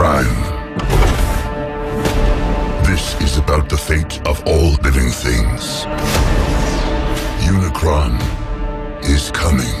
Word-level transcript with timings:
Prime. 0.00 0.35
This 2.85 3.19
is 3.19 3.37
about 3.37 3.67
the 3.67 3.77
fate 3.77 4.21
of 4.27 4.41
all 4.45 4.71
living 4.83 5.09
things. 5.11 5.85
Unicron 7.49 8.13
is 9.03 9.31
coming. 9.31 9.75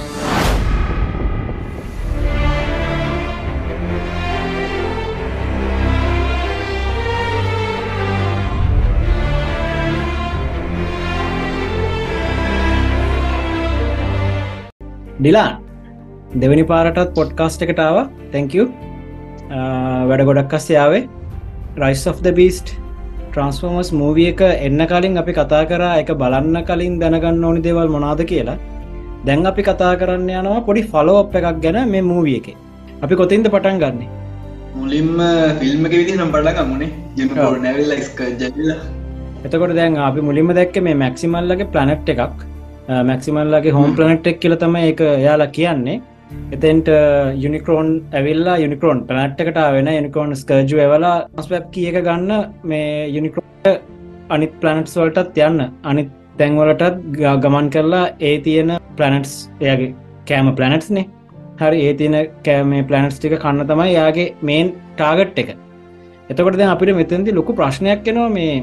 Dilan 15.21 15.57
දෙවැනි 16.41 16.63
පාරටත් 16.69 17.11
podcast 17.17 17.63
එකටාව 17.65 17.97
thank you 18.33 18.63
වැඩ 20.09 20.21
ගොඩක් 20.27 20.53
අස්යාවේ 20.57 21.01
rise 21.81 22.03
of 22.11 22.19
the 22.25 22.31
beast 22.37 22.69
transformers 23.31 23.89
මූවිය 24.01 24.27
එක 24.31 24.41
එන්න 24.67 24.81
කලින් 24.91 25.17
අපි 25.21 25.33
කතා 25.37 25.63
කරා 25.71 25.93
එක 26.01 26.11
බලන්න 26.21 26.57
කලින් 26.69 26.93
දැනගන්න 27.01 27.43
ඕනි 27.47 27.61
දෙවල් 27.65 27.89
මොනාද 27.95 28.21
කියලා. 28.31 28.57
දැන් 29.25 29.45
අපි 29.51 29.63
කතා 29.69 29.91
කරන්න 30.01 30.29
යනවා 30.41 30.61
පොඩි 30.67 30.83
ෆලෝප් 30.91 31.35
එකක් 31.39 31.59
ගැන 31.65 31.79
මේ 31.93 32.03
මූවිය 32.11 32.35
එක. 32.39 32.47
අපි 33.03 33.15
කොතින්ද 33.21 33.49
පටන් 33.55 33.81
ගන්නේ? 33.83 34.09
මුලින්ම 34.75 35.19
ෆිල්ම් 35.59 35.81
එක 35.87 35.93
විදි 35.99 36.13
නම් 36.17 36.31
පට 36.35 36.53
ගමුණේ 36.57 36.89
නැවිල්ල 37.65 37.91
එතකොට 39.45 39.75
දැන් 39.79 39.99
අපි 40.07 40.21
මුලින්ම 40.29 40.53
දැක්ක 40.59 40.79
මේ 40.87 40.95
මැක්සිමල්ලගේ 41.03 41.67
ප්ලනට් 41.75 42.13
එකක්. 42.15 42.39
මැක්සිමල්ලගේ 43.09 43.75
හෝම් 43.79 43.91
ප්ලනට් 43.99 44.31
එක් 44.33 44.39
කියල 44.45 44.55
තම 44.63 44.79
එක 44.83 45.03
යාලා 45.25 45.51
කියන්නේ 45.59 45.97
එතෙන්ට 46.55 46.87
යුනිකරෝන් 47.43 47.89
ඇවිල්ලා 48.19 48.57
යුනිකරෝන් 48.63 48.99
පලට්කට 49.09 49.59
වෙන 49.75 49.89
යුනිකෝන් 49.97 50.35
ස්කර්ජු 50.41 50.81
ඇවලා 50.85 51.15
ස්පැප් 51.45 51.65
කියක 51.75 51.97
ගන්න 52.07 52.31
මේ 52.71 53.07
යුනිකරෝට 53.15 53.67
අනිත් 54.35 54.53
ප්ලනට්ස් 54.61 54.97
වලටත් 54.99 55.39
යන්න. 55.47 55.61
අනිත් 55.91 56.11
තැන්වලටත් 56.39 57.01
ගමන් 57.43 57.67
කරලා 57.73 58.05
ඒ 58.29 58.35
තියෙන 58.45 58.71
ප්ලනට්ස් 58.97 59.33
එයාගේ 59.63 59.95
කෑම 60.29 60.53
ප්ලනට්ස්නේ 60.59 61.05
හරි 61.61 61.81
ඒ 61.87 61.93
තියන 61.99 62.15
කෑමේ 62.45 62.83
ප්ලනට්ස් 62.89 63.17
ටික 63.19 63.35
කන්න 63.43 63.67
තමයි 63.71 63.89
යාගේ 63.93 64.27
මේන් 64.49 64.71
ටාගට් 64.97 65.41
එක. 65.41 65.49
එතකොට 66.29 66.57
දැන් 66.59 66.71
අපිට 66.75 66.95
මෙතැදි 66.99 67.35
ලොකු 67.39 67.57
ප්‍රශ්නයක් 67.59 68.01
කෙනවා 68.07 68.29
මේ 68.37 68.53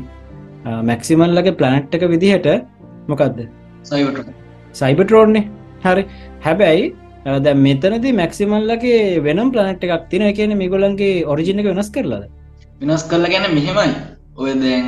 මැක්සිමල්ලගේ 0.91 1.59
ප්ලනට් 1.61 1.95
එක 1.99 2.09
විදිහට. 2.15 2.49
මොකක්ද 3.11 3.39
සයිබටරෝඩ්නේ 4.81 5.45
හරි. 5.85 6.03
හැබැයි 6.47 6.89
දැ 7.47 7.55
මෙතනති 7.67 8.11
මැක්සිමල්ලගේ 8.21 8.99
වෙනම් 9.27 9.51
ප්ලනට් 9.55 9.85
එකක් 9.87 10.05
තින 10.11 10.25
කියන 10.39 10.53
මිගොලන්ගේ 10.63 11.25
ඔරිජිනක 11.33 11.69
වෙනස් 11.71 11.91
කරලාද? 11.91 12.25
වෙනස් 12.81 13.05
කරලා 13.11 13.33
ගැන 13.33 13.47
මෙහෙමයි. 13.55 13.95
ඔය 14.37 14.53
දැන් 14.65 14.87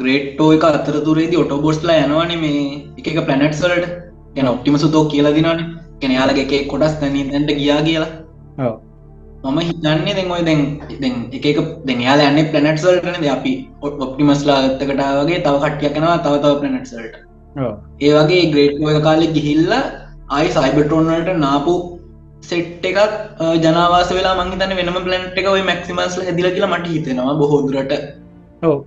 ග්‍රේට්ටෝ 0.00 0.48
එක 0.56 0.64
අතරතුරේදී 0.70 1.42
ඔටෝබෝස්ලා 1.44 1.98
යනවාන 2.04 2.32
මේ 2.44 2.62
එක 2.98 3.18
පලනට් 3.28 3.58
සලට 3.60 3.86
ගැන 4.36 4.52
ඔප්ටිමසුතෝ 4.54 5.04
කියලා 5.12 5.36
දිනන 5.36 5.66
කෙන 6.00 6.16
යාලගේ 6.18 6.48
එක 6.60 6.68
කොටස් 6.68 6.96
තැනී 7.00 7.28
තැන්ට 7.30 7.54
ගියා 7.60 7.82
කියලා. 7.82 8.12
මම 9.44 9.58
හිතන්නේ 9.58 10.14
දැන් 10.14 10.30
ඔය 10.30 10.42
දැන් 10.48 10.60
දැන් 11.02 11.14
එක 11.32 11.58
දැන් 11.86 12.00
යාල 12.06 12.20
යන්නේ 12.28 12.50
පලනට් 12.52 12.82
සල්ටන 12.82 13.28
අපි 13.30 13.52
ඔප්ටිමස්ලා 13.82 14.58
ගත්තකටාවගේ 14.64 15.42
තව 15.46 15.54
කට්ටිය 15.64 15.90
කෙනවා 15.96 16.18
තව 16.26 16.34
තව 16.44 16.52
පලනට් 16.60 16.86
සල්ට 16.90 17.16
ඒ 18.00 18.12
වගේ 18.16 18.44
ග්‍රේට් 18.52 18.84
ඔය 18.86 19.00
කාලෙ 19.06 19.26
ගිහිල්ලා 19.36 19.82
අයි 20.36 20.48
සයිබටරෝන්වලට 20.54 21.30
නාපු 21.40 21.72
සෙට් 22.42 22.84
එකක් 22.90 22.98
ජනවාස 23.64 24.10
වෙලා 24.16 24.34
මංහිතන 24.38 24.74
වෙනම 24.78 24.98
පලන්ට් 25.06 25.38
එක 25.40 25.48
ඔයි 25.52 25.64
මැක්සිමස්ල 25.68 26.26
හැදිල 26.28 26.48
කියලා 26.54 26.72
මට 26.74 26.92
හිතෙනවා 26.94 27.34
බොහෝදුරට 27.40 27.92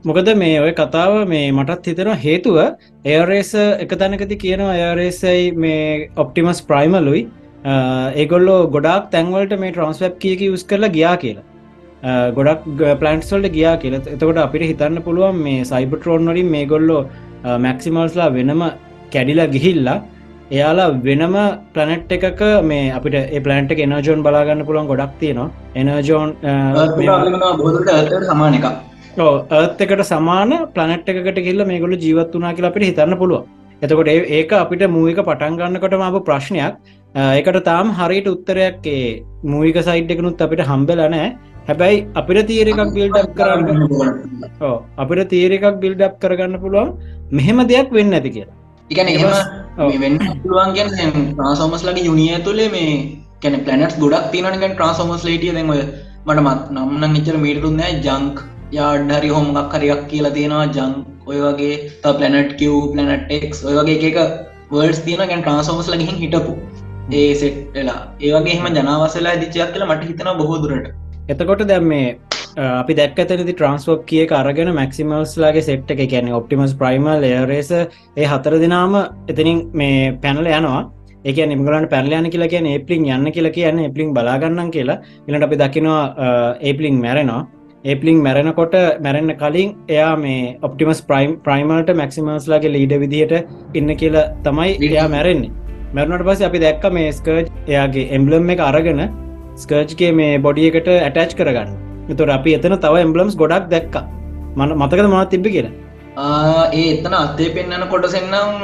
මොකද 0.10 0.30
මේ 0.42 0.56
ඔය 0.66 0.72
කතාව 0.80 1.16
මේ 1.34 1.48
මටත් 1.52 1.90
හිතෙනවා 1.92 2.22
හේතුව 2.24 2.58
ඒරේස 3.06 3.52
එක 3.84 3.94
තැනකති 4.04 4.38
කියනවා 4.44 4.78
අයරේසයි 4.86 5.44
මේ 5.66 5.84
ඔප්ටිමස් 6.24 6.62
ප්‍රයිමලුයි 6.72 7.22
ඒගොල්ලෝ 8.24 8.60
ගොඩක් 8.70 9.12
තැන්වලට 9.14 9.54
මේ 9.66 9.76
ට්‍රන්ස්වැප් 9.76 10.18
කියක 10.26 10.42
යුස් 10.48 10.66
කරලා 10.72 10.92
ගියා 10.98 11.16
කියලා. 11.18 11.46
ගොඩක් 12.38 12.66
පලන්ට්ස්වල්ට 13.02 13.52
ගියා 13.58 13.76
කියල. 13.84 14.00
එතකොට 14.16 14.42
අපිට 14.48 14.68
හිතන්න 14.72 15.06
පුළුවන් 15.06 15.40
මේ 15.46 15.62
සයිබටරෝන් 15.66 16.34
වලින් 16.34 16.52
මේ 16.56 16.66
ගොල්ලෝ 16.74 17.02
මැක්සිමල්ස්ලා 17.60 18.30
වෙනම 18.34 18.68
කැඩිලා 19.14 19.50
ගිහිල්ලා 19.56 19.98
එයාලා 20.54 20.90
වෙනම 21.06 21.36
පලනට් 21.76 22.12
එකක 22.16 22.42
මේ 22.72 22.92
අපිට 22.98 23.16
පලන්ට 23.46 23.72
එනජෝන් 23.86 24.20
බලාගන්න 24.26 24.66
පුළුවන් 24.68 24.90
ගොඩක් 24.92 25.14
තියෙනවා. 25.22 25.50
එනජෝන් 25.76 26.30
සමාන 28.30 28.58
එක 28.58 28.66
ඒත් 29.60 29.82
එකට 29.86 30.04
සමාන 30.12 30.52
පලනට් 30.76 31.08
එකට 31.14 31.40
කියල්ල 31.46 31.66
මේ 31.70 31.80
ගොලු 31.84 31.98
ජීවත් 32.04 32.36
වනා 32.38 32.54
කියලා 32.58 32.72
අපිට 32.74 32.86
හිතන්න 32.90 33.18
පුළුවන්. 33.22 33.48
එතකොට 33.82 34.12
ඒක 34.38 34.54
අපිට 34.64 34.84
මූවික 34.96 35.22
පටන්ගන්නකොට 35.30 35.96
මාප 36.04 36.18
ප්‍රශ්නයක්. 36.28 36.76
ඒකට 37.16 37.60
තාම් 37.70 37.90
හරියට 38.00 38.30
උත්තරයක් 38.34 38.86
මූවික 39.54 39.80
සයිට් 39.88 40.14
එකනුත් 40.16 40.44
අපිට 40.48 40.62
හම්බෙලනෑ 40.70 41.30
හැබැයි 41.70 42.04
අපිට 42.22 42.40
තීර 42.52 42.70
එකක් 42.74 42.94
බිල්ඩක් 42.98 43.34
කරන්න 43.40 43.66
අපිට 45.04 45.24
තීර 45.34 45.58
එකක් 45.58 45.82
බිල්ඩක් 45.86 46.22
කරගන්න 46.22 46.62
පුළුවන්. 46.66 46.94
මෙහෙම 47.32 47.66
දෙයක් 47.74 47.90
වෙන්න 47.98 48.14
ඇති 48.20 48.34
කියලා 48.38 48.65
ඉගැන 48.90 49.08
එහෙම 49.10 49.32
වෙන්න 50.02 50.18
පුළුවන් 50.42 50.74
ගැන 50.76 50.90
ට්‍රන්සෝමස්ලගේ 50.96 52.04
යුනිය 52.04 52.36
තුළේ 52.44 52.68
මේ 52.70 52.92
කැන 53.42 53.56
පලනට් 53.62 53.96
ගොඩක් 54.00 54.28
තිනක 54.32 54.66
ට්‍රන්සෝමස් 54.66 55.24
ලේටිය 55.24 55.54
දැන්ව 55.54 55.74
මට 56.28 56.42
මත් 56.44 56.62
නම්න 56.76 57.14
නිචර 57.14 57.38
මීටරුන්න 57.38 57.82
ජංක් 58.00 58.44
යාඩ්හරි 58.72 59.30
හෝමක් 59.30 59.74
හරියක් 59.74 60.02
කියලා 60.12 60.36
තියෙනවා. 60.38 60.66
ජංක් 60.68 61.30
ඔය 61.30 61.40
වගේ 61.40 61.76
ත 62.02 62.14
පලනට් 62.14 62.52
කිව් 62.60 62.76
පලනට් 62.94 63.32
එක් 63.32 63.50
ඔය 63.64 63.76
වගේ 63.80 64.12
එක 64.12 64.18
වර්ස් 64.72 65.02
තියන 65.06 65.24
ගැන් 65.24 65.42
ට්‍රන්සෝමස් 65.42 65.92
ලගින් 65.94 66.22
හිටපු. 66.22 66.54
ඒ 67.14 67.32
සෙට්ලා 67.36 68.00
ඒවගේ 68.20 68.54
එහම 68.54 68.68
ජනවාසලා 68.72 69.36
දිචයක් 69.42 69.74
කියලා 69.74 69.90
මට 69.90 70.08
හිතන 70.10 70.32
බොහෝදුරට 70.38 70.88
එතකොට 71.30 71.62
දැම් 71.68 71.86
මේ 71.86 72.08
අපි 72.58 72.94
දැක් 72.98 73.18
ඇතනති 73.20 73.54
ට්‍රන්ස්ෝප් 73.54 74.06
කිය 74.10 74.28
අරගෙන 74.32 74.70
මැක්සිමල්ස්ලාගේ 74.76 75.64
සෙට් 75.70 75.90
එක 75.92 76.02
කියන 76.12 76.30
ඔප්ටිමස් 76.40 76.74
ප්‍රයිමල් 76.82 77.24
ඒරේස 77.30 77.72
ඒ 77.72 78.28
හතර 78.32 78.56
දිනාම 78.64 78.94
එතනින් 79.32 79.60
මේ 79.74 80.14
පැනල 80.24 80.48
යනවා. 80.52 80.84
ඒක 81.26 81.38
නිමගලට 81.52 81.90
පැරලයන 81.94 82.30
කියලා 82.34 82.52
කියන 82.54 82.70
ඒපලිින් 82.74 83.10
යන්න 83.16 83.32
කියලා 83.36 83.56
කියන්න 83.58 83.84
එපලිින් 83.88 84.14
බලාගන්න 84.14 84.72
කියලා. 84.76 85.02
ඉලට 85.28 85.46
අපි 85.48 85.60
දකිනවා 85.64 86.02
ඒපලිින් 86.62 87.02
මැරෙනවා. 87.06 87.42
ඒපලිින් 87.86 88.24
මැරෙනකොට 88.28 88.76
මැරෙන්න්න 89.06 89.36
කලින් 89.42 89.76
එයා 89.90 90.16
මේ 90.24 90.56
ඔප්ටිමස් 90.68 91.02
ප්‍රයිම් 91.10 91.38
ප්‍රයිමල්ට 91.46 91.92
මැක්සිමස්ලාගේ 92.02 92.74
ලීඩ 92.76 92.96
විදිහට 93.04 93.34
ඉන්න 93.80 93.96
කියලා 94.02 94.30
තමයි 94.48 94.72
එයා 94.90 95.08
මැරෙන්නේ. 95.16 95.52
මැරුණට 95.96 96.28
පස 96.30 96.48
අපි 96.50 96.64
දැක්ක 96.66 96.86
මේ 96.98 97.12
ස්කර්ජ් 97.20 97.48
එයාගේ 97.72 98.06
එම්බලම් 98.18 98.50
එක 98.56 98.64
අරගෙන 98.70 99.02
ස්කර්ජ්ගේ 99.64 100.14
මේ 100.20 100.40
බොඩිය 100.46 100.70
එකට 100.72 100.90
ඇටච් 100.94 101.36
කරගන්න 101.42 101.76
එතුර 102.14 102.30
අපි 102.38 102.56
එතන 102.58 102.76
තව 102.86 103.04
එම්බලම්ස් 103.06 103.36
ගොඩක් 103.44 103.70
දැක්ක. 103.76 103.96
මන 104.58 104.74
මතකද 104.82 105.08
මත් 105.12 105.30
තිබ්බ 105.36 105.48
කියලා? 105.56 105.74
ඒ 106.80 106.88
එතන 106.96 107.16
අත්තේ 107.22 107.54
පෙන්න්නන 107.56 107.88
කොටසෙන්නම් 107.94 108.60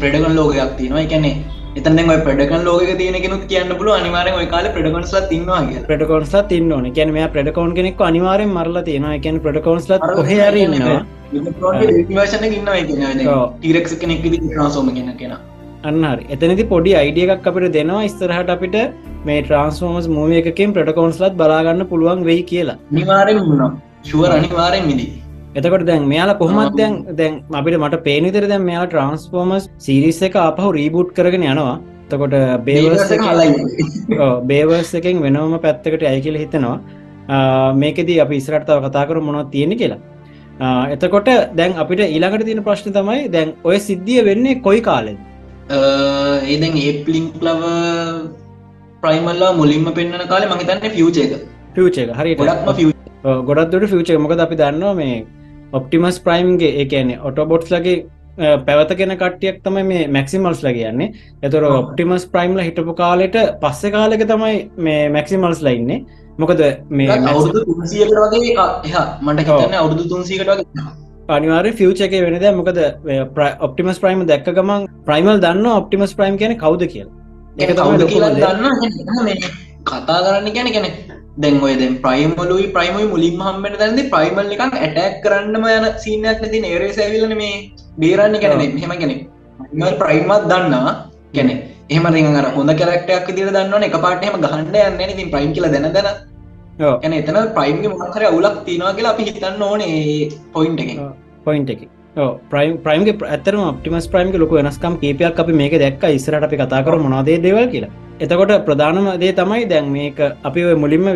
ප්‍රඩගන් 0.00 0.36
ලෝකයක් 0.40 0.76
තියෙනවා. 0.78 1.06
එකැනේ 1.06 1.36
එතන 1.78 2.00
ඔය 2.12 2.18
ප්‍රඩකන් 2.26 2.62
ලෝක 2.68 2.92
තියනෙකුත් 3.00 3.44
කියන්න 3.50 3.72
පුල 3.80 3.88
අනිවාරෙන් 3.98 4.38
ඔය 4.40 4.46
කාල 4.54 4.66
ප්‍රඩකොන්ස්ල 4.76 5.20
තින්නවා 5.32 5.60
ප්‍රඩකොන්ස් 5.90 6.34
තින්න 6.52 6.72
ඕන. 6.76 6.86
කැන 6.98 7.12
මේ 7.16 7.28
ප්‍රඩකෝන් 7.36 7.74
කෙනෙක් 7.78 8.02
අනිවාරෙන් 8.10 8.50
මරලා 8.58 8.84
තියෙනවා. 8.90 9.14
එකැන 9.20 9.40
ප්‍රඩකොන්ස්ල 9.46 9.92
හරන්නවා 10.30 11.00
වර්ෂන 12.16 12.44
ඉන්න 12.58 12.70
ටීරෙක් 13.60 13.86
කෙනෙක් 14.02 14.24
්‍රසෝම 14.58 14.88
කියෙන 14.96 15.12
කියෙන 15.20 15.36
අන්නහරි 15.88 16.24
එතනති 16.34 16.64
පොඩි 16.72 16.90
අයිඩිය 17.00 17.26
එකක් 17.34 17.46
අපිට 17.50 17.72
දෙනවා 17.76 18.02
ඉස්තරහට 18.08 18.50
අපිට 18.54 18.76
මේ 19.28 19.40
ට්‍රන්ස්ෆෝමස් 19.44 20.06
මූව 20.16 20.32
එකකින් 20.40 20.74
ප්‍රටකෝන්ස්ලත් 20.76 21.34
බලාගන්න 21.40 21.82
පුළුවන් 21.92 22.20
වෙයි 22.28 22.42
කියලා. 22.50 22.78
නිවාරෙන් 22.98 23.40
වුණා. 23.48 23.70
ශුවර 24.08 24.30
අනිවාරෙන් 24.38 24.84
මිදි. 24.90 25.06
එතකොට 25.58 25.84
දැන් 25.90 26.04
මෙයාලා 26.12 26.40
කොහොමත් 26.42 26.76
දැන් 26.80 26.94
දැන් 27.20 27.40
අපිට 27.60 27.78
මට 27.82 28.02
පේනිතර 28.08 28.46
දැන් 28.52 28.64
මෙයා 28.68 28.84
ට්‍රන්ස්ෆෝමස් 28.86 29.70
සිරිස් 29.86 30.20
එක 30.28 30.36
අපහු 30.44 30.68
රීබුට් 30.78 31.14
කරගෙන 31.18 31.46
යනවා. 31.52 31.76
තකොට 32.12 32.36
බේවර්ස් 32.68 33.10
බේවර්ස් 34.52 34.92
එකෙන් 35.00 35.22
වෙනවම 35.26 35.56
පැත්තකට 35.66 36.06
ඇයි 36.12 36.24
කියල 36.26 36.38
හිතනවා. 36.44 36.76
මේකෙදී 37.82 38.20
අපි 38.26 38.36
ඉස්රටතාව 38.42 38.86
කතා 38.86 39.08
කර 39.08 39.20
මොනොත් 39.30 39.50
තියෙන 39.56 39.74
කියලා. 39.80 40.00
එතකොට 40.94 41.28
දැන් 41.58 41.72
අපිට 41.82 42.06
ඊළඟට 42.06 42.46
තියෙන 42.48 42.62
ප්‍රශ්න 42.68 42.92
තමයි 43.00 43.26
දැන් 43.34 43.56
ඔය 43.64 43.76
සිද්ධිය 43.88 44.24
වෙන්නේ 44.30 44.60
කොයි 44.68 44.80
කාලෙද 44.90 45.18
ඒදැන් 45.70 46.78
ඒපලිංක් 46.78 47.34
ලව 47.40 47.64
ප්‍රයිමල්ලා 49.02 49.50
මුලින්ම 49.54 49.90
පෙන්න්න 49.92 50.28
කාල 50.28 50.46
මහිතන්න 50.46 50.86
ෆියචේක 50.90 51.34
ෆියචේක 51.74 52.14
හරි 52.14 52.32
ගොඩක්ම 52.36 52.90
ගොඩක්දට 53.48 53.90
ෆියචේ 53.90 54.18
මොකද 54.18 54.40
අපි 54.40 54.56
දන්නවා 54.56 54.94
මේ 54.94 55.18
ඔප්ටිමස් 55.72 56.18
ප්‍රයිම්ගේ 56.20 56.72
ඒකන 56.76 57.12
ඔටෝබොට්ස් 57.22 57.70
ලගේ 57.70 57.98
පැවත 58.60 58.94
කෙන 58.94 59.16
කටියක් 59.16 59.60
තමයි 59.62 59.84
මේ 59.84 60.08
මැක්සිමල්ස් 60.08 60.62
ලගේයන්නේ 60.62 61.12
එතුර 61.42 61.68
ඔප්ටිමස් 61.70 62.26
ප්‍රයිම්ල 62.28 62.60
හිටපු 62.60 62.94
කාලෙට 62.94 63.38
පස්සෙ 63.60 63.90
කාලෙක 63.90 64.24
තමයි 64.26 64.56
මේ 64.78 65.04
මැක්සිමල්ස් 65.10 65.62
ලයින්නේ 65.62 66.00
මොකද 66.38 66.64
මේ 66.92 67.20
අවුරුදු 67.26 67.64
තුන්සියකට 67.68 68.18
වගේ 68.24 68.56
එහ 68.88 69.06
මට 69.22 69.46
හිතන්න 69.48 69.78
අවුරුදු 69.78 70.08
තුන්සිකට 70.08 70.50
වගේ 70.50 70.99
අනිවාර 71.30 71.66
ෆියච 71.78 72.00
එක 72.06 72.12
වෙනද 72.24 72.46
මොකද? 72.58 72.78
ඔප්ටිමස් 73.60 73.98
ප්‍රයිම 74.02 74.26
දැක්ක 74.26 74.50
ගමන් 74.58 74.86
ප්‍රයිමල් 75.08 75.40
දන්න 75.44 75.66
ඔප්ටිමස් 75.72 76.14
ප්‍රයිම් 76.18 76.38
කියන 76.40 76.54
කවුද 76.58 76.84
කියල. 76.92 77.08
එක 77.58 77.74
දන්න 77.74 77.98
කතා 79.84 80.18
කරන්න 80.24 80.54
ගැන 80.56 80.70
ගැන 80.76 80.86
දැන් 81.38 81.60
ඔය 81.62 81.74
දැන් 81.76 81.98
ප්‍රයිමලුයි 82.04 82.66
ප්‍රයිමයි 82.76 83.10
මුලින් 83.12 83.36
හම්බට 83.40 83.78
දැන්ද 83.82 84.00
ප්‍රයිමල් 84.14 84.54
එකක් 84.56 84.64
ඇටැක් 84.78 85.20
කරන්නම 85.24 85.66
යන 85.68 85.86
සීනයක් 85.98 86.40
නැති 86.42 86.62
නේරේ 86.66 86.92
සැවිලන 86.92 87.36
මේ 87.36 87.52
බේරන්න 87.98 88.40
ගැන 88.42 88.64
හෙම 88.78 88.96
ගැන 89.02 89.14
ප්‍රයිමත් 90.02 90.48
දන්නවා 90.50 90.96
ගැන 91.36 91.52
එහම 91.90 92.10
රිහර 92.16 92.50
හොඳ 92.56 92.74
කරක්ටයක් 92.80 93.30
දිර 93.38 93.54
දන්න 93.56 93.88
එක 93.88 93.96
පාටම 94.06 94.42
ගහන්ඩ 94.44 94.76
යන්න 94.82 95.14
ඉතින් 95.14 95.32
ප්‍රයිම් 95.36 95.54
කියල 95.54 95.70
දැන 95.76 95.88
දැන. 95.94 96.10
ගැන 96.80 97.12
එතන 97.12 97.38
ප්‍රයිම්ගේ 97.56 97.90
මොහර 97.94 98.22
අවුලක් 98.26 98.60
තිනවා 98.66 98.92
කියලා 98.96 99.14
අපි 99.14 99.26
හිතන්න 99.28 99.62
ඕනේ 99.62 100.28
පොයින්් 100.54 100.78
එක 100.84 100.90
පොයින්් 101.44 101.66
එක. 101.68 101.82
ප්‍රයිම් 102.50 102.78
ප්‍රයිම්ගේ 102.84 103.16
ඇතරම 103.28 103.62
ඔපටිමස් 103.62 104.08
ප්‍රයිම්ක 104.08 104.38
ලොක 104.42 104.50
වෙනස්කම් 104.50 104.96
කීපයක් 105.02 105.38
අපි 105.38 105.52
මේක 105.52 105.74
දැක්ක. 105.84 106.02
ඉස්සරට 106.10 106.48
අපි 106.48 106.56
කතා 106.56 106.82
කර 106.84 106.98
මොනාදේ 106.98 107.38
දෙවල් 107.42 107.68
කියලා. 107.74 107.92
එතකොට 108.20 108.52
ප්‍රධානම 108.66 109.06
දේ 109.20 109.32
තමයි 109.32 109.68
දැන් 109.68 109.92
මේක 109.92 110.18
අපි 110.44 110.66
මුලින්ම 110.74 111.06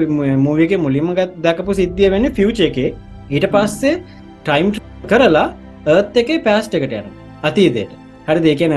මූවික 0.47 0.73
මුලින්ම 0.79 1.11
දැකපු 1.43 1.75
සිද්ධිය 1.75 2.11
වෙන්න 2.11 2.31
ෆියච 2.32 2.61
එක. 2.61 2.79
ඊට 3.31 3.47
පස්සේ 3.50 4.00
ටයිම් 4.44 4.73
කරලා 5.06 5.47
ඒත් 5.88 6.17
එකේ 6.17 6.41
පෑස්ට 6.41 6.75
එකට 6.75 6.93
යන 6.93 7.12
අතීතයට. 7.43 7.93
හරි 8.27 8.41
දෙකන 8.41 8.73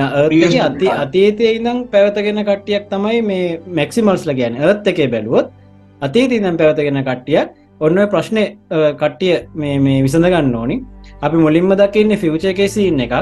අති 0.62 0.88
අතීතය 0.94 1.46
ඉඳම් 1.52 1.78
පැවතගෙන 1.92 2.44
කට්ටියක් 2.44 2.90
තමයි 2.92 3.22
මේ 3.30 3.46
මැක්සිමල්ස්ල 3.70 4.34
ගැන 4.40 4.58
ඒත් 4.60 4.88
එකේ 4.88 5.08
බැලුවොත් 5.08 5.54
අතීත 6.02 6.32
ඉඳම් 6.32 6.58
පැවතගෙන 6.62 7.00
කට්ටිය 7.02 7.40
ඔන්න 7.80 8.02
ප්‍රශ්නය 8.12 8.44
කට්ටිය 9.02 9.36
මේ 9.56 10.02
විසඳ 10.04 10.28
ගන්න 10.28 10.56
ඕනි 10.56 10.78
අපි 11.26 11.38
මුලින්ම 11.46 11.72
දකින්න 11.82 12.16
ෆිවච 12.24 12.46
එකසි 12.54 12.88
ඉන්න 12.90 13.00
එකක්. 13.06 13.14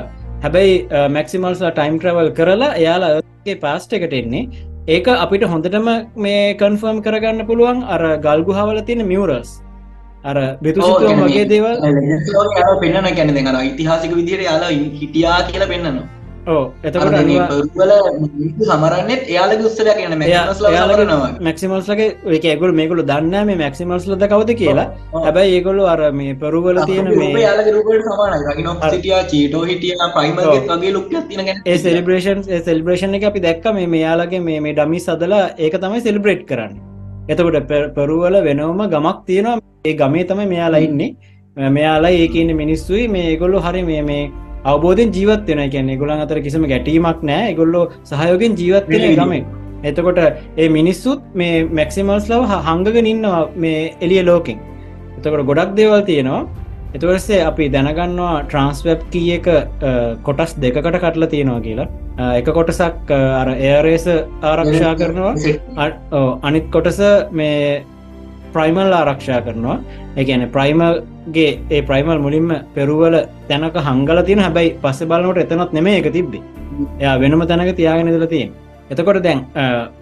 හැබැයි 0.44 0.74
මැක්සිමල්ස්ලා 1.15 1.74
ටයිම් 1.77 2.00
ට්‍රවල් 2.00 2.31
කරලා 2.39 2.71
එයාලාගේ 2.81 3.56
පාස්ට 3.65 3.94
එකට 3.97 4.15
එන්නේ. 4.21 4.50
ඒක 4.95 5.07
අපිට 5.13 5.45
හොඳටම 5.51 5.88
මේ 6.25 6.42
කන්ෆර්ම් 6.62 6.97
කරගන්න 7.06 7.47
පුළුවන් 7.51 7.80
අර 7.94 8.01
ගල්ගු 8.25 8.57
හවල 8.57 8.81
තියෙන 8.89 9.06
මියවරස් 9.12 9.53
අර 10.30 10.38
බිතුසිතුව 10.65 11.24
මගේ 11.24 11.45
දේවල්. 11.53 11.75
පෙන්න්න 12.83 13.07
කැනෙ 13.19 13.42
අර 13.53 13.63
ඉතිහාසික 13.71 14.12
විදිර 14.19 14.42
යාලා 14.50 14.74
හිටියා 15.00 15.39
කියලා 15.50 15.71
පෙන්න්නනවා 15.74 16.06
ඕ 16.06 16.15
එතකොට 16.83 17.15
වල 17.80 17.94
සමරන්නෙත් 18.69 19.24
එයාලගේ 19.31 19.65
උත්සරයක් 19.69 19.97
කියන 20.00 20.13
මැක්සිමල්ස්ලගේ 21.47 22.09
එක 22.38 22.45
ඇගුල් 22.51 22.74
මේකුළු 22.80 23.06
දන්න 23.12 23.50
මේ 23.50 23.57
මැක්සිමල්ස්ලද 23.63 24.25
කවද 24.33 24.57
කියලා. 24.62 24.88
හැබැයි 25.25 25.57
ඒගොල්ලු 25.57 25.88
අර 25.94 26.12
මේ 26.19 26.36
පරුවල 26.44 26.81
තියෙන 26.86 27.12
යාලගේ 27.45 27.74
චීටෝ 29.31 29.63
හිටිය 29.71 29.94
ප්‍රයිම 30.15 30.36
වගේ 30.39 30.94
ලුක් 30.97 31.07
ඒ 31.65 31.77
සෙලිබ්‍රේෂන් 31.86 32.44
සෙල්බ්‍රේෂන් 32.69 33.19
එක 33.19 33.30
අපි 33.31 33.45
දැක්ක 33.47 33.65
මේ 33.80 33.92
මෙයාලගේ 33.95 34.44
මේ 34.50 34.59
මේ 34.68 34.77
ඩමි 34.80 35.00
සදලා 35.07 35.44
ඒක 35.57 35.81
තමයි 35.86 36.06
සෙලිබ්‍රේට් 36.09 36.45
කරන්න. 36.51 36.74
එතකොට 37.30 37.71
පරුවල 37.95 38.36
වෙනවම 38.50 38.81
ගමක් 38.94 39.18
තියෙනවා. 39.27 39.59
ඒ 39.86 39.97
ගමේ 40.01 40.25
තමයි 40.30 40.47
මෙයාලා 40.56 40.86
ඉන්නේ. 40.88 41.15
මෙයාලා 41.57 42.18
ඒකන්න 42.24 42.56
මිනිස්සුයි. 42.56 43.07
මේ 43.07 43.38
ගොල්ලු 43.38 43.59
හරි 43.59 43.83
මේ 43.83 44.01
මේ 44.09 44.24
අවබෝධෙන් 44.72 45.14
ජීවත් 45.18 45.52
වෙන 45.52 45.70
කියන්නේ 45.76 46.00
ගොලන් 46.02 46.26
අතර 46.26 46.40
කිසිම 46.48 46.66
ගැටීමක් 46.74 47.22
නෑ 47.32 47.54
ගොල්ලො 47.62 47.84
සහයෝගෙන් 48.12 48.60
ජීවත් 48.62 48.92
වෙන 48.94 49.08
ගමෙන් 49.22 49.46
එතකොට 49.90 50.20
ඒ 50.58 50.68
මිනිස්සුත් 50.78 51.22
මේ 51.40 51.64
මැක්සිමල්ස් 51.80 52.30
ලව 52.32 52.62
හංගගෙන 52.68 53.10
ඉන්නවා 53.14 53.42
මේ 53.64 53.82
එලිය 54.06 54.24
ලෝකින්. 54.30 54.60
එතකොට 55.18 55.46
ගොඩක් 55.50 55.76
දේවල් 55.80 56.02
තියෙනවා. 56.10 56.42
එතුවරසේ 56.96 57.42
අපි 57.50 57.66
දැනගන්නවා 57.76 58.34
ට්‍රන්ස්වැබ් 58.44 59.02
කිය 59.14 59.30
එක 59.38 59.48
කොටස් 60.28 60.54
දෙකට 60.64 60.88
කටලා 60.96 61.32
තියෙනවා 61.34 61.66
කියලා. 61.66 61.88
එක 62.40 62.48
කොටසක් 62.58 63.12
අර 63.42 63.50
එයරේස 63.70 64.08
ආරක්ෂා 64.52 64.94
කරනවා. 65.02 65.34
අනිත් 66.50 66.72
කොටස 66.76 67.02
මේ 67.32 67.84
ප්‍රයිමල් 68.56 68.98
ආරක්ෂා 69.00 69.40
කරනවා. 69.46 69.78
එකන 70.22 70.44
ප්‍රයිමගේ 70.56 71.50
ඒ 71.72 71.81
ප්‍රයිමල් 71.90 72.19
මුලින්ම 72.25 72.52
පෙරුවල 72.75 73.16
තැනක 73.50 73.78
හංගල 73.88 74.19
තියන 74.30 74.44
හැබැයි 74.46 74.75
පස්ස 74.84 75.10
බලනට 75.12 75.44
එතනත් 75.46 75.74
නෙම 75.78 75.88
එක 75.94 76.10
තිබ්බේ. 76.18 76.44
එයා 77.02 77.16
වෙනම 77.22 77.42
තැනක 77.52 77.72
තියාගෙන 77.80 78.12
දල 78.13 78.28
තියෙන් 78.28 78.50
එතකොට 78.92 79.22
දැන් 79.24 79.40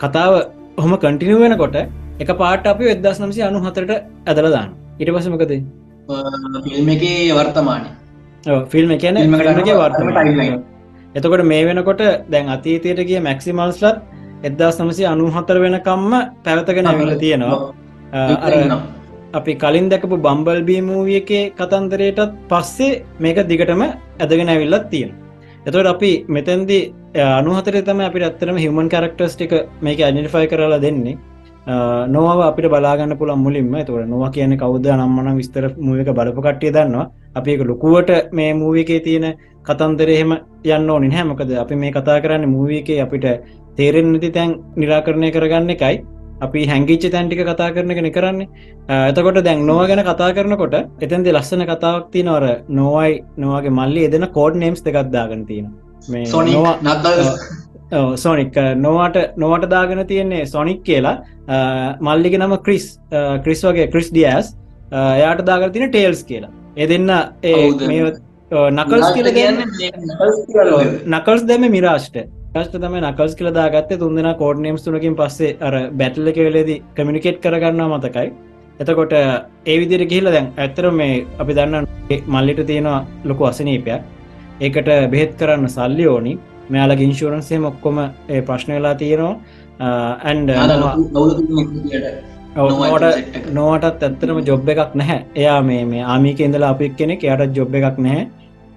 කතාව 0.02 0.34
හොම 0.78 0.94
කටිනිුව 0.98 1.42
වෙනකොට 1.46 1.78
එක 2.20 2.32
පාට 2.42 2.68
අපි 2.68 2.84
වෙදස් 2.92 3.20
නම්සි 3.22 3.42
අනු 3.48 3.60
හතරට 3.66 3.92
ඇදලදාන්න 4.28 4.70
ඉට 5.00 5.12
පසමකද 5.16 5.54
ෆිල්ම් 6.66 6.90
එක 6.90 7.04
වර්තමානය. 7.38 7.88
ෆිල්ම් 8.72 8.92
කියන 8.98 9.16
වර්තම 9.76 10.08
එතකොට 11.16 11.44
මේ 11.46 11.64
වෙනකොට 11.66 12.04
දැන් 12.30 12.50
අතීතයට 12.50 13.02
කිය 13.10 13.20
මැක්සිමල්ස්ලත් 13.20 13.98
එදදා 14.44 14.72
සමසි 14.72 15.04
අනු 15.06 15.30
හතර 15.30 15.58
වෙනකම්ම 15.64 16.14
පැවතගෙන 16.46 16.90
ඇවිල 16.92 17.14
තියෙනවා 17.20 17.60
අපි 19.34 19.54
කලින් 19.56 19.90
දැකපු 19.90 20.18
බම්බල් 20.26 20.62
බීමූවිය 20.70 21.20
එකේ 21.22 21.44
කතන්දරයටත් 21.60 22.40
පස්සේ 22.50 23.02
මේක 23.20 23.40
දිගටම 23.52 23.84
ඇදගෙන 23.84 24.52
ඇවිල්ලත් 24.54 24.90
තියෙන 24.92 25.12
එතවට 25.66 25.88
අපි 25.88 26.12
මෙතැන්දි 26.28 26.80
අනුහතර 27.16 27.76
තම 27.82 28.00
අපි 28.02 28.24
අත්තරම 28.30 28.58
හිමන් 28.58 28.90
කරක්ටර්ස් 28.90 29.36
ටික 29.36 29.54
මේක 29.82 30.00
අනිිෆයි 30.02 30.48
කරලා 30.52 30.82
දෙන්නේ. 30.82 31.18
නොව 32.08 32.40
අපිට 32.42 32.68
බලාගන්න 32.74 33.18
පුළන් 33.18 33.40
මුලින්ම. 33.40 33.74
තුර 33.88 34.06
නොව 34.06 34.24
කියන 34.34 34.58
කවද? 34.58 34.86
නම්මන 34.98 35.38
විස්තර 35.38 35.66
මුවක 35.78 36.10
බලප 36.10 36.38
කට්ටිය 36.38 36.72
දන්නවා. 36.72 37.06
අපි 37.36 37.54
එක 37.54 37.62
ලොකුවට 37.70 38.12
මේ 38.32 38.54
මූවිකේ 38.54 39.00
තියෙන 39.00 39.26
කතන්දරහෙම 39.64 40.32
යන්න 40.66 40.90
ඕනි 40.90 41.10
හැමකද 41.16 41.52
අපි 41.64 41.76
මේ 41.76 41.92
කතා 41.92 42.20
කරන්න 42.22 42.50
මූවිකේ 42.50 43.00
අපිට 43.02 43.26
තේරෙන් 43.78 44.12
නැති 44.12 44.30
තැන් 44.32 44.52
නිරාකරණය 44.76 45.32
කරගන්න 45.32 45.74
එකයි 45.76 45.96
අපි 46.46 46.62
හැංගිච්ච 46.72 47.06
තැන්ටික 47.16 47.42
කතා 47.50 47.70
කරන 47.76 47.92
කෙන 47.98 48.10
කරන්නේ. 48.18 48.48
එතකොට 49.10 49.40
දැන් 49.48 49.66
නොව 49.70 49.82
ගැන 49.90 50.02
කතා 50.10 50.32
කරනකොට 50.38 50.76
එතන්දි 51.06 51.36
ලස්සන 51.36 51.64
කතාවක් 51.72 52.10
තිය 52.16 52.24
නොර 52.30 52.44
නොවයි 52.80 53.12
නොවගේ 53.44 53.78
මල්ලි 53.80 54.02
එදෙන 54.10 54.28
කෝඩ් 54.38 54.56
නේම්ස් 54.64 54.82
දෙකක්දාගන 54.88 55.46
තියෙන 55.52 55.68
මේ 56.14 56.26
සෝනික් 58.24 58.58
නොවට 58.86 59.18
නොවට 59.44 59.70
දාගෙන 59.76 60.02
තියෙන්නේ 60.12 60.44
සොනික් 60.56 60.82
කියලා. 60.90 61.16
මල්ලික 62.08 62.36
නම 62.40 62.54
ක්‍රිස් 62.66 62.86
ක්‍රිස් 63.46 63.62
වගේ 63.68 63.88
ක්‍රිස් 63.94 64.10
ඩියස් 64.12 64.48
එයාට 64.92 65.42
දාගර 65.50 65.70
තින 65.76 65.86
ටේල්ස් 65.90 66.22
කියලා. 66.30 66.52
එ 66.78 66.86
දෙන්න 66.92 67.10
ඒ 67.44 67.56
නකල්ස් 68.78 69.08
කියල 69.16 69.28
නකල්ස් 71.16 71.44
දැම 71.50 71.64
මිරාෂ්ට 71.76 72.18
ට 72.56 72.80
තම 72.82 72.96
නකල්ස් 73.00 73.34
කියල 73.38 73.48
දාගත්තේ 73.56 73.98
තුන්දෙන 74.02 74.28
කෝඩ් 74.40 74.60
නම්ස් 74.64 74.84
තුනකින් 74.86 75.16
පස්සේ 75.20 75.54
අර 75.68 75.76
බැටල්ල 76.00 76.28
එක 76.32 76.38
වෙලේදී 76.48 76.82
කමිනිකේට් 76.98 77.40
කරගන්නවා 77.44 77.88
මතකයි. 77.94 78.28
එතකොට 78.82 79.14
ඒ 79.72 79.78
විදිර 79.82 80.04
කියල 80.12 80.28
දැන් 80.36 80.48
ඇත්තර 80.64 80.86
මේ 81.00 81.16
අපි 81.42 81.56
දන්න 81.60 81.88
මල්ලිට 82.36 82.62
තියෙනවා 82.70 83.00
ලොකු 83.30 83.48
අසනීපයක්. 83.50 84.02
ඒකට 84.66 84.90
බෙහෙත් 85.14 85.34
කරන්න 85.40 85.74
සල්ලි 85.78 86.06
ඕනි. 86.14 86.34
මෙයාල 86.70 86.94
ඉන්ශූරන්සේ 87.08 87.60
මොක්කොම 87.66 87.98
ඒ 88.06 88.42
ප්‍රශ්න 88.48 88.76
වෙලා 88.78 88.96
තියෙනවා. 89.02 89.34
ඇන්ඩ 90.30 90.50
නොවටත් 93.58 94.04
ඇත්තරම 94.06 94.46
ජොබ් 94.50 94.70
එකක්. 94.70 94.96
නැහැ. 95.02 95.20
එයා 95.42 95.60
මේ 95.72 95.84
මේ 95.92 96.04
ආමික 96.14 96.40
ඉඳලා 96.40 96.74
අපික් 96.78 96.98
කෙනෙක් 97.02 97.30
එයට 97.34 97.58
ජොබ් 97.58 97.74
එකක් 97.82 97.98
නැහැ. 98.08 98.28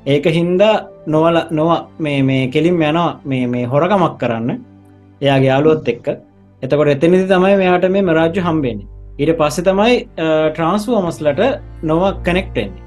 ඒක 0.07 0.35
හින්දා 0.41 0.75
නොවල 1.07 1.39
නොව 1.59 1.71
මේ 1.99 2.23
මේ 2.29 2.49
කෙලින් 2.55 2.77
යනවා 2.81 3.09
මේ 3.25 3.47
මේ 3.53 3.67
හොරකමක් 3.73 4.15
කරන්න. 4.23 4.51
එයාගේ 5.21 5.51
යාලුවොත් 5.53 5.89
එක්ක. 5.95 6.07
එතකොට 6.63 6.95
එතනිදි 6.95 7.27
තමයි 7.33 7.57
මෙයාට 7.63 7.87
මේ 7.97 8.07
මරාජ්‍ය 8.11 8.41
හම්බෙන්නේ. 8.49 8.89
ඊට 9.21 9.37
පස්සෙ 9.39 9.63
තමයි 9.69 9.95
ට්‍රන්ස්ෆෝමස්ලට 10.55 11.41
නොව 11.91 12.03
කනෙක්ටෙන්නේ 12.27 12.85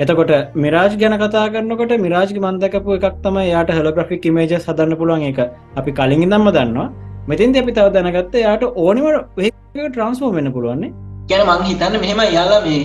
එතකොට 0.00 0.32
මිරාජ් 0.56 0.92
ගැන 1.00 1.14
කතා 1.20 1.46
කරනකොට 1.54 1.92
මිරාජ් 2.04 2.34
මන්දකපු 2.44 2.98
එකක් 2.98 3.16
තම 3.24 3.38
යාට 3.44 3.70
හල 3.76 3.88
ග්‍රික් 3.96 4.26
මේජ 4.36 4.52
සදන්න 4.58 4.94
පුළුවන් 5.00 5.24
එක 5.30 5.40
අපි 5.76 5.92
කලින් 5.98 6.22
දම්ම 6.24 6.48
දන්නවා. 6.56 6.88
මෙතින්ද 7.30 7.56
අපි 7.56 7.72
තව 7.72 7.86
දැනගත්ත 7.96 8.36
යාට 8.44 8.62
ඕනිවට 8.84 9.50
ට්‍රන්ස්ෆෝර්ම් 9.74 10.36
වෙන්න 10.38 10.52
පුළුවන්නේ 10.56 10.92
ගැන 11.30 11.44
මං 11.48 11.66
හිතන්න 11.68 11.98
මෙහෙම 12.04 12.22
යාලා 12.36 12.60
මේ 12.66 12.80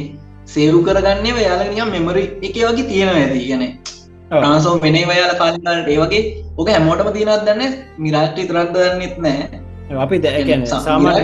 සේරු 0.53 0.81
කරගන්නේ 0.87 1.45
යාලනිකම් 1.47 1.93
මෙමරි 1.95 2.25
එක 2.47 2.55
වගේ 2.55 2.87
තියෙන 2.89 3.09
ඇති. 3.13 3.41
ගැන 3.49 3.63
ප්‍රාන්සෝ 4.31 4.75
මෙනේ 4.81 5.05
වයාල 5.11 5.31
කාලිකාලට 5.41 5.93
ඒ 5.93 6.01
වගේ 6.01 6.23
ඕක 6.57 6.69
හැමෝටම 6.69 7.13
තියනත් 7.15 7.47
දන්න? 7.47 7.73
මිරාට්ටි 7.99 8.47
තරත් 8.49 8.73
දන්නෙත් 8.75 9.17
නෑ. 9.19 9.61
අපි 9.97 10.17
දැ 10.19 10.57
සාමාන 10.65 11.15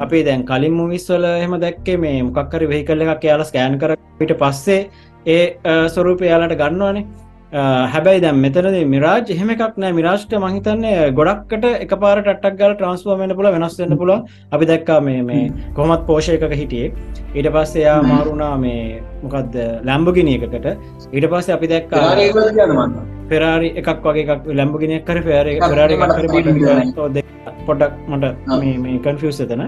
අපි 0.00 0.24
දැන් 0.24 0.44
කලින් 0.44 0.74
මුවිස්වල 0.74 1.24
එහම 1.30 1.54
දැක්කේ 1.60 1.96
මේ 1.96 2.18
මොකක්කර 2.22 2.68
වෙහිකල්ල 2.68 3.04
එකක් 3.06 3.24
යාල 3.24 3.44
ස්කෑන් 3.50 3.78
කර 3.78 3.96
පිට 4.18 4.34
පස්සේ 4.42 4.80
ඒ 5.26 5.44
ස්වරූප 5.88 6.20
යාලට 6.28 6.56
ගන්නවානේ 6.60 7.06
හැබැයි 7.52 8.20
දැම් 8.24 8.38
මෙතනද 8.40 8.76
මිරාජ් 8.92 9.30
එහෙම 9.30 9.50
එකක් 9.54 9.74
නෑ. 9.76 9.92
මිරාශ්ට 9.92 10.32
මහිතන්නේ 10.44 11.10
ගොඩක්කට 11.18 11.64
එක 11.84 11.90
පාර 12.04 12.20
ටක් 12.20 12.52
ගල 12.60 12.74
ට්‍රන්ස්ෆෝර්මෙන්ට 12.74 13.36
පුල 13.38 13.48
වෙනස්වෙන්න 13.56 13.96
පුල 14.02 14.12
අපි 14.52 14.68
දැක්කා 14.70 15.00
මේ 15.02 15.22
මේ 15.22 15.42
කොමත් 15.74 16.06
පෝෂයක 16.06 16.46
හිටියේ. 16.52 16.92
ඊට 17.34 17.48
පස්සේ 17.56 17.82
එයා 17.82 17.98
මාරුණා 18.02 18.54
මේ 18.58 19.02
මොකක්ද 19.22 19.58
ලැම්බගිනියකට 19.84 20.66
ඊට 21.12 21.26
පස්සේ 21.34 21.54
අපි 21.58 21.70
දැක්කා 21.74 22.00
පෙරාරි 23.28 23.70
එකක් 23.82 23.92
වගේ 24.06 24.24
එකක් 24.26 24.48
ලැම්බගෙනයක් 24.54 25.04
කර 25.04 25.22
පෙර 25.28 25.46
පෙරාරි 25.66 26.00
පොඩක් 27.68 27.92
මට 28.08 28.34
මේ 28.84 28.98
කන්ෆියස් 29.06 29.44
එතන 29.46 29.66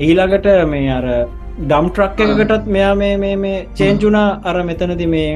ඊළඟට 0.00 0.48
මේ 0.68 0.88
අර 0.92 1.10
ඩම් 1.60 1.90
ට්‍රක් 1.90 2.24
එකකටත් 2.28 2.72
මෙයා 2.76 2.94
මේ 2.96 3.58
චේන්ජුනා 3.74 4.26
අර 4.44 4.56
මෙතනති 4.62 5.12
මේ 5.16 5.28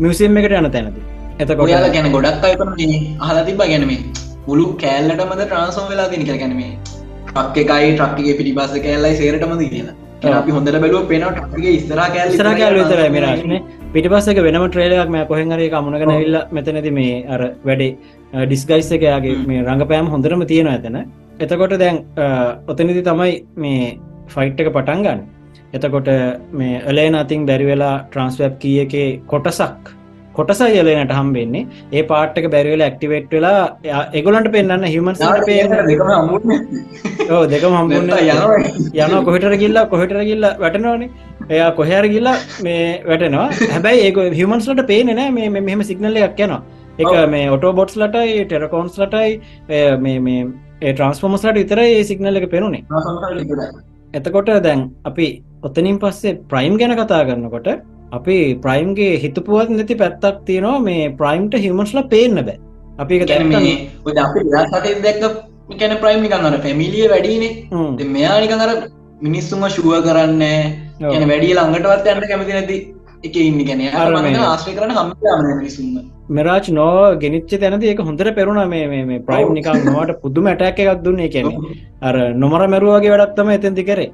මියසිම් 0.00 0.36
එකට 0.36 0.60
යන 0.60 0.70
තැනති 0.70 1.13
එතකොට 1.42 1.70
යාල 1.70 1.86
ගැන 1.94 2.06
ගොඩක් 2.14 2.44
අයකන 2.48 2.68
හල 3.26 3.38
තිබ 3.46 3.60
ගැනීම 3.62 4.02
මුළු 4.48 4.66
කෑල්ලටමද 4.82 5.40
ට්‍රන්සෝම් 5.42 5.86
වෙලා 5.92 6.08
තිනි 6.12 6.26
කර 6.28 6.36
ගැනීම 6.42 6.74
ටක් 7.28 7.56
එකයි 7.64 7.94
ටක්ගේ 7.94 8.34
පිටිබස 8.38 8.74
කෑල්ලයි 8.84 9.16
සේරටමද 9.20 9.62
කියලා. 9.72 9.94
අපි 10.40 10.54
හොඳට 10.56 10.78
බැලුව 10.84 11.08
පෙන 11.10 11.24
ටක්ගේ 11.30 11.72
ස්තර 11.80 12.00
කෑල් 12.12 12.30
ස්තර 12.34 12.50
කෑල් 12.60 12.78
විතර 12.80 13.02
මිරශ්න 13.16 13.54
පිටිපස්සක 13.94 14.40
වෙනම 14.46 14.66
ට්‍රේලයක් 14.66 15.10
මෑ 15.14 15.28
කොහෙහරේ 15.32 15.68
අමුණගෙන 15.80 16.14
ඉල්ල 16.18 16.38
මෙතනති 16.58 16.94
මේ 17.00 17.16
අර 17.36 17.42
වැඩේ 17.66 17.90
ඩිස්ගයිස් 18.44 18.92
එකයාගේ 18.98 19.34
මේ 19.50 19.66
රඟපෑම් 19.66 20.12
හොඳරම 20.14 20.46
තියෙන 20.52 20.70
ඇතන 20.74 21.00
එතකොට 21.40 21.76
දැන් 21.82 22.00
ඔතනිදි 22.68 23.04
තමයි 23.10 23.34
මේ 23.56 23.90
ෆයිට් 24.28 24.62
එක 24.62 24.72
පටන් 24.76 25.04
ගන්න. 25.06 25.20
එතකොට 25.76 26.08
මේ 26.60 26.80
එලේ 26.90 27.10
නතින් 27.10 27.50
බැරිවෙලා 27.50 27.94
ට්‍රන්ස්වැබ් 28.06 28.56
කිය 28.62 28.80
එක 28.86 28.96
කොටසක් 29.26 29.94
කොටසයි 30.38 30.78
එලනට 30.82 31.12
හම්බෙන්නේ. 31.18 31.66
ඒ 31.96 32.02
පාට්ක 32.12 32.46
බැරිවෙල 32.54 32.82
ඇක්ටිවේට් 32.86 33.34
වෙලා 33.36 33.60
එගොලන්ට 34.20 34.48
පෙන්න්න 34.56 34.86
හිමන් 34.94 35.14
පේ 35.48 35.60
දෙක 37.52 37.64
හම්බුන්න 37.68 38.10
යන 39.04 39.14
කොහටර 39.28 39.54
ගිල්ලා 39.62 39.86
කොහටර 39.94 40.20
ගිල්ල 40.30 40.46
වැටනවානේ? 40.64 41.10
එයා 41.54 41.70
කොහර 41.78 42.04
ගිල්ලා 42.14 42.36
මේ 42.66 42.84
වැටනවා. 43.10 43.48
හැබැයි 43.74 44.08
ඒ 44.08 44.30
හිමන්ස්ලට 44.40 44.86
පේන 44.92 45.14
නෑ 45.20 45.30
මේ 45.38 45.64
මෙහම 45.70 45.82
සිගනල්ලයක් 45.90 46.44
යනවා. 46.46 46.62
එක 46.98 47.12
මේ 47.30 47.46
ඔටෝ 47.54 47.72
බොට්ස් 47.78 47.96
ලටයි 48.02 48.44
ටෙරකෝන්ස් 48.50 49.00
ලටයි 49.02 49.30
මේ 50.26 50.44
ට්‍රන්ස්ෆෝමස්ලට 50.92 51.58
විතර 51.62 51.80
ඒ 51.86 52.04
සිගනල්ල 52.10 52.36
එක 52.40 52.46
පෙනුනේ. 52.54 52.82
එතකොට 54.14 54.50
දැන් 54.66 54.80
අපි 55.10 55.26
ඔත්තනින් 55.66 55.98
පස්සේ 56.02 56.38
ප්‍රයිම් 56.52 56.78
ගැන 56.80 56.96
කතා 57.00 57.24
කරන්නකොට 57.28 57.68
අපි 58.12 58.36
ප්‍රයිම්ගේ 58.64 59.18
හිතපුුවත් 59.22 59.70
නැති 59.70 59.94
පැත්තක් 60.02 60.44
තියෙනවා 60.46 60.78
මේ 60.88 61.10
ප්‍රයිම්ට 61.20 61.54
හිමස්ල 61.64 62.02
පේන්න 62.14 62.36
බෑ. 62.46 62.58
අපි 62.98 63.14
කැන 65.80 65.92
ප්‍රයිම් 66.02 66.20
නිකන්නට 66.22 66.62
පැමිලිය 66.64 67.06
වැඩීනේ 67.12 68.08
මෙයානික 68.16 68.52
අර 68.64 68.70
මිනිස්සුම 69.20 69.62
ශුව 69.76 69.94
කරන්න 70.06 70.42
ගැන 71.00 71.24
වැඩිය 71.30 71.54
ළඟටවත් 71.58 72.10
යන්න 72.12 72.28
කැමති 72.32 72.52
නැති 72.56 72.76
එක 73.24 73.36
ඉන්න. 73.36 73.60
ගැන 73.68 73.80
ආශ්‍රය 74.40 74.74
කරන 74.76 74.90
හම 74.96 75.08
මිනිසුම 75.58 75.86
මෙරාච් 76.28 76.68
නෝ 76.70 77.16
ගෙනනිච්ච 77.22 77.54
තැනද 77.62 77.84
ඒක 77.84 78.00
හොඳට 78.08 78.34
පෙරුණ 78.34 78.68
මේ 78.68 79.20
ප්‍රයිම් 79.28 79.54
නිකක් 79.54 79.70
නොවට 79.88 80.20
පුදුම 80.22 80.46
ඇටැක් 80.52 80.78
එකක් 80.84 81.02
දුන්නේ 81.06 81.32
කැන 81.34 81.48
අර 82.02 82.14
නොමර 82.34 82.62
මැරුවගේ 82.74 83.12
වැඩක්තම 83.14 83.50
එතැති 83.56 83.84
කරේ. 83.90 84.10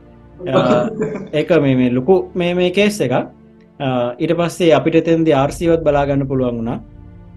ඒක 1.35 1.51
මේ 1.61 1.91
ලොකු 1.91 2.17
මේ 2.35 2.55
මේ 2.55 2.71
කේස් 2.71 3.01
එකක් 3.01 3.15
ඊට 3.81 4.33
පස්සේ 4.39 4.73
අපිට 4.73 5.05
තෙන්ද 5.05 5.29
ආර්සිවත් 5.35 5.85
බලාගන්න 5.85 6.27
පුළුවන් 6.27 6.57
වුණා. 6.57 6.81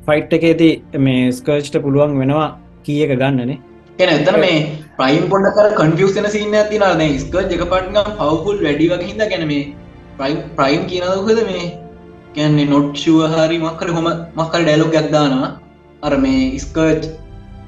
ෆයිට් 0.07 0.33
එකේති 0.33 0.71
මේ 0.99 1.31
ස්කර්ච්ට 1.31 1.77
පුළුවන් 1.81 2.17
වෙනවා 2.19 2.47
කියක 2.83 3.13
ගන්නනේ. 3.13 3.59
එන 3.99 4.09
එතන 4.09 4.39
මේ 4.39 4.57
ප්‍රයිම් 4.97 5.29
පොඩ 5.29 5.47
කර 5.55 5.69
කන්ෆියසන 5.77 6.27
සින්න 6.29 6.55
ඇති 6.55 6.79
න 6.79 7.01
ස්ක 7.15 7.35
එක 7.47 7.63
පට්ගම් 7.63 8.11
පවපුල් 8.19 8.59
වැඩි 8.61 8.91
වගේ 8.91 9.09
හිද 9.09 9.23
ගැන 9.25 9.47
මේ 9.47 9.63
ප්‍රයිම් 10.17 10.39
ප්‍රයිම් 10.57 10.85
කියනදකද 10.87 11.41
මේ 11.45 11.65
කැන්නේ 12.35 12.67
නොට්ෂුව 12.67 13.19
හරි 13.33 13.59
මක්කර 13.59 13.91
හොම 13.91 14.07
මක්කල් 14.09 14.63
ඩැලොක් 14.63 14.95
ඇක්දානවා 14.95 15.51
අර 16.03 16.13
මේ 16.19 16.59
ස්කර්ච් 16.59 17.11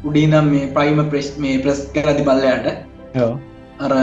උඩිනම් 0.03 0.51
මේ 0.51 0.71
ප්‍රයිම 0.73 1.03
ප්‍රෙස්් 1.09 1.29
මේ 1.37 1.59
ප්‍රස් 1.59 1.81
කරදි 1.95 2.23
බල්ලයට 2.23 2.67
අර 3.79 3.93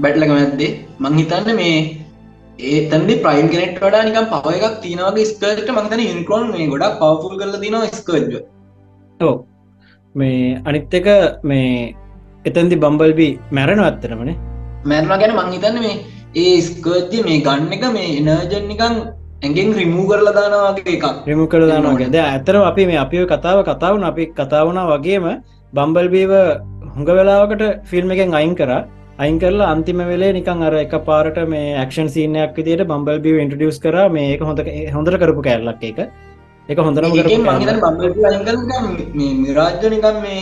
බැට්ලක 0.00 0.30
මැද්දේ 0.30 0.70
මංහිතන්න 1.00 1.50
මේ 1.56 1.78
ඒ 2.58 2.78
තැන්දි 2.90 3.14
ප්‍රයිම් 3.24 3.48
කෙනෙට් 3.50 3.76
වඩා 3.78 4.04
නිකම් 4.06 4.26
පව 4.32 4.54
එකක් 4.58 4.78
තිනවගේ 4.82 5.26
ස්කර්ට 5.26 5.68
මතන 5.74 6.00
ඉන්කරෝන් 6.04 6.48
මේ 6.52 6.66
ගොඩක් 6.66 6.96
පවෆුල් 7.00 7.36
කරල 7.40 7.54
තින 7.62 7.76
ස්කර්ජ 7.92 8.34
ඕ 9.20 9.34
මේ 10.14 10.40
අනිත් 10.64 10.94
එක 10.94 11.08
මේ 11.44 11.68
එතැන්දි 12.44 12.80
බම්බල්බි 12.84 13.28
මැරණ 13.52 13.84
අත්තරමනේ 13.84 14.36
මැරණ 14.84 15.22
ගැන 15.22 15.36
මංහිතන්න 15.38 15.78
මේ 15.84 15.94
ඒ 16.36 16.56
ස්කර්ජ්‍ය 16.62 17.22
මේ 17.22 17.38
ගන්න 17.42 17.72
එක 17.72 17.86
මේ 17.92 18.10
එනර්ජන්නිකං 18.16 18.98
ඇගෙන් 19.42 19.72
රිමූ 19.72 20.08
කරලා 20.08 20.34
දානවාගේ 20.34 20.94
එකක්. 20.96 21.06
රිමු 21.26 21.46
කර 21.46 21.62
දානවාගේ 21.64 22.10
ද 22.10 22.22
ඇතර 22.24 22.56
අපි 22.62 22.86
මේ 22.86 22.98
අපිය 22.98 23.24
කතාව 23.28 23.58
කතාවන 23.64 24.04
අපි 24.04 24.30
කතාවනා 24.34 24.90
වගේම 24.92 25.26
බම්බල්බීව 25.72 26.32
හුඟ 26.88 27.10
වෙලාවකට 27.12 27.62
ෆිල්ම් 27.84 28.10
එකෙන් 28.10 28.34
අයින් 28.34 28.54
කරා 28.56 28.82
අයින් 29.18 29.38
කරලා 29.40 29.68
අන්තිම 29.74 30.00
වෙලේ 30.04 30.32
නිකන් 30.32 30.60
අර 30.62 30.74
එක 30.76 30.92
පාරට 31.06 31.38
මේ 31.48 31.74
ඇක්ෂන් 31.76 32.08
සීනයක් 32.08 32.52
විදියට 32.56 32.84
බම්බල් 32.84 33.18
බිව 33.24 33.36
ඉන්ට්‍රඩියස් 33.38 33.78
කර. 33.80 33.96
මේක 34.10 34.40
හොඳ 34.42 34.60
හොඳර 34.92 35.14
කරපු 35.22 35.42
කැල්ලක් 35.42 35.82
එක 35.82 35.98
එක 36.68 36.78
හොඳරම 36.78 37.06
මිරාජ්‍ය 39.38 39.90
නිකන් 39.90 40.20
මේ 40.22 40.40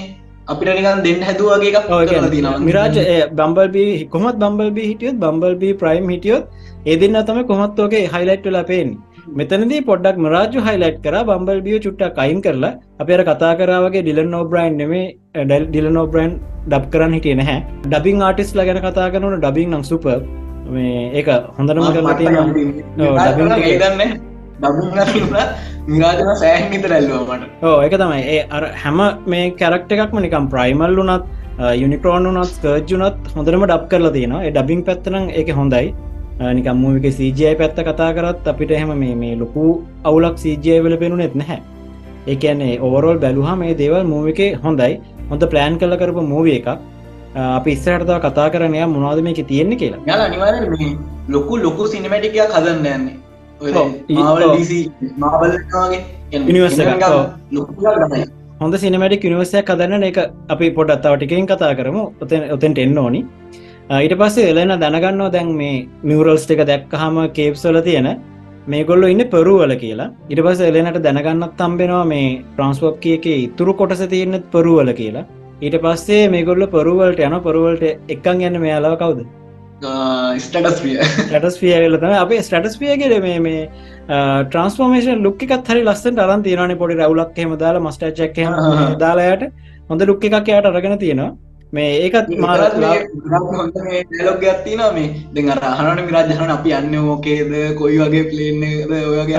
අපිට 0.48 0.70
නිකන් 0.72 1.02
දෙන්න 1.06 1.26
හැදුවගේ 1.28 2.52
මිරාජ 2.62 2.96
බම්බල්බී 3.34 3.90
කොමත් 4.10 4.36
බම්බල්බී 4.36 4.88
හිටියොත් 4.90 5.20
බම්බල්බී 5.24 5.74
ප්‍රයිම් 5.76 6.08
හිටියොත් 6.08 6.44
ඒ 6.86 6.96
දෙන්න 6.98 7.20
තම 7.24 7.42
කොමත්වෝගේ 7.46 8.04
හයිලයිට් 8.08 8.44
වෙලා 8.44 8.64
පේන්නේ 8.64 9.15
මෙතනදී 9.38 9.84
පොඩ්ඩක් 9.86 10.18
මරාජු 10.24 10.60
හයිලයිට් 10.66 10.98
කර 11.04 11.14
බම්බල් 11.28 11.60
බිය 11.66 11.78
චුට්ටක් 11.84 12.18
අයින් 12.24 12.40
කරලා. 12.44 12.78
අප 13.00 13.08
අර 13.14 13.22
කතා 13.28 13.52
කරාවගේ 13.60 14.02
ඩිලන් 14.06 14.28
නෝබ්‍රයින්් 14.34 14.76
නෙමේ 14.80 15.06
ඩැල් 15.34 15.64
ඩිල 15.70 15.88
නෝබ්‍රයින්් 15.96 16.32
ඩබ් 16.70 16.84
කරන්න 16.92 17.16
හිටිය 17.16 17.34
නැහැ. 17.40 17.58
ඩබිං 17.92 18.22
ආටිස් 18.28 18.50
ල 18.58 18.60
ගැන 18.68 18.80
කතා 18.86 19.08
කරනන 19.14 19.36
ඩබිං 19.44 19.68
නම් 19.74 19.84
සුප 19.90 20.06
මේ 20.74 21.02
ඒක 21.18 21.28
හොඳනම 21.58 21.82
සෑන් 26.42 26.70
නිත 26.70 26.84
රැල්ලුවමට 26.92 27.66
ඕ 27.70 27.76
එක 27.86 27.94
තමයි. 28.02 28.22
ඒ 28.34 28.40
අර 28.58 28.64
හැම 28.84 29.00
මේ 29.34 29.44
කැරක්ට 29.60 29.90
එකක්ම 29.96 30.18
නිකම් 30.26 30.46
ප්‍රයිමල් 30.54 30.96
වුනත් 31.00 31.24
යුනිකරෝන් 31.82 32.26
වනත් 32.30 32.48
ස්කර්ජුනත් 32.56 33.32
හොඳරම 33.36 33.62
ඩබ් 33.70 33.84
කරලා 33.92 34.16
තියෙනවා. 34.16 34.44
ඒ 34.46 34.52
ඩබිං 34.58 34.80
පැත්තනම් 34.88 35.24
ඒක 35.40 35.50
හොඳයි 35.60 35.86
නිකම් 36.38 36.76
මූවික 36.84 37.06
සජය 37.18 37.54
පැත්ත 37.60 37.78
කතා 37.88 38.10
කරත් 38.16 38.48
අපිට 38.52 38.70
එහෙම 38.78 38.90
මේ 39.02 39.14
මේ 39.22 39.36
ලොකු 39.42 39.62
අවුලක් 40.08 40.36
සජය 40.42 40.74
වල 40.84 40.96
පෙනුනෙත් 41.02 41.34
නැහැ. 41.40 41.60
ඒකන්නේ 42.32 42.74
ඕවරෝල් 42.86 43.18
බැලුහා 43.24 43.56
මේ 43.62 43.74
දේවල් 43.80 44.04
මූවික 44.14 44.40
හොඳයි. 44.64 45.00
හොඳ 45.30 45.42
ප්ලෑන් 45.52 45.78
කල 45.80 45.96
කරපු 46.02 46.22
මූවිය 46.32 46.56
එක 46.60 46.68
අපි 47.58 47.70
ඉස්සරටතාව 47.76 48.20
කතා 48.26 48.48
කරනය 48.54 48.80
මොනාද 48.94 49.20
මේක 49.28 49.40
තියෙන්නේ 49.52 49.80
කියලා. 49.82 50.02
යාල 50.10 50.20
අනිවාර 50.26 50.54
ලොකු 51.34 51.62
ලොකු 51.66 51.88
සිනමටිකයක් 51.94 52.52
හදන්න 52.56 52.86
යන්නේ. 52.96 53.16
හොඳ 58.60 58.74
සිනමටික් 58.84 59.24
නිවසයක් 59.32 59.64
කදන්න 59.70 60.04
එක 60.10 60.18
අපි 60.54 60.66
පොඩත් 60.78 61.00
තවටිකින් 61.06 61.48
කතා 61.52 61.72
කරමු. 61.80 62.02
ඔතෙන් 62.24 62.50
ඔතෙන්ට 62.56 62.78
එන්න 62.84 62.98
ඕනි 63.04 63.22
ඊට 63.88 64.14
පස්සේ 64.18 64.50
එලෙන 64.50 64.72
දැනගන්නවා 64.80 65.32
දැන් 65.32 65.50
මේ 65.58 65.86
මියරල්ස් 66.02 66.44
එක 66.50 66.62
දැක්කහම 66.70 67.18
කේප්සල 67.36 67.76
තියෙන 67.86 68.08
මේගොල්ල 68.66 69.04
ඉන්න 69.06 69.22
පරුවල 69.30 69.74
කියලා. 69.82 70.10
ඉට 70.28 70.40
පස 70.42 70.60
එලෙනට 70.60 70.98
දැනගන්නත් 71.04 71.54
තම්බෙනවා 71.60 72.04
මේ 72.04 72.42
ප්‍රන්ස්වප් 72.56 72.98
කියක 73.04 73.26
ඉතුරු 73.26 73.74
කොටස 73.74 74.02
තියෙන්නෙත් 74.14 74.50
පරුවල 74.50 74.90
කියලා. 74.92 75.24
ඊට 75.62 75.78
පස්සේ 75.84 76.28
මේගොල්ල 76.34 76.66
පරුවලට 76.74 77.22
යන 77.28 77.38
පරුවලට 77.46 78.10
එකන් 78.14 78.42
යන්න 78.48 78.60
මෙයාලාව 78.64 78.98
කවුද? 78.98 79.22
ස්ටටස් 80.40 81.62
පියල 81.62 81.96
තම 82.02 82.18
අපේ 82.18 82.42
ස්ටටස් 82.42 82.76
පියගෙට 82.82 83.22
මේ 83.22 83.38
මේ 83.38 83.64
ට්‍රන්ස්ෆෝමේෂන් 84.50 85.22
ලුක්කත් 85.22 85.70
හරි 85.70 85.86
ලස්සට 85.86 86.18
අරන් 86.18 86.42
තියරන 86.42 86.78
පොඩි 86.82 86.98
රවුලක්හෙම 86.98 87.54
දාලා 87.64 87.86
මස්ටච්චක් 87.86 88.38
දාලායට 88.98 89.50
හොඳ 89.90 90.08
ලුක්ක 90.10 90.24
එකක් 90.28 90.56
යට 90.58 90.72
අරගෙන 90.74 90.98
තියෙනවා 90.98 91.34
මේ 91.72 91.90
ඒකත් 92.00 92.28
ලොග 94.22 94.44
ඇත්තින 94.44 94.82
මේ 94.92 95.08
දෙ 95.32 95.40
අහනට 95.64 96.02
මිරාජහන 96.02 96.50
අපි 96.50 96.72
අන්න 96.72 96.94
ඕකේද? 96.96 97.52
කොයි 97.74 97.98
වගේ 98.00 98.24
පලේන්නද 98.26 98.64
ඔයගේ 98.92 99.38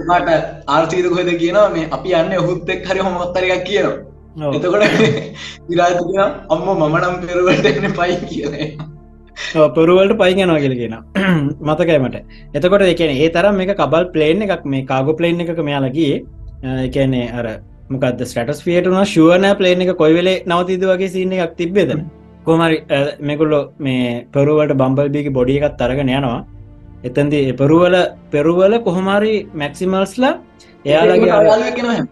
මට 0.00 0.28
ආර්සීද 0.68 1.06
කොහෙද 1.08 1.30
කියනවා? 1.36 1.68
මේ 1.70 1.90
අපි 1.90 2.14
අන්න 2.14 2.34
ඔහුත් 2.38 2.68
එක් 2.70 2.82
හරි 2.86 3.00
හොමත්තරයක් 3.00 3.64
කියනවා. 3.64 3.96
එතකොට 4.36 4.84
විරාජ 5.68 5.94
කියන 6.00 6.20
අම්ම 6.50 6.66
මම 6.70 6.96
නම් 6.98 7.14
පෙරුවට 7.22 7.66
එන්න 7.66 7.92
පයි 7.94 8.16
කියන 8.24 8.54
පොරුවලට 9.74 10.16
පයි 10.16 10.34
යනවා 10.36 10.58
කියල 10.58 10.74
කියෙන 10.74 10.96
මතකෑමට 11.68 12.16
එතකොට 12.54 12.84
එකන 12.84 13.12
ඒ 13.14 13.28
තරම් 13.30 13.54
මේ 13.56 13.74
කබල් 13.74 14.08
පලේන් 14.08 14.42
එකක් 14.46 14.64
මේ 14.66 14.82
කාගු 14.84 15.14
පලේන් 15.14 15.40
එකක 15.40 15.60
මෙයාලගේ 15.60 16.16
එකන්නේ 16.82 17.28
අර 17.32 17.46
මොකද 17.92 18.20
ස්ටටස් 18.30 18.60
ියටන 18.72 18.98
ශුවන 19.12 19.44
පලේන 19.60 19.82
එක 19.84 19.92
කොයිවෙලේ 20.02 20.42
නවතිද 20.50 20.84
වගේ 20.90 21.10
සින්න 21.14 21.32
එකක් 21.36 21.54
තිබ්බෙද? 21.60 21.90
කොමරි 22.46 22.78
මෙකුල්ලො 23.28 23.60
මේ 23.86 24.26
පෙරුවලට 24.34 24.74
බම්බල්බිගේ 24.80 25.36
බොඩිය 25.38 25.60
එකත් 25.60 25.78
තරගෙන 25.82 26.12
යනවා. 26.16 26.40
එතන්දි 27.08 27.40
පෙරුවල 27.60 27.96
පෙරුවල 28.34 28.74
කොහොමරි 28.88 29.34
මැක්සිමල්ස්ලා 29.62 30.34
එයාලගේ 30.90 32.04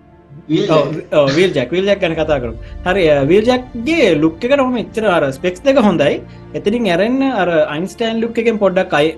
විල් 1.36 1.50
ජක් 1.56 1.70
විල් 1.76 1.86
ජක් 1.88 1.98
ගැන 2.02 2.14
කතා 2.20 2.38
කරු 2.42 2.52
හරි 2.86 3.02
විල් 3.32 3.44
ජක්ගේ 3.50 4.12
ලුක් 4.22 4.44
එක 4.44 4.56
නොම 4.60 4.78
එච්චර 4.84 5.04
අර 5.16 5.24
ස්පෙක්ස් 5.38 5.60
දෙක 5.66 5.82
හොඳයි. 5.88 6.14
එතිරින් 6.58 6.92
ඇරෙන්න්න 6.94 7.22
අර 7.42 7.48
අයින්ස්ටයින් 7.74 8.22
ලුක් 8.22 8.38
එකෙන් 8.44 8.56
පොඩ්ඩක් 8.64 8.96
අයි 9.00 9.08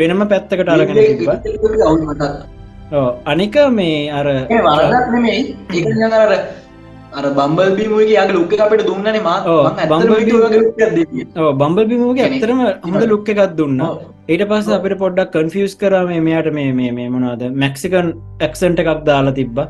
වෙනම 0.00 0.28
පැත්තකට 0.32 0.68
අරගෙන 0.76 0.96
අනික 3.26 3.56
මේ 3.72 4.10
අර 4.10 4.26
අර 4.26 4.48
අර 7.12 7.30
බම්බල්බි 7.30 7.88
මූගේ 7.92 8.16
යාගේ 8.16 8.34
ලුක්ක 8.34 8.58
අපට 8.58 8.84
දුන්නන 8.88 9.22
මා 9.22 9.44
බම්බල් 11.54 11.86
බිමූගේ 11.86 12.26
ඇතරම 12.26 12.60
හොඳ 12.84 13.02
ලුක්ක 13.12 13.28
එකත් 13.28 13.56
දුන්න. 13.56 13.80
ඊට 14.28 14.48
පස්ස 14.50 14.68
අපිට 14.78 14.98
පොඩ්ඩක් 14.98 15.32
කන්ෆියස් 15.36 15.76
කරම 15.76 16.10
මෙයාට 16.28 16.52
මේ 16.52 16.72
මේ 16.72 17.08
මොනාද 17.08 17.42
මැක්සිකන් 17.62 18.12
ඇක්සන්ට 18.40 18.78
එකක් 18.84 19.04
දාලා 19.06 19.32
තිබ්බා. 19.32 19.68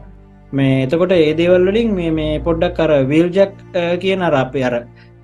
මේ 0.52 0.85
එතකොට 0.85 1.12
ඒ 1.12 1.35
දේවල්වලින් 1.35 1.94
මේ 1.94 2.11
මේ 2.11 2.40
පොඩ්ඩක් 2.40 2.76
කර 2.78 2.90
වීල්ජක් 3.12 3.52
කියන 4.00 4.23
අර 4.23 4.35
අප 4.42 4.54
අර 4.68 4.75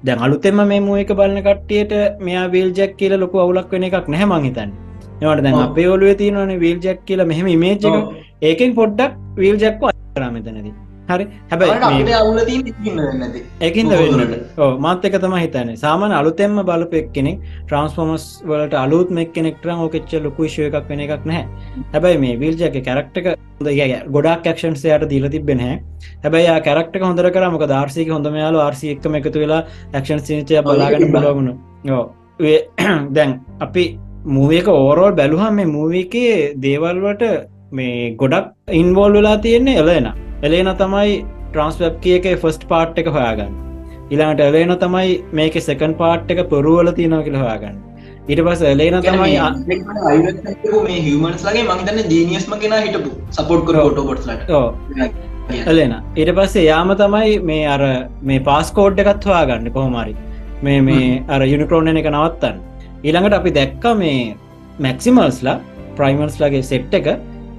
දැන් 0.04 0.18
අලුතෙම 0.26 0.60
මේ 0.66 0.80
මුව 0.80 0.98
එක 1.02 1.12
බලන්න 1.18 1.42
කට්ටියට 1.48 2.20
මෙයා 2.20 2.46
වීල්ජක් 2.54 2.96
කියල 3.00 3.18
ලොකු 3.24 3.38
අවුලක් 3.44 3.70
වෙන 3.72 3.84
එකක් 3.88 4.08
නැහමං 4.08 4.46
හිතන්න 4.48 4.89
එවට 5.22 5.42
දැන් 5.44 5.58
අපේ 5.60 5.88
ඔලුව 5.88 6.14
තියනවන 6.16 6.52
වීල්ජක් 6.60 7.02
කියලා 7.06 7.26
මෙහෙම 7.26 7.48
ඉමේජ් 7.48 7.88
එක. 7.88 7.96
ඒකෙන් 8.42 8.70
පොඩ්ඩක් 8.74 9.18
වීල්ජක්ව 9.36 9.84
අරාමතනදී 9.88 10.72
හරි. 11.08 11.26
හැබැයි 11.50 11.72
වෙන්නට 14.00 14.78
මාත් 14.78 15.04
එක 15.04 15.16
තම 15.16 15.36
හිතන්නේ. 15.36 15.76
සාමන 15.76 16.12
අලුතෙම 16.12 16.56
බලපෙක් 16.62 17.12
කෙනෙක් 17.12 17.38
ට්‍රන්ස්ෆෝමස් 17.62 18.26
වලට 18.44 18.74
අලුත් 18.76 19.10
මෙක් 19.10 19.32
කෙනෙක්ටරම් 19.32 19.84
ඕකෙච්ච 19.86 20.14
ලොකු 20.22 20.48
ශය 20.48 20.66
එකක් 20.68 20.88
වෙන 20.88 21.04
එකක් 21.06 21.26
නැහැ. 21.26 21.46
හැබැයි 21.94 22.20
මේ 22.20 22.36
විල්ජක 22.36 22.78
කැරක්ටක 22.82 23.26
ගොඩක් 24.10 24.46
ක්ෂන්සයට 24.48 25.08
දීල 25.08 25.28
තිබෙන 25.30 25.64
හැබැයි 26.22 26.60
කැරක්ට 26.62 27.00
හොඳර 27.02 27.30
කරමක 27.30 27.66
දර්සික 27.66 28.08
හොඳම 28.10 28.36
යාල 28.36 28.56
ආර්සි 28.58 28.94
එක්ම 28.94 29.14
එකතු 29.14 29.38
වෙලා 29.38 29.64
ක්ෂන් 29.94 30.22
සිනිචය 30.22 30.62
බලාගන්න 30.62 31.12
බලගුණ 31.12 31.50
යෝ 31.84 32.04
දැන් 33.16 33.40
අපි 33.60 33.84
මූවක 34.26 34.68
ඕරෝල් 34.68 35.12
බැලුහම් 35.12 35.54
මේ 35.54 35.66
මූවකේ 35.66 36.54
දේවල්වට 36.60 37.22
මේ 37.72 38.14
ගොඩක් 38.14 38.52
ඉන්වෝල් 38.72 39.12
වෙලා 39.12 39.36
තියෙන්නේ 39.38 39.78
එලෙන 39.78 40.12
එලේන 40.42 40.68
තමයි 40.76 41.24
ට්‍රන්ස්වැබ් 41.52 42.00
කියක 42.00 42.26
ෆස්ට් 42.34 42.68
පාට් 42.68 42.98
එක 42.98 43.08
හොයාගන්න. 43.08 43.54
ඉලාට 44.10 44.40
එලේන 44.40 44.76
තමයි 44.78 45.24
මේක 45.32 45.54
සෙකන් 45.60 45.94
පාට් 45.94 46.30
එක 46.30 46.42
පොරුවල 46.50 46.92
තියෙනව 46.92 47.24
කියල 47.24 47.36
හොයාගන්න. 47.36 47.80
ඊට 48.28 48.44
පස් 48.44 48.62
එලේන 48.64 49.00
තමයි 49.00 49.40
මේ 50.84 51.00
හිමන්ස්ලගේ 51.00 51.64
මහිතන්න 51.64 52.00
ජීනියස්ම 52.10 52.56
කෙන 52.60 52.78
හිටපු 52.78 53.10
සපොට් 53.30 53.66
කර 53.66 53.82
ොටෝබොට්ලට 53.82 54.50
එලෙන 55.66 55.94
ඊට 56.16 56.34
පස්සේ 56.36 56.66
යාම 56.66 56.92
තමයි 56.96 57.38
මේ 57.42 57.66
අර 57.66 57.82
මේ 58.22 58.40
පාස්කෝඩ් 58.40 59.00
එකත් 59.00 59.24
හොයාගන්න 59.24 59.72
කොහොමරි 59.72 60.14
මේ 60.62 60.82
මේ 60.82 61.22
අර 61.28 61.40
යුනිකරෝණ 61.44 61.96
එක 61.96 62.10
නවත්තන්න 62.10 62.66
ඊළඟට 63.04 63.38
අපි 63.40 63.50
දැක්ක 63.58 63.84
මේ 64.02 64.16
මැක්සිමල්ස්ලා 64.86 65.60
ප්‍රයිමර්ස්ලගේ 65.98 66.64
සෙට් 66.70 66.94
එක. 66.98 67.08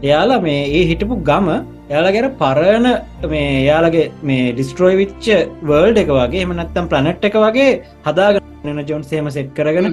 එයාලා 0.07 0.41
මේ 0.45 0.61
ඒ 0.77 0.83
හිටපු 0.91 1.15
ගම 1.29 1.47
යාලා 1.91 2.13
ගැන 2.15 2.27
පරණ 2.41 2.87
මේ 3.33 3.49
යාලගේ 3.69 4.05
මේ 4.29 4.53
ඩිස්ට්‍රෝයි 4.53 4.99
විච්ච 5.01 5.27
වර්ල්ඩ 5.69 5.99
එක 6.03 6.11
වගේ 6.19 6.45
එමනත්තම් 6.45 6.87
ප්ලනට් 6.91 7.27
එක 7.29 7.37
වගේ 7.45 7.69
හදාගන්න 8.07 8.81
ජොන් 8.89 9.03
සේම 9.11 9.29
සෙට් 9.37 9.49
කරගෙන 9.57 9.87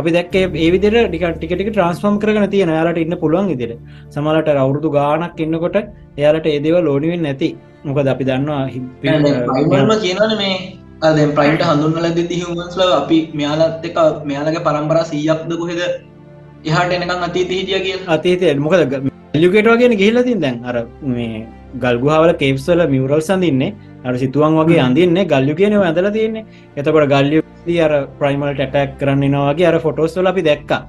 අපි 0.00 0.14
දැක් 0.16 0.36
ඒ 0.40 0.68
විදිර 0.74 0.96
ටික 1.04 1.26
ටිකට 1.34 1.70
ට්‍රන්ස්ෆෝම් 1.70 2.16
කරන 2.22 2.48
තියෙන 2.54 2.72
යාලට 2.78 3.02
ඉන්න 3.04 3.16
පුළුවන් 3.24 3.52
ඉදිර 3.56 3.72
සමලට 4.14 4.50
අවුරුදු 4.64 4.90
ගානක් 4.96 5.44
ඉන්නකොට 5.46 5.78
එයාලට 6.20 6.48
ඒදව 6.54 6.78
ලෝඩිවෙන් 6.88 7.22
නැති. 7.28 7.50
මොකද 7.86 8.08
අපි 8.12 8.24
දන්නවා 8.28 8.62
හිම 8.74 8.84
කියනන 10.04 10.34
මේ 10.40 10.56
අද 11.02 11.18
ප්‍රයින්ට 11.34 11.62
හඳුන්නල 11.62 12.06
දෙති 12.14 12.42
හමන්ස්ල 12.42 12.82
අපි 12.92 13.18
මෙයාලත් 13.34 13.84
එක 13.84 13.98
මෙයාලගේ 14.24 14.62
පරම්පරා 14.62 15.04
සීයක්ද 15.04 15.50
කොහෙද 15.54 15.80
එහට 16.66 16.94
එනකම් 16.98 17.26
අතීතීටිය 17.28 17.80
කිය 17.80 17.98
අතීතය 18.08 18.54
මොකද 18.58 19.10
එලිකේට 19.34 19.66
වගෙන 19.66 19.96
ගහිලතින් 19.96 20.40
දැන්. 20.40 20.60
අර 20.64 20.86
මේ 21.02 21.46
ගල්ගුහාවල 21.76 22.32
කේප්සල 22.34 22.82
මියවරල් 22.86 23.20
සඳන්නේ 23.20 23.74
අර 24.04 24.14
සිතුවන් 24.14 24.58
වගේ 24.60 24.80
අඳන්න. 24.80 25.18
ගල්ලු 25.26 25.54
කියනව 25.54 25.82
ඇදල 25.82 26.10
තියන්නේ. 26.10 26.44
එතකොට 26.76 27.08
ගල්ලිය 27.08 27.80
අර 27.80 27.92
ප්‍රයිමල් 28.20 28.54
ටැටක් 28.54 28.94
කරන්නනවාගේ 29.00 29.66
අර 29.66 29.80
ෆොටෝස්වල 29.80 30.26
අපි 30.26 30.42
දැක්කා. 30.42 30.82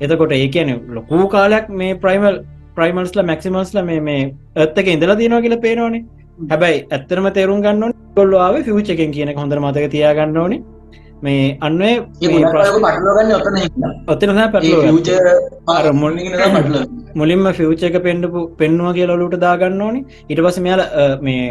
එතකොට 0.00 0.32
ඒ 0.32 0.48
කියන 0.48 0.74
ලොකූ 0.90 1.28
කාලයක් 1.28 1.68
මේ 1.70 1.94
ප්‍රයිමල් 1.96 2.42
ප්‍රයිමල්ස්ල 2.76 3.22
මැක්සිමල්ස්ල 3.22 3.82
මේ 3.82 4.00
මේ 4.00 4.22
ඇත්තක 4.56 4.88
ඉඳලා 4.88 5.16
තියෙනවා 5.16 5.40
කියල 5.40 5.56
පේනවානේ 5.58 6.04
හැබැයි 6.52 6.84
ඇත්තරම 6.96 7.26
තේරුම් 7.38 7.64
ගන්න 7.66 7.98
කොල්ලවාව 8.16 8.56
ෆිවචකෙන් 8.68 9.12
කියන 9.16 9.34
හොඳර 9.42 9.58
මතක 9.64 9.90
තියාගන්න 9.96 10.40
ඕනේ. 10.44 10.60
මේ 11.24 11.56
අන්නේ 11.66 11.92
ඔත්තන 14.12 14.32
පැ 14.54 14.62
මුලින්ම 17.20 17.44
ෆිවච 17.58 17.82
එක 17.88 17.96
පෙන්ඩපු 18.06 18.40
පෙන්වා 18.60 18.94
කියලලුට 18.98 19.36
දාගන්න 19.44 19.82
ඕනි. 19.86 20.00
ඉට 20.30 20.40
පස 20.46 20.58
මෙයාල 20.66 20.82
මේ 21.26 21.44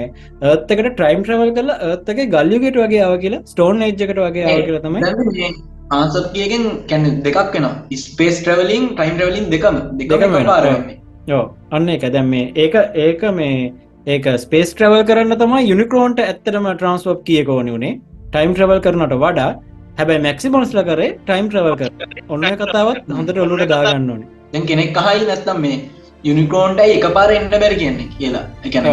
ඒත්තකට 0.52 0.90
ට්‍රයිම් 0.90 1.22
ට්‍රවල් 1.24 1.54
කරලා 1.58 1.78
ඒත්තක 1.92 2.20
ගල්ලියගෙට 2.36 2.80
වගේ 2.84 3.04
ආව 3.06 3.16
කියලා 3.24 3.44
ස්ටෝන් 3.54 3.86
එජ්ජකට 3.88 4.20
වගේ 4.26 4.46
ආව 4.48 4.60
කියල 4.68 4.80
තමයි. 4.86 5.54
ආසත්කියගෙන් 6.00 6.66
කැන 6.92 7.08
දෙකක් 7.28 7.56
වෙන 7.56 7.70
ස්පේස් 8.04 8.36
ට්‍රවලින් 8.42 8.84
ටයිම් 8.98 9.16
ට්‍රවලින් 9.18 9.48
දෙකම. 9.56 9.80
දෙකම 10.02 10.38
පාරන්නේ 10.52 11.00
යෝ 11.32 11.44
අන්න 11.72 11.90
එක 11.96 12.06
දැම් 12.18 12.30
මේ 12.36 12.46
ඒක 12.64 12.76
ඒක 13.06 13.22
මේ 13.40 13.56
ඒක 14.06 14.26
ස්පේස් 14.44 14.70
ට්‍රවල් 14.74 15.04
කරන්න 15.10 15.34
තම 15.42 15.54
යුනිකරෝන්ට 15.68 16.18
ඇත්තරම 16.22 16.66
ට්‍රන්ස්වප් 16.70 17.20
කියකෝනි 17.28 17.72
වුණේ 17.76 17.92
ටයිම් 18.32 18.54
ට්‍රවල් 18.56 18.80
කරනට 18.86 19.14
වඩා 19.22 19.52
හැබැයි 20.00 20.24
මැක්සිමොන්ස්ල 20.26 20.80
කරේ 20.90 21.12
ටයිම් 21.28 21.46
ට්‍රවල් 21.52 21.76
කර 21.82 21.88
ඔන්න 22.36 22.44
කතාවත් 22.62 23.08
හොඳට 23.18 23.40
ඔලුට 23.44 23.64
දාගන්න 23.70 24.10
ඕනේ. 24.14 24.28
දැන් 24.54 24.66
කෙනෙක් 24.72 24.98
අහයි 25.02 25.28
නැත්තම් 25.30 25.62
මේ 25.66 25.78
යුනිකෝන්ටයි 26.24 26.96
එක 26.98 27.08
පාර 27.18 27.32
එන්න 27.36 27.48
බැරි 27.54 27.78
කියන්නේ 27.84 28.10
කියලා? 28.18 28.44
එකන 28.66 28.90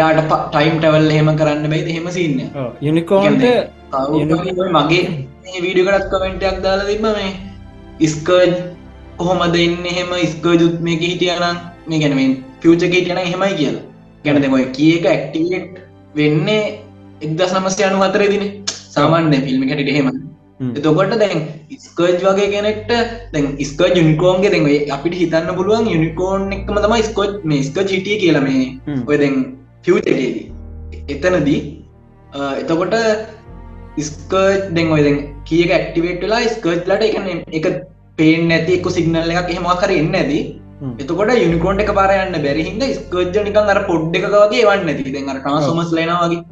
යාට 0.00 0.20
ටයිම් 0.28 0.76
ටවල් 0.82 1.08
හෙම 1.16 1.32
කරන්න 1.40 1.64
බැයි 1.72 1.96
හෙම 1.96 2.12
සින්න. 2.18 2.38
යුනිකෝන්ට 2.88 3.48
මගේ 4.76 5.02
වීඩියකටත් 5.64 6.12
කමෙන්ටයක් 6.12 6.60
දාලා 6.68 6.90
තිබ 6.92 7.08
මේ 7.08 7.32
ඉස්කර්ජ් 8.08 8.54
කොහොමද 9.16 9.58
එන්න? 9.64 9.80
එහෙම 9.94 10.14
ස්කර්ජුත් 10.36 10.78
මේක 10.90 11.02
හිටියනම් 11.08 11.66
මේ 11.88 12.04
ගැනීම 12.04 12.38
ෆියච 12.60 12.82
ගේටයන 12.86 13.22
හෙමයි 13.24 13.54
කියලා. 13.54 13.84
ගැනද 14.24 14.46
ඔය 14.52 14.64
කියක 14.72 15.04
ඇක්ටිවේට් 15.06 15.76
වෙන්නේ 16.14 16.64
එක්දස් 17.20 17.54
නමස්ය 17.54 17.84
අනු 17.84 18.02
අතර 18.02 18.22
දින 18.26 18.44
සාමාන්‍ය 18.88 19.38
ෆිල්ම් 19.46 19.64
හැට 19.68 19.90
එහෙම 19.92 20.08
එතකොට 20.70 21.14
දැන් 21.14 21.40
ස්කර්ජ් 21.78 22.22
වගේ 22.22 22.48
කෙනෙක්ට 22.54 22.92
දැන් 23.32 23.46
ස්ක 23.62 23.90
යුනිකෝන්ගේ 23.90 24.52
දැන් 24.52 24.68
අපිට 24.90 25.14
හිතන්න 25.14 25.50
පුළුවන් 25.58 25.90
යුනිකෝන් 25.94 26.46
එකම 26.52 26.78
තම 26.78 26.96
ස්කොච් 27.02 27.36
මේ 27.44 27.62
ස්ක 27.62 27.86
ජිටිය 27.86 28.18
කියලම 28.22 28.48
ඔය 29.06 29.16
දැන් 29.16 29.36
ෆියටේදී 29.84 30.46
එතනදී 31.08 31.60
එතකොට 32.54 32.96
ස්කර්ජ් 34.08 34.60
දැන් 34.70 34.92
ඔය 34.96 35.02
දැන් 35.02 35.18
කියක 35.44 35.72
ඇක්ටිවේට 35.72 36.26
වෙලා 36.26 36.42
ස්කර්ජ් 36.50 36.82
ලට 36.86 37.08
එකන 37.10 37.44
එක 37.52 37.70
පේෙන් 38.18 38.48
නැති 38.48 38.76
එක්ක 38.78 38.90
සිගනල් 38.92 39.34
එකක් 39.34 39.54
එහෙමකර 39.54 39.92
එන්න 39.94 40.14
ඇදී 40.14 40.44
එතකොට 40.80 41.32
යුනිකෝන්ට 41.36 41.82
එක 41.84 41.92
පාරයන්න 41.98 42.36
බැරිහිද 42.46 42.82
ස්කර්ජ 42.96 43.36
නිකන් 43.46 43.70
අර 43.74 43.80
පොඩ් 43.88 44.16
එක 44.18 44.26
වගේ 44.34 44.66
වන්න 44.68 44.90
ඇති. 44.92 45.12
දැන් 45.16 45.30
අර 45.32 45.38
ටාසොමස් 45.40 45.92
ලෙනවාගේ 45.98 46.42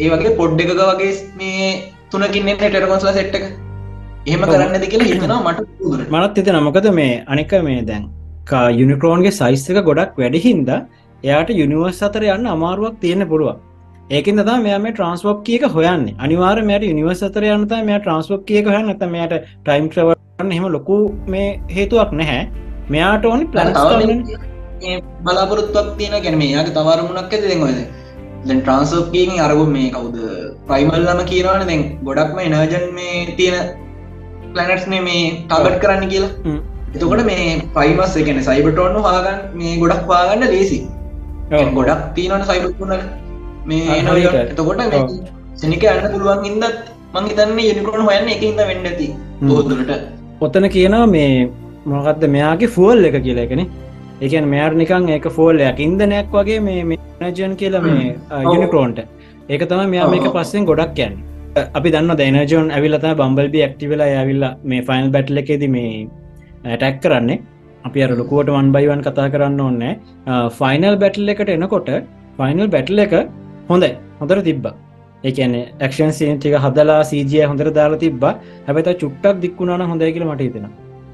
ඒ 0.00 0.08
වගේ 0.14 0.36
පොඩ් 0.40 0.64
එකක 0.64 0.72
වගේ 0.80 1.12
මේ 1.40 1.68
තුනකින් 2.10 2.50
හෙටකොන්ස්ල 2.64 3.12
සෙට්ක 3.18 3.44
එහෙම 4.26 4.42
කරන්නද 4.50 4.84
කියලා 4.92 5.08
හිතනවා 5.10 5.40
මට 5.44 6.10
මනත් 6.10 6.42
එත 6.42 6.50
නමකද 6.54 6.88
මේ 6.98 7.14
අනික 7.26 7.54
මේ 7.68 7.84
දැන් 7.90 8.10
යුනිකරෝන්ගේ 8.80 9.38
සයිස්සක 9.38 9.78
ගොඩක් 9.88 10.18
වැඩිහින්ද 10.22 10.68
එයාට 10.72 11.54
යුනිවර්ස් 11.60 12.02
අතර 12.08 12.26
යන්න 12.34 12.50
අමාරුවක් 12.54 12.98
තියෙන 13.04 13.26
පුළුව 13.30 13.56
ඒකන් 14.10 14.40
ද 14.40 14.58
මෙම 14.62 14.84
ට්‍රන්ස්වප් 14.86 15.38
කියක 15.44 15.64
හොයන්න. 15.76 16.04
අනිවාර 16.18 16.60
මට 16.62 16.92
නිවර්ස 16.98 17.22
අතර 17.22 17.44
යන්නත 17.44 17.72
මේ 17.88 17.98
ට්‍රන්ස්වප් 17.98 18.44
කියක 18.50 18.68
හන්න 18.68 18.92
ඇත 18.92 19.06
මෙයට 19.14 19.34
ටයිම් 19.64 19.88
්‍රවන්න 19.88 20.52
හෙම 20.56 20.68
ලොකු 20.68 20.98
මේ 21.26 21.48
හේතුවක් 21.70 22.12
නැහැ 22.12 22.42
මෙයාට 22.88 23.24
ඕනි 23.24 23.44
ප්ලන් 23.46 24.24
බලාපොරොත්තුවක් 25.22 25.88
තියෙන 25.98 26.16
ගැන 26.22 26.36
මේ 26.38 26.50
යාගේ 26.50 26.74
තවරමුණක් 26.74 27.20
ඇති 27.28 27.46
දෙකොද 27.46 27.78
දැන් 28.44 28.60
ට්‍රන්සෝප්කින් 28.60 29.32
අරගු 29.40 29.64
මේ 29.68 29.88
කවුද 29.90 30.16
ප්‍රයිමල්ලම 30.68 31.20
කියනවන 31.24 31.66
දැන් 31.70 31.82
ගොඩක්ම 32.02 32.38
එනර්ජන් 32.40 32.86
මේ 32.94 33.34
තියෙන 33.36 33.56
ප්ලනට්ස්නේ 34.52 35.00
මේ 35.00 35.22
ටාගට් 35.42 35.78
කරන්න 35.82 36.08
කියලා. 36.08 36.56
එතකොට 36.94 37.24
මේ 37.30 37.46
පයිමස් 37.74 38.16
එකන 38.22 38.40
සයිබටෝන්න 38.42 38.98
හාගන්න 39.06 39.40
මේ 39.54 39.78
ගොඩක් 39.78 40.04
වාගන්න 40.06 40.46
ලේසි. 40.46 40.80
ගොඩක් 41.74 42.02
තිීනට 42.14 42.50
සයිබටුන 42.50 42.94
මේ. 43.66 44.00
එතකොට. 44.44 44.80
සනික 45.56 45.84
අන්න 45.86 46.06
පුළුවන් 46.12 46.46
ඉදත් 46.50 46.64
මං 47.14 47.28
හිතන්න 47.30 47.58
යනිකරන 47.64 48.08
හොයන්න 48.08 48.32
එක 48.36 48.44
ඉද 48.44 48.62
වෙන්න 48.62 48.88
ඇති. 48.90 49.10
බෝදුරට 49.42 49.92
ඔතන 50.40 50.66
කියනවා 50.68 51.06
මේ 51.08 51.30
මොකක්ද 51.92 52.24
මෙයාගේ 52.34 52.70
ෆුවල් 52.76 53.04
එක 53.08 53.16
කියලා 53.26 53.46
එකන. 53.46 53.62
එකන් 54.26 54.46
මෙයාර 54.52 54.72
නිකං 54.80 55.08
ඒක 55.14 55.26
ෆෝල්ලයක් 55.36 55.78
ඉන්දනයක් 55.86 56.34
වගේ 56.36 56.60
මේ 56.66 56.82
මේනජන් 56.90 57.54
කියලා 57.62 57.82
මේ 57.86 58.04
යුනිකරෝන්ට 58.50 59.00
ඒක 59.48 59.62
තම 59.70 59.82
මෙයා 59.94 60.10
මේක. 60.12 60.28
පස්සෙන් 60.36 60.68
ගොඩක් 60.70 61.00
යන්න. 61.06 61.16
අපි 61.78 61.88
දන්න 61.94 62.18
දැනජෝන් 62.20 62.70
ඇවිලත 62.76 63.04
බම්බල්බි 63.20 63.64
ඇක්ටිවෙලා 63.66 64.12
ඇවිල්ලා 64.20 64.52
මේ 64.70 64.86
ෆයිල් 64.90 65.10
බැට්ල 65.16 65.42
එකෙද 65.42 65.64
මේ 65.74 65.90
ටැක් 66.76 67.02
කරන්නේ. 67.02 67.40
අපි 67.88 68.04
අර 68.04 68.10
ලොකුවට 68.20 68.54
වන් 68.56 68.70
බයිවන් 68.76 69.02
කතා 69.08 69.28
කරන්න 69.34 69.60
ඕන්නෑ 69.66 69.92
ෆයිනල් 70.60 70.96
බැටල් 71.02 71.34
එකට 71.34 71.52
එනකොට 71.56 71.90
ෆයිනල් 72.38 72.68
බැටල් 72.76 73.04
එක 73.04 73.14
හොඳයි. 73.70 73.92
හොඳර 74.20 74.40
තිබ්බ. 74.48 74.66
ඒකන 75.28 75.54
ක්ෂන් 75.90 76.10
සීන් 76.16 76.38
ටික 76.38 76.56
හදලා 76.64 77.02
සීජය 77.10 77.44
හොඳර 77.50 77.68
දාලා 77.78 78.00
තිබ 78.02 78.24
හැබත 78.66 78.88
චුට්ටක් 79.02 79.36
දික්ුණන 79.44 79.84
හොඳයි 79.92 80.12
කියල 80.16 80.26
මට 80.30 80.46
හිතෙන 80.46 80.66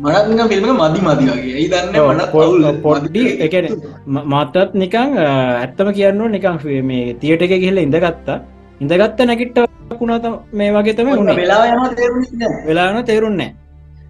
මනත්ම 0.02 0.48
ෆිල්ම 0.50 0.68
මදි 0.80 1.00
මදි 1.06 1.24
වගේ. 1.30 1.54
ඒ 1.60 1.68
දන්න 1.72 2.78
පොඩ්ඩි 2.84 3.22
එකන 3.46 3.66
මත්තත් 4.32 4.74
නිකං 4.82 5.18
ඇත්තම 5.24 5.88
කියන්න 5.96 6.22
නිකං 6.34 6.56
මේ 6.90 7.14
තියට 7.20 7.42
එක 7.46 7.52
ගිහිල්ල 7.54 7.80
ඉඳගත්තා. 7.84 8.36
ඉඳගත්ත 8.82 9.20
නැකිට්ට 9.30 9.58
කුණාත 10.00 10.26
මේ 10.58 10.70
වගේ 10.76 10.94
තම 10.98 11.10
උනේ 11.14 11.36
වෙලා 11.40 11.64
යන 11.72 11.96
තේරුණ 11.98 12.24
වෙලාන 12.68 12.98
තේරුන්නේ 13.10 13.50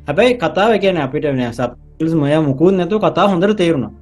හැබැයි 0.08 0.38
කතාව 0.44 0.72
කියන 0.84 1.00
අපිට 1.06 1.26
වෙන 1.30 1.42
සප්ස් 1.52 2.14
මය 2.22 2.36
මුකුත් 2.48 2.74
නැතු 2.78 3.02
කතා 3.06 3.26
හොඳට 3.32 3.56
තේරුණා. 3.62 3.92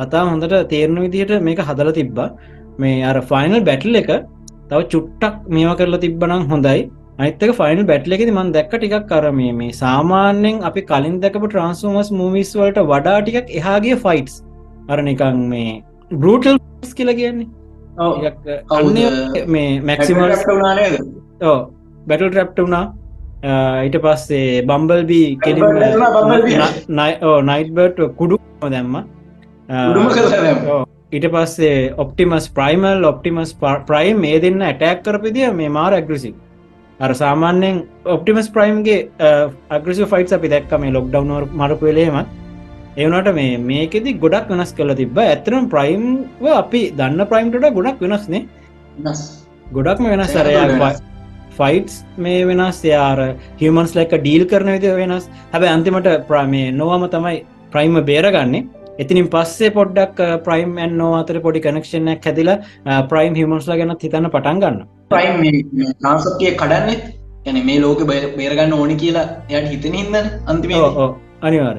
කතා 0.00 0.24
හොඳට 0.30 0.54
තේරුණ 0.72 1.02
විදිහට 1.04 1.42
මේක 1.48 1.60
හදල 1.68 1.90
තිබ්බා. 1.98 2.28
මේ 2.80 3.04
අර 3.10 3.16
ෆයිනල් 3.30 3.62
බැටල් 3.68 4.00
එක 4.00 4.10
තව 4.70 4.80
චුට්ටක් 4.92 5.34
මේවා 5.54 5.78
කරලා 5.78 6.02
තිබ්බනම් 6.04 6.42
හොඳයි 6.50 6.80
අනිත්තක 7.22 7.52
ෆයිනල් 7.60 7.80
බැට්ල 7.90 8.12
එකෙද 8.16 8.28
මන් 8.32 8.50
දැක්ක 8.56 8.74
ටිකක් 8.74 9.06
කරමේ 9.12 9.54
මේ 9.60 9.72
සාමාන්‍යෙන් 9.78 10.60
අපි 10.68 10.82
කලින් 10.90 11.16
දැකපු 11.24 11.48
ට්‍රන්ස්ෝමස් 11.52 12.10
මූවිස් 12.18 12.52
වලට 12.58 12.84
වඩා 12.90 13.16
ටිකක් 13.22 13.48
එහාගේ 13.60 13.96
ෆයිටස් 14.04 14.36
අර 14.90 14.98
නිකං 15.08 15.40
මේ 15.54 15.72
බරටල් 16.22 16.60
කියල 17.00 17.10
කියන්නේ. 17.20 17.48
ටිකක් 17.98 18.46
අන්න 18.78 18.96
මේ 19.56 19.66
මැක්සිමල් 19.90 20.22
නානේද 20.62 20.94
බැටල් 22.08 22.30
ට්‍රප්ට 22.30 22.64
වුණා. 22.64 22.84
ඊට 23.86 23.98
පස්සේ 24.06 24.62
බම්බල්බී 24.70 25.26
කෙලින් 25.44 25.62
Bumblebee 25.64 25.92
වුණා, 25.94 26.14
Bumblebee. 26.16 26.56
නයිට්බර්ට් 27.50 27.98
කුඩු 28.20 28.36
දැම්ම. 28.62 28.96
ඔව්. 30.74 30.82
ඊට 31.16 31.26
පස්සේ 31.34 31.76
ඔප්ටිමස් 32.04 32.46
ප්‍රයිමල් 32.56 33.06
ඔප්ටිමස් 33.12 33.56
ප්‍රයිම් 33.90 34.26
මේ 34.26 34.38
දෙන්න 34.44 34.68
ඇටැක් 34.68 35.00
කරපිදිය 35.06 35.50
මේ 35.62 35.70
මාර 35.78 35.92
ඇග්‍රසි 35.98 36.32
අර 37.00 37.10
සාමාන්‍යෙන් 37.22 37.76
ඔප්ටිමස් 38.14 38.48
ප්‍රයිම්ගේ 38.56 38.98
අග්‍රසි 39.76 40.06
ෆයිට් 40.12 40.32
අපි 40.38 40.48
දැක්ක 40.54 40.72
මේ 40.84 40.94
ලොක්ඩව් 40.96 41.32
මරපු 41.60 41.84
වෙලේමත් 41.88 42.30
ඒවනට 43.02 43.28
මේ 43.36 43.58
මේකෙදි 43.66 44.14
ගොඩක් 44.24 44.48
වෙනස් 44.52 44.72
කළ 44.78 44.94
තිබ 45.00 45.20
ඇතරම් 45.24 45.68
ප්‍රයිම් 45.74 46.06
අපි 46.62 46.80
දන්න 47.00 47.28
ප්‍රයිම්ට 47.32 47.68
ගොඩක් 47.76 48.02
වෙනස්නේ 48.04 48.42
නස්. 49.04 49.20
ගොඩක්ම 49.76 50.10
වෙනස් 50.14 50.34
අරයා. 50.42 50.90
ෆයිටස් 51.58 51.94
මේ 52.24 52.42
වෙනස්. 52.50 52.82
යාර 52.84 53.20
හිමන්ස් 53.62 53.94
ලැක 53.98 54.12
ඩීල් 54.16 54.44
කරන 54.50 54.74
විද 54.74 54.88
වෙනස්. 55.02 55.30
හැබැ 55.52 55.70
අන්තිමට 55.76 56.10
ප්‍රමේ 56.28 56.74
නොවම 56.80 57.06
තමයි 57.14 57.38
ප්‍රයිම 57.72 58.02
බේරගන්නේ. 58.10 58.66
එතිනින් 58.98 59.28
පස්සේ 59.34 59.74
පොඩ්ඩක් 59.78 60.44
ප්‍රයිම් 60.46 60.78
නෝ 61.00 61.14
අතර 61.22 61.38
පොඩි 61.46 61.60
කනෙක්ෂණයක් 61.66 62.24
හැදිලා 62.28 63.02
ප්‍රයිම් 63.12 63.34
හිමන්ස්ලා 63.40 63.78
ගැන 63.80 63.94
හිතන්න 64.02 64.32
පටන් 64.34 64.64
ගන්න 64.64 64.97
ප්‍රයිම් 65.10 65.36
ට්‍රන්සප්ටිය 65.94 66.50
කඩන්නෙත් 66.54 67.02
ඇන 67.46 67.58
මේ 67.66 67.78
ලෝක 67.80 68.00
බේරගන්න 68.36 68.74
ඕනි 68.74 68.96
කියලා 68.96 69.26
එයට 69.50 69.68
හිතන 69.72 69.94
හිදන්න 69.94 70.16
අන්තිම 70.46 70.74
අනිවාර 71.42 71.78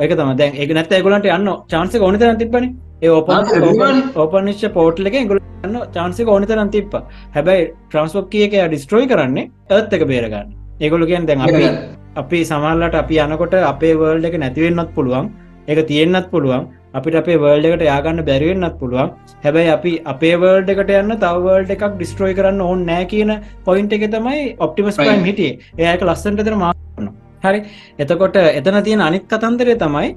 ඒක 0.00 0.12
තම 0.14 0.32
දැන් 0.36 0.54
එක 0.56 0.70
නැත්ත 0.72 0.94
ගොලන්ට 1.02 1.28
යන්න 1.30 1.50
චාන්සක 1.68 2.02
ඕනතර 2.02 2.30
තිබන 2.36 2.68
ඒ 3.02 3.08
ඕපන් 3.10 3.32
ආ, 3.32 3.42
තිබුණානේ. 3.46 4.04
ඕපනිශ්ච 4.16 4.62
පෝට්ල 4.72 5.06
එක 5.10 5.16
ගොලන්න 5.28 5.76
චාන්සක 5.94 6.28
ඕනතරන් 6.28 6.70
තිප්ප 6.70 6.94
හැබැයි 7.34 7.66
ට්‍රන්ස්පොක් 7.88 8.30
කියක 8.30 8.54
ඩිස්ට්‍රෝයි 8.62 9.08
කරන්නේ 9.08 9.50
ඇත් 9.70 9.92
එක 9.92 10.06
බේරගන්න. 10.06 10.48
ඒගොලු 10.80 11.06
කියෙන් 11.06 11.26
දැන් 11.28 11.40
අපි 11.42 11.64
අපි 12.16 12.38
සමල්ලට 12.44 12.94
අපි 12.96 13.20
යනකොට 13.24 13.54
අපේ 13.64 13.94
වර්ල්ඩ 13.96 14.24
එක 14.26 14.38
නැතිවෙන්නත් 14.38 14.94
පුළුවන්. 14.94 15.28
එක 15.68 15.78
තියෙන්න්නත් 15.86 16.30
පුළුවන් 16.30 16.64
අපිට 16.96 17.16
අපේ 17.20 17.36
වර්ල්ඩ 17.36 17.66
එකට 17.70 17.84
යාගන්න 17.86 18.22
බැරිවෙන්නත් 18.28 18.76
පුළුවන්. 18.80 19.10
හැබැයි 19.44 19.70
අපි 19.76 19.92
අපේ 20.06 20.34
වර්ල්ඩ 20.36 20.70
එකට 20.74 20.90
යන්න 20.96 21.16
තවවර්ල්ඩ 21.24 21.70
එකක් 21.76 21.84
ඩිස්ට්‍රෝයි 21.94 22.34
කරන්න 22.38 22.60
ඕන්න 22.62 22.84
නෑ 22.90 23.04
කියන 23.06 23.32
පොයින්ට 23.64 23.92
එක 23.92 24.04
තමයි 24.10 24.42
ඔප්ටිමස්. 24.60 24.96
ප්‍රයිම් 25.00 25.24
හිටිය. 25.24 25.52
ඒක 25.80 26.02
ලස්සන්ට 26.02 26.44
තර 26.44 26.56
මාන්න 26.56 27.10
හරි. 27.42 27.60
එතකොට 27.98 28.36
එතන 28.42 28.82
තියෙන 28.82 29.00
අනිත් 29.00 29.26
කතන්දරය 29.28 29.76
තමයි 29.78 30.08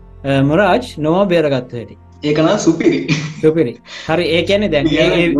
මුරාජ් 0.43 0.93
නොවා 0.99 1.25
බේරගත්ත 1.27 1.73
හැටි 1.73 1.95
ඒකන 2.23 2.47
සුපිරි. 2.59 3.01
සුපිරි. 3.41 3.73
හරි 4.07 4.25
ඒ 4.29 4.43
කියන්නේ 4.43 4.71
දැන් 4.71 4.87
ඒ- 4.87 5.11
ඒ-. 5.19 5.33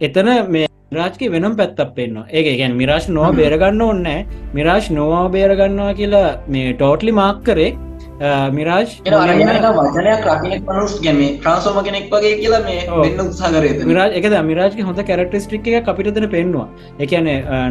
එතන 0.00 0.28
මේ 0.50 0.66
මිරාජ්ක 0.92 1.22
වෙනම් 1.32 1.54
පැත්තක් 1.56 1.94
පෙන්න්න 1.96 2.18
ඒක 2.30 2.46
ගැන් 2.58 2.74
මිරාශ් 2.76 3.08
නොව 3.10 3.34
බේරගන්න 3.36 3.82
ඕන්නෑ 3.82 4.26
මිරාශ් 4.54 4.90
නොවා 4.90 5.24
බේරගන්නවා 5.30 5.94
කියලා 5.94 6.28
මේ 6.48 6.72
ටෝටලි 6.74 7.12
මාක් 7.12 7.42
කරේ 7.44 7.70
අ, 7.70 7.93
මිරාජ් 8.20 8.90
එන 9.04 9.14
අරගෙන 9.14 9.48
වචනයක් 9.78 10.26
රකිනෙක් 10.32 10.62
මනුස් 10.68 10.92
ගැම 11.04 11.18
ට්‍රන්සෝම 11.22 11.78
කෙනෙක් 11.86 12.04
වගේ 12.12 12.34
කියලා 12.42 12.62
මේ. 12.66 12.82
වෙන්න 13.04 13.22
උත්සා 13.26 13.50
කරේද 13.54 13.82
මිරාජ් 13.90 14.14
එක 14.18 14.28
මිරාජ් 14.50 14.82
හොඳ 14.88 15.00
කැරක්ටස්ටික් 15.08 15.66
එක 15.80 15.88
අපිටතන 15.92 16.28
පෙන්වා 16.36 16.68
එකන 17.06 17.26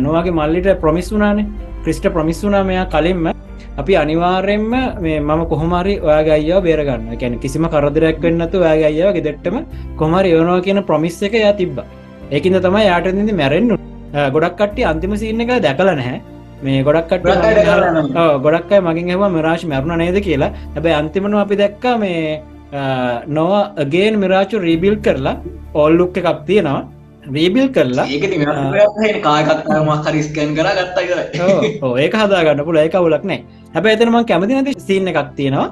නොවාගේ 0.06 0.36
මල්ලිට 0.40 0.68
ප්‍රමිස් 0.84 1.12
වුනානේ 1.14 1.48
ක්‍රිස්ට 1.86 2.08
ප්‍රමිස් 2.18 2.44
වුනා 2.44 2.64
මෙයා 2.72 2.86
කලින්ම. 2.96 3.32
අපි 3.82 3.94
අනිවාර්යෙන්ම 4.02 4.74
මේ 5.04 5.20
මම 5.20 5.42
කොහොමරි 5.52 5.96
ඔයාගේ 6.08 6.36
අයියා 6.40 6.62
බේරගන්න 6.68 7.18
ගැන 7.22 7.40
කිසිම 7.46 7.66
කරදරයක් 7.76 8.20
වෙන්නතු 8.26 8.62
ඔයාගේ 8.66 8.90
අයියා 8.92 9.16
ගෙදෙට්ටම 9.18 9.58
කොමරි 10.02 10.36
යවනවා 10.36 10.60
කියන 10.68 10.84
ප්‍රමිස් 10.90 11.24
එක 11.24 11.34
යා 11.40 11.54
තිබ්බ. 11.62 11.80
ඒකින්ද 12.36 12.60
තමයි 12.66 12.86
යාටද 12.90 13.34
මැරෙන්න්නු 13.40 13.80
ගොඩක් 14.36 14.56
කට්ටි 14.60 14.86
අන්තිම 14.92 15.18
සින්න 15.24 15.42
එක 15.46 15.56
දැකල 15.66 15.90
නැහැ 16.02 16.22
මේ 16.64 16.80
ගොඩක් 16.88 17.14
ගොඩක් 18.46 18.72
මගින් 18.88 19.14
හම 19.14 19.24
මිරාශ් 19.38 19.66
මැරුණ 19.72 19.98
නේද 20.04 20.18
කියලා. 20.28 20.52
හැබැයි 20.76 20.98
අන්තිමන 21.02 21.38
අපි 21.44 21.56
දැක්ක 21.62 21.86
මේ 22.04 22.42
නොවා 23.38 23.64
අගේන් 23.84 24.20
මිරාචු 24.24 24.62
රීබිල් 24.68 24.96
කරලා 25.06 25.36
ඔල්ලුක් 25.86 26.18
එකක් 26.22 26.46
තියෙනවා. 26.50 26.84
රීබිල් 27.36 27.68
කරලා 27.76 28.06
කායකත්ම 29.28 29.90
හරිස්කැන් 30.06 30.56
කර 30.58 30.68
ඔව්, 31.48 31.66
ඔව්, 31.82 31.94
ඒක 32.04 32.16
හදාගන්න 32.22 32.64
පුල 32.68 32.78
ඒක 32.84 32.96
අවුලක් 33.02 33.26
නෑ. 33.32 33.40
හැබැ 33.76 33.94
එතනම 33.96 34.18
කැමති 34.32 34.54
නැති 34.56 34.80
සින්න 34.88 35.12
එකක් 35.12 35.36
තියෙනවා. 35.40 35.68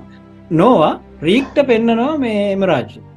නොවා 0.60 0.94
රීක්ට 1.28 1.58
පෙන්න්නනවා 1.70 2.18
මේ 2.26 2.56
මරාජ්. 2.64 2.92
ඒදන්න 2.94 3.11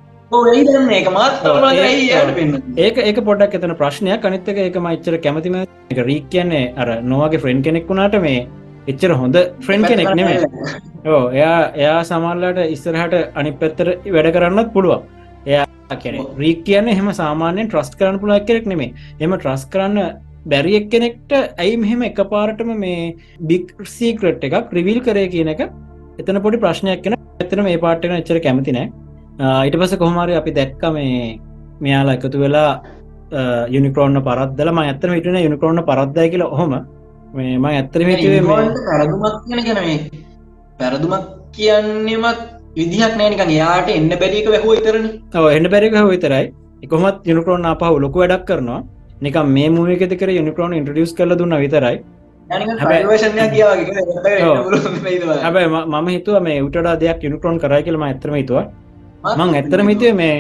ඒක 2.79 3.01
ඒක 3.03 3.19
පොඩක් 3.29 3.57
එතන 3.59 3.75
ප්‍රශ්නයක්. 3.81 4.25
අනිත්තක 4.25 4.59
ඒක 4.59 4.77
මච්චර 4.79 5.17
කැමතිම 5.21 5.57
එක 5.63 6.01
රීක් 6.09 6.29
කියන්නේ 6.31 6.65
අර 6.77 6.89
නොවගේ 7.05 7.41
ෆ්‍රෙන්් 7.41 7.63
කෙනෙක් 7.63 7.89
වුණාට 7.89 8.19
මේ 8.23 8.41
එච්චර 8.89 9.15
හොඳ 9.15 9.39
ෆ්‍රෙන්් 9.61 9.85
කෙනෙක් 9.85 10.11
නෙමේ 10.15 10.41
ඕ 11.07 11.23
එයා 11.31 11.61
එයා 11.77 12.01
සමල්ලට 12.05 12.61
ඉස්සරහට 12.69 13.15
අනි 13.35 13.53
පැත්තර 13.55 13.95
වැඩ 14.09 14.31
කරන්නත් 14.37 14.73
පුළුවන්. 14.73 15.03
එයා 15.47 15.99
කෙන 15.99 16.21
රීක් 16.39 16.61
කියන්න 16.65 16.91
හෙම 16.91 17.11
සාමාන්‍යයෙන් 17.15 17.69
ට්‍රස්් 17.69 17.97
කරන්න 17.97 18.21
පුළුවක් 18.21 18.47
කෙනෙක් 18.47 18.67
නෙමේ 18.67 18.93
එම 19.21 19.35
ට්‍රස් 19.35 19.65
කරන්න 19.69 19.99
බැරිියෙක් 20.47 20.91
කෙනෙක්ට 20.91 21.33
ඇයි 21.37 21.77
මෙහෙම 21.77 22.03
එක 22.03 22.21
පාරටම 22.31 22.75
මේ 22.79 23.15
බික් 23.47 23.73
සීක්‍රට් 23.91 24.45
එකක් 24.49 24.73
රිවිල් 24.73 25.01
කරය 25.01 25.25
කියන 25.29 25.55
එක 25.55 25.65
එතන 26.19 26.43
පොඩි 26.45 26.63
ප්‍රශ්නයක් 26.65 27.03
කෙන 27.05 27.17
එතන 27.41 27.65
මේ 27.65 27.79
පාට්ටන 27.79 28.17
එච්චර 28.19 28.41
කැමතිනෑ 28.41 29.04
ඊට 29.41 29.77
පස 29.77 29.95
කොහමරි 29.97 30.35
අපි 30.35 30.51
දැක්ක 30.51 30.83
මේ 30.93 31.39
මෙයාලා 31.83 32.15
එකතු 32.15 32.39
වෙලා 32.39 32.83
යුනිකරෝන්න 33.69 34.21
පරද්දල 34.23 34.71
ම 34.71 34.79
ඇත්තන 34.79 35.11
විටන 35.11 35.37
යුනිකරෝන්න 35.37 35.83
පරද්දය 35.83 36.29
කියලා 36.29 36.47
ඔහොම. 36.47 36.75
මේ 37.35 37.59
ම 37.59 37.65
ඇත්තර 37.67 38.01
පැරදුමක් 38.87 39.49
ගැන 39.49 39.81
මේ 39.87 40.11
පැරදුමක් 40.79 41.25
කියන්නෙමත් 41.53 42.41
විදිහක් 42.77 43.17
නෑනිකන් 43.17 43.51
යාට 43.51 43.89
එන්න 43.89 44.09
බැරික 44.09 44.47
වැහෝ 44.49 44.75
ඉතරන 44.75 45.07
ඔව 45.35 45.51
එන්න 45.51 45.71
බැරික 45.71 45.93
විතරයි. 45.93 46.53
එකකොමත් 46.83 47.27
යුනිකරෝන් 47.27 47.67
අපහ 47.67 47.83
ලොකු 47.99 48.19
වැඩක් 48.19 48.47
කරනවා. 48.47 48.83
නික 49.23 49.37
මේ 49.47 49.69
මූකෙ 49.69 50.17
කර 50.17 50.31
යුනිකරෝන් 50.31 50.75
ඉන්ට්‍රඩියස් 50.75 51.15
කල 51.15 51.35
දුන්න 51.35 51.57
විතරයි. 51.57 51.99
හැබැයි- 55.43 55.87
මම 55.87 56.09
හිතුව 56.09 56.43
මේ 56.43 56.61
උටඩා 56.61 56.95
දෙයක් 56.95 57.25
යුනිකරෝන් 57.25 57.59
කරයි 57.59 57.83
කියලම 57.83 58.03
ඇතරම 58.03 58.35
හිතුව 58.35 58.84
මං 59.25 59.57
ඇත්තරම 59.61 59.89
හිතුවේ 59.93 60.15
මේ 60.21 60.37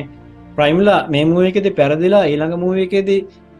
ප්‍රයිම්ලා 0.58 1.00
මේ 1.14 1.24
මූවකෙද 1.32 1.66
පැරදිලා 1.80 2.22
ඊළඟ 2.32 2.54
මූවකෙද 2.64 3.10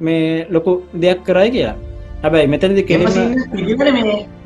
මේ 0.06 0.22
ලොකු 0.54 0.72
දෙයක් 1.02 1.20
කරයි 1.28 1.50
කියලා. 1.56 1.76
හැබැයි 2.24 2.50
මෙතනදි 2.52 2.82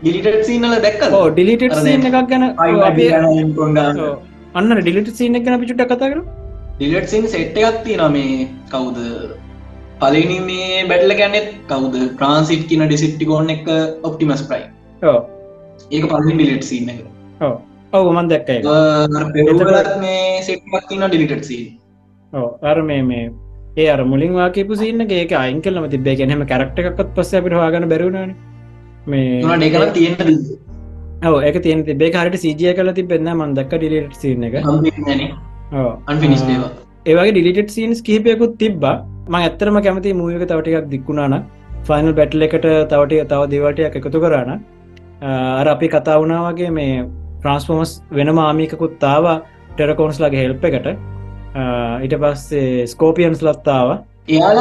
ඩිලිටඩ් 0.03 0.41
සීනල 0.49 0.75
දැක්ක 0.87 1.03
ඩිලිට 1.35 1.63
එකක් 2.11 2.17
ගැන 2.33 2.45
ඩිලිට 2.57 4.01
අන්න 4.59 4.77
ඩිලිට 4.81 5.11
සින්න 5.21 5.39
ගැන 5.45 5.61
පිචුට 5.63 5.83
කතා 5.93 6.11
කර 6.13 6.21
සින් 7.13 7.29
සෙට් 7.35 7.59
එකක් 7.63 7.79
තියන 7.87 8.03
මේ 8.17 8.49
කවුද? 8.73 8.99
පලනි 10.01 10.39
මේ 10.49 10.85
බැටල 10.91 11.15
ගැනෙත් 11.21 11.49
කවුද? 11.73 11.95
ට්‍රන්සිට් 12.19 12.65
කියන 12.71 12.85
ඩිසිට්ටිකෝන් 12.87 13.55
එක 13.57 13.67
ඔප්ටිමස් 14.11 14.45
ප්‍රයි 14.51 14.65
ඒක 15.91 16.05
පලින් 16.13 16.37
ඩිලිට් 16.39 16.65
සින්න 16.71 16.95
එක 16.95 17.01
ඔව 17.93 18.07
මන් 18.15 18.27
දැක්ක 18.31 18.51
එක. 18.55 18.65
පෙරලත් 19.61 19.93
මේ 20.05 20.23
සෙට්ක් 20.47 20.89
තින 20.89 21.05
ඩිලිට් 21.07 21.45
සී 21.51 21.67
ඔව් 22.33 22.49
අර 22.71 22.77
මේ 22.89 23.03
මේ 23.11 23.27
ඒ 23.77 23.89
අර 23.95 24.01
මුලින් 24.13 24.33
වාකපු 24.39 24.79
සින්න 24.81 25.05
ඒක 25.11 25.33
අයින් 25.43 25.61
කලම 25.67 25.87
තිබේ 25.95 26.17
ගැනම 26.21 26.45
කරක්ට 26.53 26.81
එකත් 26.83 27.05
පස්ස 27.17 27.39
අපිට 27.41 27.59
හවාගන 27.59 27.89
බැරුණන 27.93 28.33
මේ 29.07 29.59
ඩෙකර 29.61 29.93
තියෙන 29.99 30.17
ඔව 31.29 31.37
එක 31.51 31.57
තියන 31.67 31.85
තිබේ 31.87 32.11
හරිට 32.17 32.41
සජය 32.43 32.73
කල 32.79 32.91
තිබෙන්න 32.99 33.31
මන්දක්ක 33.37 33.73
ඩිලිට 33.79 34.19
සින්න 34.23 34.45
එක. 34.49 34.55
ඒවගේ 37.07 37.33
ඩිලිට 37.33 37.71
සීන්ස් 37.77 38.01
කිහිපයකුත් 38.09 38.59
තිබ්බා. 38.63 38.97
ම 39.33 39.35
ඇත්තරම 39.39 39.79
කැමති 39.87 40.13
මූයක 40.19 40.45
තවටිකක් 40.51 40.87
දික්ුණාන 40.93 41.35
ෆයිනල් 41.89 42.13
බැට්ල 42.19 42.45
එකට 42.47 42.67
තවටිය 42.93 43.25
තව 43.33 43.41
දෙවටයක් 43.55 43.97
එකතු 44.01 44.21
කරන්න 44.25 44.61
අර 45.61 45.67
අපි 45.75 45.89
කතා 45.95 46.17
වුණාවගේ 46.23 46.71
මේ 46.79 46.95
ට්‍රන්ස්ෆෝමස් 47.39 47.95
වෙන 48.19 48.35
මාමිකකුත් 48.41 48.99
තාව 49.05 49.27
ටෙරකෝන්ස් 49.73 50.21
ලගේ 50.25 50.45
හෙල්ප 50.45 50.65
එකට. 50.69 50.89
ඊට 52.05 52.15
පස්සේ 52.23 52.87
ස්කෝපියන්ස් 52.93 53.43
ලත්තාව 53.47 53.91
එයාල 54.29 54.59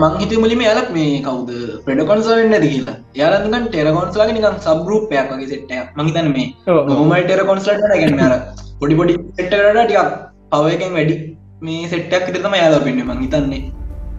මං 0.00 0.16
හිත 0.20 0.32
මුලිම 0.44 0.62
යාලක් 0.66 0.88
මේ 0.96 1.20
කවුද? 1.26 1.50
ප්‍රඩකොන්ස 1.84 2.26
වෙන්න 2.30 2.56
කියලා. 2.64 2.96
යාලගන් 3.20 3.68
ටෙරකොන්ස්ලාගේ 3.68 4.36
නිකන් 4.38 4.58
සබ්රූපයක් 4.66 5.30
වගේ 5.32 5.48
සෙට්ට 5.52 5.72
මහිතන 5.98 6.28
මේ 6.34 6.48
නොමල් 6.90 7.22
ටෙරකොන්ස්ලට 7.28 7.86
ගැන්නර 7.92 8.34
පොඩි 8.80 8.98
පොඩි 9.00 9.14
සෙට්ටකට 9.38 9.78
ටිකක් 9.78 10.10
පවයකෙන් 10.54 10.92
වැඩි 10.98 11.16
මේ 11.68 11.92
සෙට්ටක් 11.92 12.32
ඉතම 12.32 12.58
යාලා 12.60 12.82
පෙන්න්න 12.86 13.06
මං 13.06 13.22
හිතන්නේ. 13.24 13.62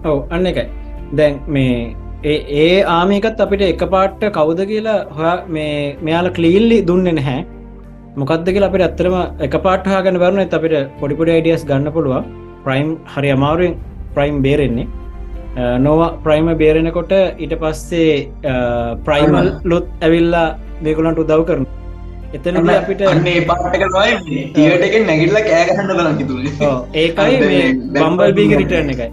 ඔව 0.05 0.17
අන්න 0.35 0.49
එකයි. 0.51 0.67
දැන් 1.17 1.41
මේ 1.55 1.75
ඒ 2.31 2.37
ඒ 2.61 2.77
ආමිකත් 2.97 3.43
අපිට 3.45 3.65
එක 3.71 3.83
පාට්ට 3.95 4.23
කවුද 4.37 4.63
කියලා 4.71 4.99
හොයා 5.17 5.37
මේ 5.57 5.75
මෙයාල 6.07 6.29
කලීල්ලි 6.37 6.79
දුන්න 6.89 7.09
නැහැ 7.19 7.41
මොකක්ද 8.21 8.49
කියලා 8.55 8.69
අපිට 8.71 8.83
ඇත්තරම 8.85 9.15
එක 9.45 9.55
පාට්හාගන 9.65 10.17
වරන 10.23 10.41
අපිට 10.57 10.75
පොඩිපොඩි 10.99 11.31
අයිඩියස් 11.35 11.63
ගන්න 11.69 11.93
පුළුව 11.95 12.27
ප්‍රයිම් 12.65 12.89
හරි 13.13 13.29
අමාරුවෙන් 13.35 13.73
ප්‍රයිම් 14.15 14.35
බේරෙන්නේ. 14.45 14.87
නොවා 15.85 16.09
ප්‍රයිම 16.25 16.49
බේරෙනකොට 16.61 17.13
ඊට 17.15 17.55
පස්සේ 17.63 18.11
ප්‍රයිමල් 19.07 19.49
ලොත් 19.71 19.87
ඇවිල්ලා 20.07 20.45
මේකුලන්ට 20.85 21.23
උදව් 21.23 21.43
කරන 21.49 21.65
එතන 22.37 22.61
අපිට 22.75 23.03
තියටක 24.59 24.95
නැගිල්ල 25.09 25.41
කෑගහන්න 25.49 25.91
බලන් 25.97 26.15
ඒකයි 27.03 27.35
බම්බල් 27.97 28.31
බීග 28.39 28.55
රිටර්න 28.61 28.95
එකයි. 28.95 29.11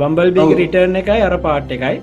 බම්බල් 0.00 0.34
බීග 0.38 0.56
රිටර්න 0.62 0.98
එකයි 1.04 1.20
අර 1.28 1.36
පාට් 1.46 1.76
එකයි. 1.78 1.96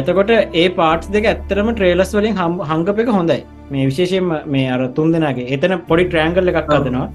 එතකොට 0.00 0.36
ඒ 0.62 0.68
පාට් 0.82 1.10
දෙක 1.16 1.32
ඇත්තරම 1.32 1.74
ට්‍රේලස් 1.74 2.12
වලින් 2.18 2.40
හංගප 2.70 2.98
එක 3.04 3.18
හොඳයි 3.18 3.42
මේ 3.72 3.84
විශේෂයෙන් 3.90 4.26
මේ 4.54 4.66
අර 4.74 4.80
තුන් 4.96 5.12
දෙනගේ. 5.14 5.46
එතන 5.54 5.74
පොඩි 5.90 6.04
ට්‍රෑන්ගල්ල 6.08 6.50
එකක් 6.52 6.74
අදනවා 6.78 7.06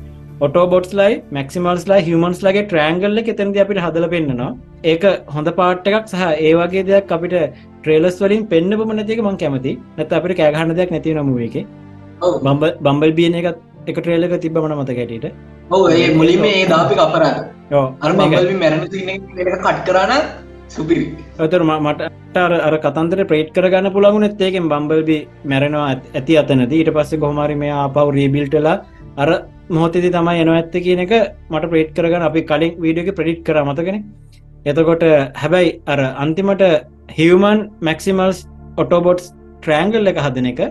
ඔටෝබොට්ස් 0.46 0.94
ලයි 1.00 1.14
මැක්සිමල්ස් 1.38 1.86
ලයි 1.92 2.02
හමන්ස් 2.08 2.40
ලගේ 2.48 2.66
ට්‍රෑන්ගල්ල 2.70 3.22
එතැද 3.24 3.60
අපිට 3.64 3.82
හදල 3.86 4.08
පෙන්න්නවා. 4.14 4.52
ඒක 4.92 5.04
හොඳ 5.36 5.50
පාට් 5.60 5.90
එකක් 5.92 6.08
සහ 6.14 6.26
ඒ 6.48 6.54
වගේ 6.62 6.86
දෙයක් 6.90 7.14
අපිට 7.18 7.36
ට්‍රේලස් 7.82 8.20
වලින් 8.24 8.44
පෙන්න්න 8.54 8.80
පම 8.82 8.94
නැතික 9.00 9.22
මං 9.28 9.40
කැමති 9.44 9.74
නැත 9.98 10.18
අපිට 10.20 10.38
කෑගහන්න 10.42 10.76
දෙයක් 10.80 10.92
නැති 10.96 11.16
නමුව 11.20 11.42
එක. 11.48 11.58
බම්බල් 12.86 13.12
බියන 13.20 13.40
එකත් 13.42 13.60
එක 13.90 13.98
ට්‍රේලක 14.02 14.36
තිබ 14.44 14.58
මන 14.64 14.76
මත 14.80 14.96
කැටට 15.00 15.28
ඔව 15.76 15.84
ඒ 15.92 16.10
මුලින්ම 16.20 16.44
ඒ 16.50 16.66
දාපි 16.74 16.96
කපරන්න 17.00 17.38
අර 18.06 18.12
මැරණ 18.20 18.86
කට් 18.86 19.78
කරන්න 19.88 20.24
සුපිරි 20.76 21.06
ඇතර 21.44 21.62
මට 21.66 22.10
අර 22.46 22.54
අර 22.68 22.76
කතන්තර 22.86 23.22
ප්‍රේට් 23.32 23.50
කරගන්න 23.56 23.94
පුළගුණ 23.96 24.28
ඒකෙන් 24.30 24.68
බම්බල්බි 24.74 25.18
මැරෙනවා 25.52 25.88
ඇති 26.20 26.34
අතනද. 26.42 26.74
ඊට 26.80 26.92
පස්සේ 26.98 27.22
කොහමරි 27.24 27.56
මේ 27.64 27.74
ආපව් 27.84 28.10
රීබිල්ටලා 28.18 28.76
අර 29.24 29.30
මොහොතදි 29.76 30.12
තමයි 30.18 30.44
එන 30.44 30.52
ඇත්ත 30.56 30.76
කියන 30.86 31.02
එක 31.06 31.14
මට 31.54 31.72
ප්‍රේට් 31.74 31.92
කරගන්න. 31.98 32.28
අපි 32.30 32.42
කලින් 32.52 32.74
වීඩියක 32.84 33.10
ප්‍රඩිට් 33.20 33.42
කර 33.48 33.58
මතකෙන. 33.70 33.98
එතකොට 34.70 35.06
හැබැයි 35.42 35.76
අර 35.94 36.00
අන්තිමට 36.24 36.64
හිවමන් 37.18 37.60
මැක්සිමල්ස් 37.88 38.40
ඔටෝබොට්ස් 38.84 39.34
ට්‍රෑන්ගල් 39.62 40.12
එක 40.14 40.22
හදන 40.26 40.50
එක 40.54 40.62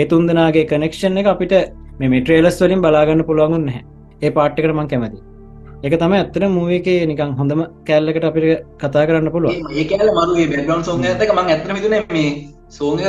ඒ 0.00 0.06
තුන්දනාගේ 0.12 0.68
කනෙක්ෂන් 0.72 1.22
එක 1.22 1.28
අපිට 1.34 1.54
මේ 2.00 2.20
ට්‍රේලස් 2.20 2.58
වලින් 2.64 2.84
බලාගන්න 2.84 3.26
පුළුවන්ගුන් 3.30 3.66
නැහැ. 3.68 3.84
ඒ 4.24 4.30
පාට්ටකට 4.36 4.76
මං 4.78 4.88
කැමති 4.92 5.35
එක 5.82 5.94
තම 6.00 6.12
ඇත්තර 6.12 6.44
මූවක 6.48 6.88
නිකං 7.10 7.32
හොඳම 7.38 7.62
කෑල්ලකට 7.86 8.28
අපිට 8.28 8.64
කතා 8.78 9.06
කරන්න 9.08 9.32
පුළුව 9.34 9.52
ඒ 9.72 9.84
කෑල 9.90 10.10
මරුවේ 10.12 10.46
බැග්‍රම් 10.52 10.84
සෝග 10.84 11.04
ඇතක 11.04 11.32
මං 11.34 11.50
ඇතර 11.54 11.72
මිතුන 11.76 11.96
මේ 12.16 12.30
සෝග 12.70 13.00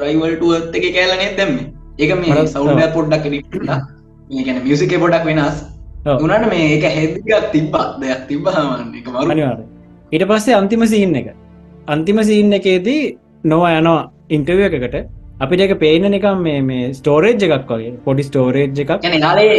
රයිවල්ටුවත් 0.00 0.78
එක 0.78 0.86
කෑලනේ 0.96 1.32
දැම්ම 1.36 1.58
ඒක 1.98 2.14
මේ 2.20 2.46
සෞන්ඩ 2.48 2.86
පොඩ්ඩක් 2.94 3.26
ඒගැන 4.30 4.62
මියසික 4.64 4.94
පොඩක් 4.98 5.24
වෙනස්. 5.24 5.56
උනට 6.06 6.46
මේ 6.50 6.66
ඒක 6.74 6.84
හෙදක් 6.90 7.52
තිබ්බා. 7.52 7.86
දෙයක් 8.00 8.22
තිබ්බහමන්න 8.28 8.94
එක 8.98 9.06
මරුනිවාර 9.08 9.58
ඊට 10.12 10.24
පස්සේ 10.30 10.54
අන්තිම 10.54 10.84
සීන්න 10.86 11.16
එක. 11.16 11.28
අන්තිම 11.88 12.22
සීන්න 12.22 12.52
එකේදී 12.52 13.02
නොවා 13.44 13.74
යනවා 13.80 14.00
ඉන්ටවිය 14.30 14.66
එකකට 14.68 14.96
අපිට 15.44 15.62
එක 15.64 15.72
පේන 15.80 16.04
නිකම් 16.14 16.42
මේ 16.46 16.60
මේ 16.68 16.92
ස්ටෝරේජ් 16.98 17.44
එකක් 17.46 17.70
වගේ 17.70 17.92
පොඩි 18.06 18.26
ස්ටෝරේජ් 18.28 18.80
එකක්. 18.82 18.92
ගැන 19.04 19.16
නාලේ 19.24 19.54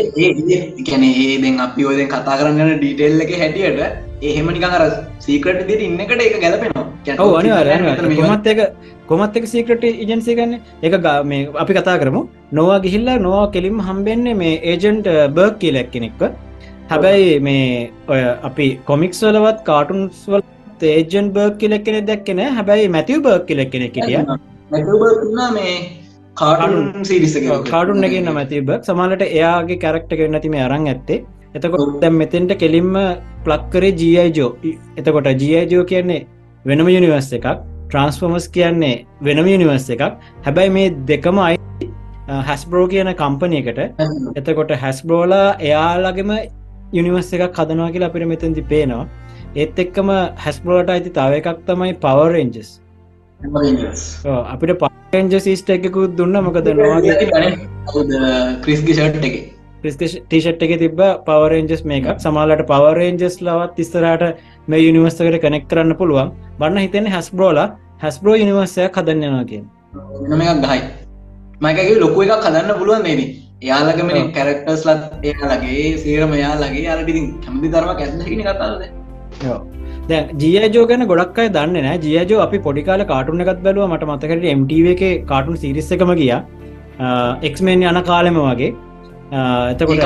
ගැන 0.89 1.03
ඒදෙන් 1.07 1.59
අපි 1.65 1.87
ඔයදෙන් 1.89 2.09
කතා 2.13 2.37
කරන්න 2.39 2.71
ඩීටෙල් 2.75 3.23
එක 3.25 3.33
හැටියට 3.41 3.81
එහෙම 4.29 4.47
නිකන් 4.55 4.77
අර 4.77 4.85
සීකට 5.25 5.59
දිට 5.69 5.83
ඉන්නකට 5.87 6.23
එක 6.27 6.37
ගැලපෙනවා. 6.45 6.85
ඔව 7.17 7.33
අනිවාර 7.39 7.67
කොමත් 8.21 8.47
එක 8.53 8.61
කොමත් 9.11 9.41
එක 9.41 9.49
සීකට 9.53 9.83
ඉජන්සි 10.05 10.37
ගන්න. 10.39 10.55
එක 10.81 10.95
මේ 11.25 11.49
අපි 11.65 11.77
කතා 11.79 11.99
කරමු. 12.03 12.23
නොවා 12.53 12.79
ගිහිල්ලා 12.87 13.19
නොවා 13.27 13.51
කෙලිම් 13.57 13.83
හම්බෙන්නේ 13.89 14.39
මේ 14.43 14.55
ඒජන්ට් 14.71 15.11
බර්ක් 15.37 15.59
කියලැක් 15.65 15.91
කෙනෙක්ව 15.91 16.23
හැබැයි 16.89 17.35
මේ 17.41 17.67
ඔය 18.07 18.21
අපි 18.49 18.69
කොමික්ස් 18.87 19.21
වලවත් 19.25 19.59
කාටුන්ස්වල් 19.69 20.41
ඒජන් 20.93 21.29
බර්ක් 21.35 21.59
කියලෙක් 21.59 21.85
කෙනෙ 21.85 22.01
දැක්කෙන 22.09 22.41
හැබැයි 22.57 22.89
මැතිව 22.89 23.23
බර්ක් 23.27 23.45
කියලෙක් 23.49 23.71
කෙනෙ 23.71 23.87
කිටිය 23.89 24.25
මේ 25.57 25.73
කාටුන් 26.37 27.05
සිරිස 27.09 27.35
කාටුන් 27.71 27.99
නැගන්න 28.03 28.29
මැතිබ 28.37 28.69
සමාලට 28.87 29.23
එයාගේ 29.27 29.77
කැරක්ට 29.83 30.13
නැති 30.35 30.49
මේ 30.53 30.63
අරං 30.67 30.87
ඇත්තේ. 30.93 31.19
එතකොට 31.57 31.99
දැම් 32.03 32.15
මෙතෙන්ට 32.21 32.53
කෙලින්ම 32.63 32.95
ප්ලක්කරේ 33.45 33.91
ජීජෝ 34.01 34.49
එතකොට 34.99 35.29
ජීජෝ 35.43 35.83
කියන්නේ 35.91 36.21
වෙනම 36.65 36.89
යුනිවර්ස 36.95 37.29
එකක්. 37.39 37.47
ට්‍රන්ස්ෆෝමස් 37.89 38.47
කියන්නේ 38.57 38.95
වෙනම 39.21 39.47
යුනිවර්ස 39.53 39.87
එකක්. 39.95 40.03
හැබැයි 40.45 40.75
මේ 40.77 40.89
දෙකම 41.11 41.39
අයි 41.47 41.57
හැස්බ්‍රෝ 42.49 42.85
කියන 42.93 43.13
කම්පනයකට 43.21 43.79
එතකොට 44.39 44.71
හැස්බ්‍රෝලා 44.83 45.47
එයාලගේම 45.67 46.31
යුනිවර්ස 46.97 47.33
එකක් 47.37 47.59
හදනවා 47.59 47.91
කියලා 47.95 48.09
අපිට 48.11 48.31
මෙතැදි 48.33 48.69
පේනවා. 48.73 49.05
ඒත් 49.55 49.77
එක්කම 49.83 50.09
හැස්බ්‍රෝලට 50.45 50.95
අයිති 50.95 51.11
තව 51.19 51.41
එකක් 51.41 51.59
තමයි 51.67 51.93
පවරෙන්ජස් 52.05 52.79
අපිට 53.43 54.83
පෙන්ජ 55.11 55.35
සිස්ට 55.39 55.69
එකකුත් 55.69 56.15
දුන්න 56.17 56.37
මොකද 56.45 56.69
නොවාගේ 56.71 57.15
ක්‍රිස්ගි 58.63 58.93
ෂට් 58.93 59.25
එක. 59.29 59.35
ටිෂට් 59.83 60.63
එක 60.63 60.73
තිබ 60.79 61.01
පවරෙන්ජස් 61.27 61.83
මේක 61.85 62.09
සමාලට 62.19 62.65
පවරෙන්ජස් 62.65 63.37
ලවත් 63.41 63.79
ඉස්සරට 63.79 64.23
මේ 64.67 64.81
යුනිවර්සකට 64.81 65.39
කනෙක් 65.43 65.67
කරන්න 65.67 65.95
පුළුවන්. 65.95 66.31
බන්න 66.59 66.83
හිතෙන 66.85 67.07
හැස්බ්‍රෝල 67.07 67.59
හැස්බ්‍රෝ 67.99 68.35
යනිවර්සයක් 68.37 68.99
හදන්නවා 68.99 69.45
කිය 69.45 69.63
එකක් 70.47 70.65
ගහයි. 70.65 70.81
මයිකගේ 71.61 71.99
ලොකු 71.99 72.25
එකක් 72.25 72.45
හදන්න 72.45 72.79
පුළුවන් 72.79 73.03
නේද 73.03 73.21
එයාලගම 73.61 74.09
කැරක්ටර්ස් 74.33 74.83
ලත් 74.85 75.03
එයාලගේ 75.25 75.83
සේරම 75.99 76.33
යාලගේ 76.35 76.87
අරටිතින් 76.93 77.27
කැමති 77.43 77.73
ධර්ම 77.73 77.89
ඇත්කින 77.93 78.41
කතාද 78.47 78.81
දැ 80.09 80.21
ජියජෝ 80.41 80.85
ගැන 80.91 81.05
ගොඩක්යි 81.11 81.51
දන්න 81.57 81.85
නෑ 81.87 81.99
ජියජෝ 82.05 82.39
අපි 82.45 82.57
පොඩිකාල 82.65 83.03
කාටුන 83.11 83.43
එකත් 83.43 83.61
බැලුව. 83.67 83.85
මට 83.89 84.03
මතකට 84.09 84.49
MTV 84.55 84.85
එක 84.95 85.03
කාටුන් 85.31 85.55
සිරිස්ස 85.61 85.91
එකම 85.97 86.11
ගිය. 86.21 86.33
එක්මෙන් 87.49 87.85
යන 87.91 88.01
කාලෙම 88.09 88.41
වගේ. 88.47 88.71
එතකොට 89.73 90.03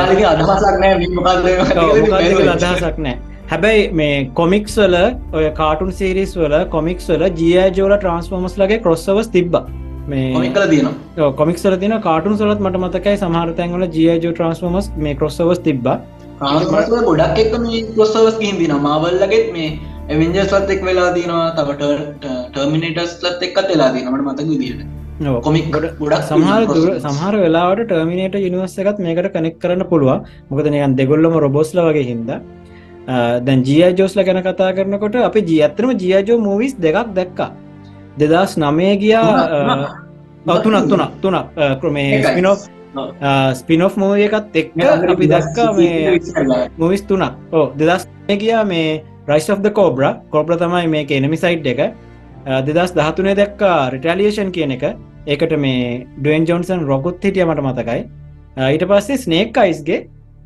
අදහසක් 2.53 3.01
නෑ 3.05 3.15
හැබැයි 3.49 3.81
මේ 3.99 4.15
කොමික්ස් 4.35 4.77
වල 4.77 4.95
ඔය 5.39 5.49
කාටුන් 5.57 5.91
සිරිස් 5.99 6.31
වල 6.37 6.55
කොමික්ස් 6.75 7.05
වල 7.11 7.23
ජියජෝල 7.41 7.93
ට්‍රන්ස්ෆෝමස් 7.97 8.57
ලගේ 8.61 8.79
කොස්සවස් 8.87 9.29
තිබ්බ. 9.35 9.55
මේ 10.07 10.51
කල 10.55 10.65
තියන 10.73 10.87
කොමික්සල 11.41 11.75
තින 11.83 11.93
කාටුන් 12.07 12.37
සලත් 12.37 12.59
මට 12.65 12.83
මතකයි 12.83 13.15
සමහරතැන්වල 13.23 13.87
ජියජෝ 13.97 14.31
ට්‍රන්ස්ෆෝමස් 14.33 14.91
මේ 15.05 15.15
කොස්සවස් 15.23 15.59
තිබ්බා 15.67 15.97
ගොඩක් 16.39 17.39
එක් 17.43 17.53
මේ 17.61 17.85
කොස්සවස් 17.97 18.37
හිදින 18.41 18.73
මවල්ලගෙත් 18.85 19.47
මේ 19.55 19.79
එවෙන්ජස්ලත් 20.09 20.69
එක් 20.75 20.83
වෙලා 20.89 21.09
තිනවා 21.15 21.47
තවට 21.57 22.35
ටර්මිනටස්ලත් 22.53 23.41
එක්කත් 23.47 23.67
වෙලා 23.73 23.89
තිනට 23.95 24.21
මතක 24.27 24.47
විදිට 24.51 24.85
කොමික් 25.47 25.71
ගොඩක් 25.73 26.21
සමහර 26.29 26.67
දුර 26.69 26.89
සමහර 27.05 27.35
වෙලාවට 27.43 27.87
ටර්මිනට 27.89 28.37
යනිවර්ස 28.39 28.77
එකත් 28.83 29.01
මේකට 29.05 29.31
කනෙක් 29.35 29.57
කරන්න 29.63 29.83
පුළුව 29.91 30.29
මොකද 30.51 30.69
නියන් 30.75 30.95
දෙගොල්ලම 30.99 31.33
රොබෝස්ල 31.45 31.81
වගේ 31.89 32.05
හින්ද. 32.11 32.29
දැන් 33.45 33.63
ජිය 33.67 33.83
ජෝස්ල 33.99 34.23
ගැන 34.27 34.41
කතා 34.47 34.71
කරනකොට 34.77 35.15
අපි 35.29 35.41
ජී 35.49 35.61
ඇත්තරම 35.67 35.97
ජියජෝ 36.03 36.39
මූවිස් 36.47 36.73
දෙකක් 36.85 37.13
දැක්කා. 37.17 37.51
දෙදස් 38.19 38.57
නමය 38.57 38.89
ගියා 39.01 39.27
තුනක්. 40.63 40.89
තුනක්. 40.91 41.11
තුනක් 41.21 41.45
ක්‍රමේ 41.81 42.23
ස්පිනෝ 42.23 42.55
ස්පිනෝ් 43.59 43.89
මූව 44.03 44.17
එකත් 44.25 44.55
එක්ක 44.61 44.71
අපි 45.13 45.27
දැක්කා 45.33 45.69
මේ 45.77 46.19
මුවිස් 46.77 47.03
තුනක්. 47.09 47.33
ඕ 47.51 47.65
දෙදස් 47.79 48.07
ගියා 48.43 48.63
මේ 48.73 49.01
රයිස් 49.29 49.49
of 49.49 49.59
කෝබ්‍ර 49.79 50.03
කෝබ්‍ර 50.33 50.57
තමයි 50.63 50.87
මේ 50.93 51.05
එනමි 51.19 51.37
සයිට් 51.45 51.67
එක. 51.73 51.81
දෙදස් 52.67 52.91
දහතුනේ 52.97 53.35
දැක්කා 53.41 53.77
රිටලියේෂන් 53.93 54.51
කියන 54.57 54.71
එක. 54.77 54.83
ඒකට 55.27 55.57
මේ 55.65 56.05
ඩුවන් 56.19 56.45
ජොන්සන් 56.49 56.85
රොකුත් 56.91 57.23
හිටිය 57.23 57.45
මට 57.45 57.65
මතකයි. 57.67 58.05
ඊට 58.73 58.85
පස්සේ 58.91 59.17
ස්නේක් 59.23 59.57
අයිස්ගේ 59.63 59.99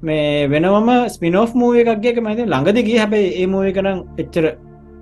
මේ 0.07 0.47
වෙනවම 0.53 0.89
ස්පිනෝ් 1.15 1.45
මූව 1.61 1.77
එකක්ගේ 1.83 2.23
මති 2.25 2.47
ළඟදගේ 2.53 2.97
හැබැයි 3.03 3.35
ඒ 3.41 3.47
මූව 3.53 3.69
කනම් 3.77 3.99
එච්චර 4.23 4.45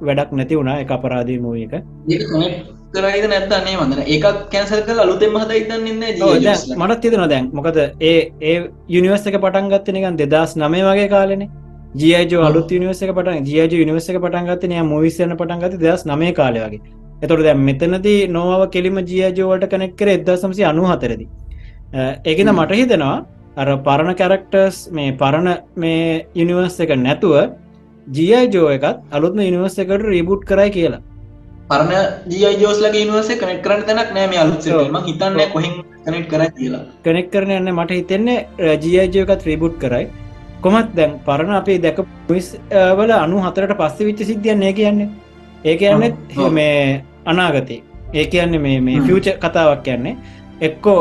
වැඩක් 0.08 0.36
නැති 0.42 0.60
වුණා. 0.60 0.82
එක 0.84 0.92
අපරාදී 0.98 1.40
මූව 1.46 1.56
එක 1.66 1.74
කරයිද 2.94 3.26
නැත්තන්නේ 3.28 3.78
වඳන 3.78 4.04
ඒකත් 4.08 4.44
කැන්සල් 4.52 4.84
කල 4.84 5.00
අලුතෙම 5.00 5.36
හද 5.36 5.58
ඉතන්න 5.58 5.88
මටත් 6.78 7.02
තිදෙන 7.02 7.26
දැන්. 7.30 7.50
මොකද 7.54 7.80
ඒ 7.80 8.20
ඒ 8.44 8.60
යුනිවර්ස 8.90 9.26
එක 9.26 9.40
පටන්ගත්ත 9.40 9.92
නිකන් 9.92 10.22
දෙදස් 10.24 10.56
නමේ 10.58 10.86
වගේ 10.86 11.10
කාලනේ. 11.10 11.50
ජියජ 11.96 12.34
අලු 12.40 12.62
නිවස 12.72 13.00
පට 13.02 13.46
ජිය 13.48 13.86
නිවස 13.86 14.08
පටන්ගත 14.08 14.64
නය 14.66 14.82
මුවිස්සන 14.84 15.36
පටන්ගත 15.36 15.80
දස් 15.80 16.06
නමේ 16.06 16.34
කාලවගේ 16.34 16.82
එතොට 17.22 17.42
දැම් 17.42 17.60
මෙතනති 17.60 18.28
නොව 18.30 18.70
කෙලිම 18.70 18.98
ජියජෝවලට 19.02 19.66
කනෙක් 19.68 19.96
කර 19.96 20.10
එදසම්සි 20.10 20.64
අනු 20.64 20.86
හතරදි 20.86 21.26
ඒකද 22.24 22.48
මට 22.48 22.72
හිතෙනවා 22.74 23.26
අර 23.58 23.70
පරණ 23.80 24.16
කැරක්ටර්ස් 24.16 24.78
මේ 24.92 25.12
පරණ 25.14 25.50
මේ 25.76 26.28
යුනිවර්ස 26.36 26.80
එක 26.80 26.94
නැතුව 26.98 27.36
ජියජෝ 28.08 28.70
එකත් 28.70 29.02
අලුත්ම 29.12 29.42
යනිවර්ස 29.42 29.80
එකට 29.80 30.06
රීබුට් 30.06 30.46
කරයි 30.46 30.70
කියලා 30.70 31.02
පරණ 31.72 32.06
ජියජෝස්ලගේ 32.32 33.06
නිවස 33.08 33.28
කනෙක් 33.42 33.60
කරන්න 33.66 33.84
තැනක් 33.88 34.12
නෑම 34.16 34.32
අලුත්ම 34.44 34.96
හිතන්න 35.08 35.36
කොහින් 35.54 35.74
කනෙක් 36.06 36.26
කර 36.32 36.42
කියලා. 36.58 36.82
කනෙක් 37.06 37.28
කරන 37.34 37.52
යන්න 37.58 37.72
මට 37.76 37.98
හිතෙන්නේ 38.00 38.38
ජියජෝකත් 38.86 39.46
රීබුට් 39.50 39.76
කරයි. 39.84 40.08
කොමත් 40.64 40.90
දැන් 40.98 41.14
පරණ 41.28 41.54
අපේ 41.60 41.78
දැක 41.84 42.00
පිස් 42.30 42.48
වල 43.00 43.14
අනු 43.18 43.44
හතරට 43.46 43.76
පස්ස 43.82 44.00
විච්ච 44.08 44.24
සිද්ධියන්නේ 44.30 44.74
කියන්නේ. 44.80 45.10
ඒ 45.70 45.76
කියන්නෙත් 45.82 46.18
මේ 46.58 47.04
අනාගතය 47.26 47.78
ඒ 48.14 48.26
කියන්නේ 48.34 48.64
මේ 48.66 48.82
මේ 48.88 49.06
ෆියච 49.08 49.30
කතාවක් 49.46 49.86
කියන්නේ. 49.90 50.16
එක්කෝ 50.68 50.98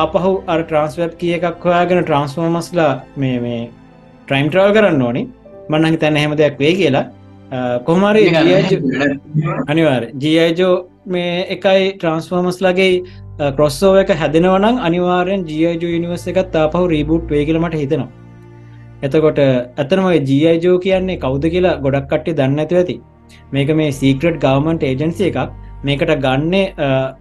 ආපහු 0.00 0.34
අර 0.46 0.60
ට්‍රන්ස්වබ් 0.62 1.16
කිය 1.20 1.34
එකක් 1.38 1.64
හොයාගෙන 1.64 2.04
ට්‍රන්ස්ෆෝමස්ලා 2.04 2.92
මේ 3.16 3.40
මේ 3.46 3.64
ට්‍රයිම් 4.26 4.52
ට්‍රවල් 4.52 4.76
කරන්න 4.76 5.02
ඕනි. 5.08 5.24
මන්නහි 5.70 5.96
තැන්න 6.04 6.22
හෙම 6.24 6.38
දෙයක් 6.42 6.62
වේ 6.62 6.76
කියලා 6.82 7.06
කොහමරි 7.86 8.24
අනිවාර් 9.72 10.02
ජියජෝ 10.22 10.72
මේ 11.14 11.32
එකයි 11.54 11.84
ට්‍රන්ස්ෆෝමස් 12.00 12.58
ලගේ 12.66 12.92
කොස්සෝ 13.58 13.92
එක 14.02 14.12
හැදෙනවනම් 14.22 14.76
අනිවාරෙන් 14.88 15.42
ජියජෝ 15.50 15.98
නිවස 16.04 16.24
එකත් 16.32 16.56
ආපහු 16.60 16.84
රීබුට් 16.94 17.24
වේ 17.34 17.44
කියලමට 17.48 17.76
හිතනවා. 17.82 18.10
එතකොට 19.06 19.40
ඇතනම 19.44 20.06
ජීජෝ 20.30 20.76
කියන්නේ 20.86 21.18
කවුද 21.24 21.44
කියලා 21.56 21.74
ගොඩක් 21.84 22.06
කට්ටි 22.12 22.36
දන්න 22.38 22.62
ඇතු 22.64 22.78
ඇති. 22.80 22.96
මේක 23.54 23.74
මේ 23.80 23.90
සීක්‍රට් 24.00 24.40
ගවමන්ට 24.44 24.88
ඒජන්සිය 24.90 25.28
එකක්. 25.28 25.52
මේකට 25.84 26.14
ගන්නේ 26.24 26.64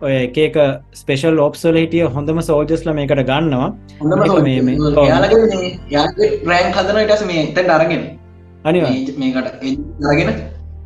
ඔය 0.07 0.15
එකක 0.21 0.57
ස්පේෂල් 1.01 1.43
ඔප්සල 1.47 1.81
හිටිය 1.81 2.07
හොඳම 2.15 2.41
සෝජස්ල 2.49 2.93
මේකට 3.01 3.23
ගන්නවා. 3.31 3.69
රෑන් 6.49 6.73
හදන 6.77 7.03
ඉටස් 7.05 7.23
මේ 7.31 7.45
තැන් 7.55 7.77
අරගෙන 7.77 8.03
අනි 8.69 8.79
මේකට 9.21 9.47
අරගෙන 10.09 10.29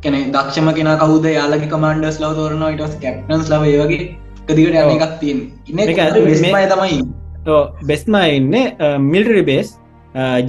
කැන 0.02 0.14
දක්ෂම 0.34 0.68
කෙන 0.76 0.88
කවුද? 1.02 1.26
යාලගේ 1.38 1.70
කමන්ඩස් 1.72 2.18
ලව 2.22 2.32
තෝරන 2.38 2.62
ඉටස් 2.68 2.94
කැප්ටන්ස් 3.02 3.50
ලව 3.52 3.62
ඒවගේ 3.72 4.04
කදිකට 4.48 4.78
යන 4.82 4.92
එකක් 4.96 5.16
තියෙන් 5.22 5.38
ඉන්න 5.68 5.82
තමයි 6.72 7.00
බෙස්ම 7.90 8.16
ඉන්න 8.38 8.54
මිල්ටරි 9.12 9.42
බේස් 9.50 9.74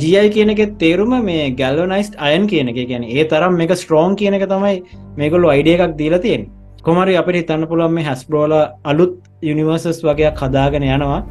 ජයි 0.04 0.30
කියනක 0.36 0.62
තේරුම 0.84 1.16
මේ 1.30 1.50
ගැල්වනයිස්ට 1.62 2.16
අයන් 2.30 2.48
කියන 2.54 2.72
එක. 2.74 2.80
ගැන 2.92 3.04
ඒ 3.04 3.28
තරම් 3.34 3.58
මේක 3.62 3.76
ස්ට්‍රෝන් 3.82 4.16
කියන 4.22 4.40
එක 4.40 4.48
තමයි 4.54 4.76
මේකොල්ලු 5.20 5.52
අයිඩිය 5.56 5.76
එකක් 5.78 5.98
දීලා 6.02 6.24
තියෙන 6.28 6.48
කොමරි 6.88 7.20
අපිට 7.22 7.42
හිතන්න 7.42 7.68
පුළුවන් 7.72 7.98
මේ 8.00 8.08
හැස්බ්‍රෝල 8.10 8.54
අලුත් 8.92 9.20
යනිවර්සස් 9.44 10.04
වගේ 10.10 10.32
හදාගෙන 10.42 10.88
යනවා. 10.88 11.22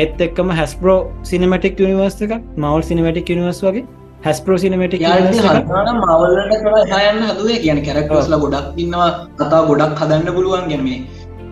ඒත් 0.00 0.20
එක්කම 0.26 0.50
හැස්පරෝ 0.58 1.00
සිනමටික් 1.30 1.80
නිවර්ස 1.86 2.20
එක 2.26 2.32
මවල් 2.56 2.82
සිනමටික් 2.90 3.30
නිවර්ස් 3.38 3.62
වගේ 3.66 3.86
හැස්පරෝ 4.24 4.58
සිනමටික් 4.62 5.02
මවල්ලට 5.06 6.52
හයන්න 6.92 7.22
හදුවේ 7.28 7.58
කියන 7.64 7.78
කැරක්ටස්ල 7.86 8.34
ගොඩක් 8.44 8.78
ඉන්නවා 8.84 9.08
කතා 9.40 9.62
ගොඩක් 9.70 10.00
හදන්න 10.02 10.30
පුළුවන් 10.36 10.66
ගැනේ 10.72 10.98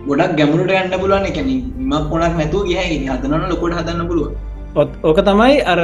ගොඩක් 0.09 0.33
ගැමුණට 0.41 0.73
යන්න 0.81 0.97
පුළුවන් 1.03 1.29
එකැන 1.31 1.49
මක් 1.91 2.03
පොනක් 2.11 2.35
නැතුව 2.41 2.63
ගහ 2.71 2.81
හදන්න 3.15 3.45
ලොකොට 3.53 3.77
හදන්න 3.79 4.09
පුළුවන්. 4.11 4.35
ඕක 5.09 5.19
තමයි 5.29 5.55
අර 5.73 5.81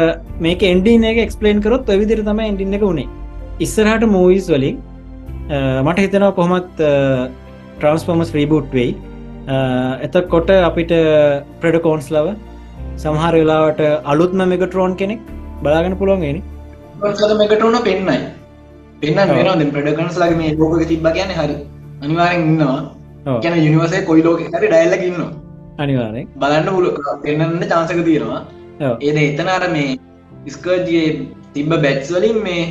මේක 0.47 0.63
එන්ඩින 0.73 1.05
එක 1.11 1.19
එක්ස්පලේන් 1.27 1.63
කරොත් 1.67 1.93
විදිර 2.03 2.21
තම 2.29 2.41
එන්ඩින්න 2.49 2.77
එක 2.79 2.85
වුණේ 2.89 3.09
ඉස්සරහට 3.67 4.05
මූවිස් 4.17 4.47
වලින් 4.55 4.77
මට 5.87 5.99
හිතෙනවා 6.07 6.37
කොහොමත් 6.39 6.73
ට්‍රන්ස්ෆෝමස් 7.79 8.31
රීබුට් 8.39 8.71
වෙයි. 8.79 8.93
එත 10.07 10.15
කොට 10.33 10.51
අපිට 10.71 10.93
ප්‍රඩකෝන්ස් 11.63 12.09
ලව 12.15 12.27
සමහර 13.05 13.35
වෙලාවට 13.41 13.81
අලුත්ම 14.15 14.43
මෙකටරෝන් 14.55 14.93
කෙනෙක් 15.03 15.23
බලාගෙන 15.63 15.97
පුළුවන්ගෙන 16.01 16.39
මෙකටෝන 17.43 17.77
පෙන්න්නයි 17.89 18.19
පෙන්න්න 19.03 19.31
වෙන 19.37 19.71
ප්‍රඩකන්ස් 19.75 20.17
ලගේ 20.23 20.39
මේ 20.41 20.57
ලෝක 20.59 20.75
තිබ 20.91 21.07
කියන 21.17 21.31
හරි. 21.39 21.57
අනිවාරෙන් 22.05 22.43
ඉන්නවා. 22.49 22.81
ගැන 23.45 23.55
යනිවසේ 23.61 24.03
කොයි 24.09 24.23
ලෝක 24.27 24.41
හරි 24.55 24.67
ඩයිල්ලක 24.73 25.03
ඉන්නවා. 25.11 25.31
අනිවාරෙන් 25.79 26.29
බලන්න 26.43 26.69
පුල 26.77 26.87
පෙන්න්න 27.25 27.69
චාන්සක 27.73 28.03
තියෙනවා. 28.09 28.41
ඒද 29.07 29.17
එතනර 29.25 29.65
මේ 29.75 29.99
ස්කර්ජයේ 30.55 31.09
තිබ 31.55 31.73
බැට්ස් 31.85 32.13
වලින් 32.17 32.39
මේ 32.47 32.63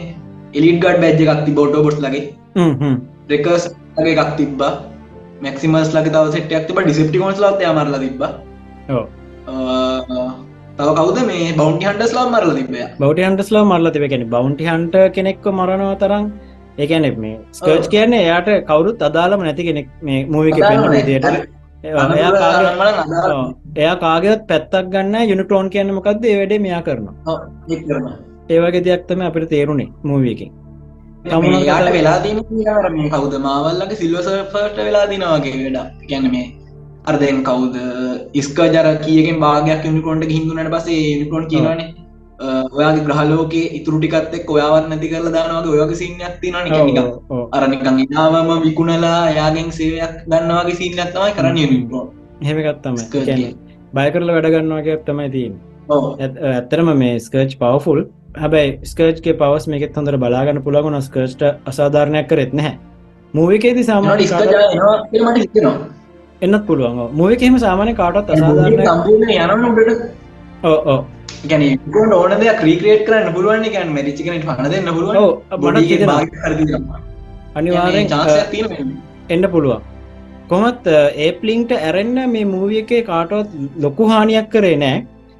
එලිට 0.57 0.79
ගඩ් 0.83 1.01
බැජ් 1.03 1.21
එකක් 1.25 1.43
ති 1.47 1.57
බොඩෝ 1.59 1.83
බොට් 1.87 1.99
ලගේ 2.05 2.23
රෙකර්ස් 3.31 3.65
ලගේ 3.97 4.15
එකක් 4.15 4.33
තිබ්බා. 4.39 4.73
මැක්සිමස් 5.43 5.91
ලගේ 5.95 6.13
තව 6.15 6.25
සෙට්යක් 6.37 6.63
තිබ 6.69 6.79
ඩිසිප්ටිකොන්ස් 6.81 7.39
ලත් 7.43 7.61
මරල 7.75 7.95
තිබ 8.05 8.23
තව 10.81 10.91
කවද 10.99 11.25
මේ 11.25 11.49
බෞන්ටි 11.55 11.87
හන්ටස් 11.87 12.13
ලා 12.13 12.27
මරල 12.27 12.51
තිබේ 12.59 12.85
බෞටි 12.99 13.23
හන්ටස්ලා 13.23 13.63
මරල 13.63 13.87
තිබ 13.91 14.05
කෙන 14.09 14.23
බෞන්ටි 14.29 14.67
හන්ට 14.67 14.95
කෙනෙක්ව 15.15 15.49
මරනවා 15.51 15.95
තරම් 16.01 16.27
ඒකැනෙ 16.77 17.09
මේ 17.17 17.33
ස්කර්ච් 17.53 17.89
කියන්නේ 17.89 18.21
එයාට 18.21 18.49
කවුරුත් 18.69 19.03
අදාලම 19.03 19.41
නැති 19.41 19.63
කෙනෙක් 19.63 19.89
මේ 20.01 20.21
මූවික 20.27 20.61
පෙන්න්න 20.61 20.87
විදියට 20.91 21.27
එයා 23.75 23.95
කාගත් 23.97 24.41
පැත්තක් 24.47 24.89
ගන්න 24.93 25.15
යුනිටෝන් 25.25 25.69
කියන්න 25.69 25.93
මොකක්ද 25.93 26.25
වැඩේ 26.31 26.59
මෙයා 26.59 26.81
කරනවා. 26.81 27.13
ඒවගේ 28.49 28.83
දෙයක්තම 28.87 29.21
අපිට 29.21 29.49
තේරුණේ 29.49 29.89
මූවීකින් 30.03 30.51
යාට 31.65 31.91
වෙලාදීම 31.91 32.39
කවුද? 33.11 33.33
මාවල්ලගේ 33.39 33.95
සිල්වසට 33.95 34.77
වෙලා 34.79 35.05
දිනවාගේ 35.09 35.55
වැඩ 35.57 36.09
ගැන 36.09 36.25
මේ 36.31 36.47
අර්දයෙන් 37.05 37.43
කවුද? 37.43 37.75
ඉස්ක 38.33 38.59
ජර 38.67 38.87
කියගෙන් 39.05 39.39
භාගයක් 39.39 39.85
යුනිකොන්ට 39.85 40.29
හිදුනට 40.29 40.71
පසේ 40.75 41.01
යුනිකොන් 41.13 41.47
කියවනේ 41.47 41.87
ඔයාගේ 42.71 43.05
ග්‍රහලෝක 43.07 43.53
ඉතුරටිකත්තෙක් 43.53 44.49
ඔයාවත් 44.49 44.87
නැති 44.89 45.11
කරල 45.11 45.27
දානවාගේ 45.31 45.73
ඔයගේ 45.77 45.99
සින්නයක් 46.03 46.37
තින 46.41 46.55
නික 46.65 46.99
අරනිකං 47.51 47.99
ඉනාවම 48.05 48.49
විකුණලා 48.63 49.19
යාගෙන් 49.31 49.69
සේවයක් 49.71 50.15
දන්නවාගේ 50.27 50.75
සින්නයක් 50.75 51.11
තමයි 51.15 51.35
කරන්න 51.37 51.57
යුනිකෝ 51.57 52.03
හෙමකත්තම 52.43 52.95
බය 53.93 54.07
කරල 54.13 54.33
වැඩගන්නවාගේ 54.37 54.97
තමයි 55.05 55.29
තිීන් 55.31 55.53
ඇත්තරම 56.49 56.91
මේ 56.95 57.13
ස්කර්ච් 57.19 57.55
පවෆුල් 57.59 58.01
හැබයි 58.35 58.67
ස්කර්ච්ගේ 58.83 59.35
පවස් 59.35 59.65
මේකෙත් 59.67 59.97
හොඳර 59.97 60.17
බලාගන්න 60.17 60.63
පුළගුණ 60.63 61.01
ස්කර්ච්ට 61.01 61.41
අසාධාරණයක් 61.65 62.27
කරෙත් 62.27 62.53
නැහැ. 62.53 62.77
මූවිකේති 63.33 63.83
සාමාන 63.83 64.19
එන්නත් 66.41 66.65
පුළුවන්. 66.67 66.99
මූවිකෙම 67.19 67.57
සාමානය 67.65 67.93
කාටත් 68.01 68.31
අසාධාරණ 68.35 68.73
යනට 68.75 69.91
ඕ 70.63 70.97
ගැන 71.51 71.63
ඕන 72.13 72.33
දෙයක් 72.41 72.59
ක්‍රීක්‍රේට් 72.63 73.05
කරන්න 73.07 73.33
පුළුවන් 73.37 73.69
ගැන් 73.75 73.93
මරිචිකනට 73.95 74.45
පන 74.49 74.69
දෙන්න 74.73 74.91
පුළුවන්. 74.97 75.15
අනිවාරෙන් 77.55 78.07
එන්න. 79.29 79.45
පුළුවන්. 79.53 79.81
කොමත් 80.49 80.85
ඒපලිංට 81.25 81.71
ඇරෙන්න්න 81.77 82.19
මේ 82.35 82.45
මූවිය 82.53 82.83
එකේ 82.83 83.01
කාටවත් 83.03 83.49
ලොකු 83.85 84.11
හානියක් 84.13 84.47
කරේ 84.55 84.77
නෑ. 84.83 84.97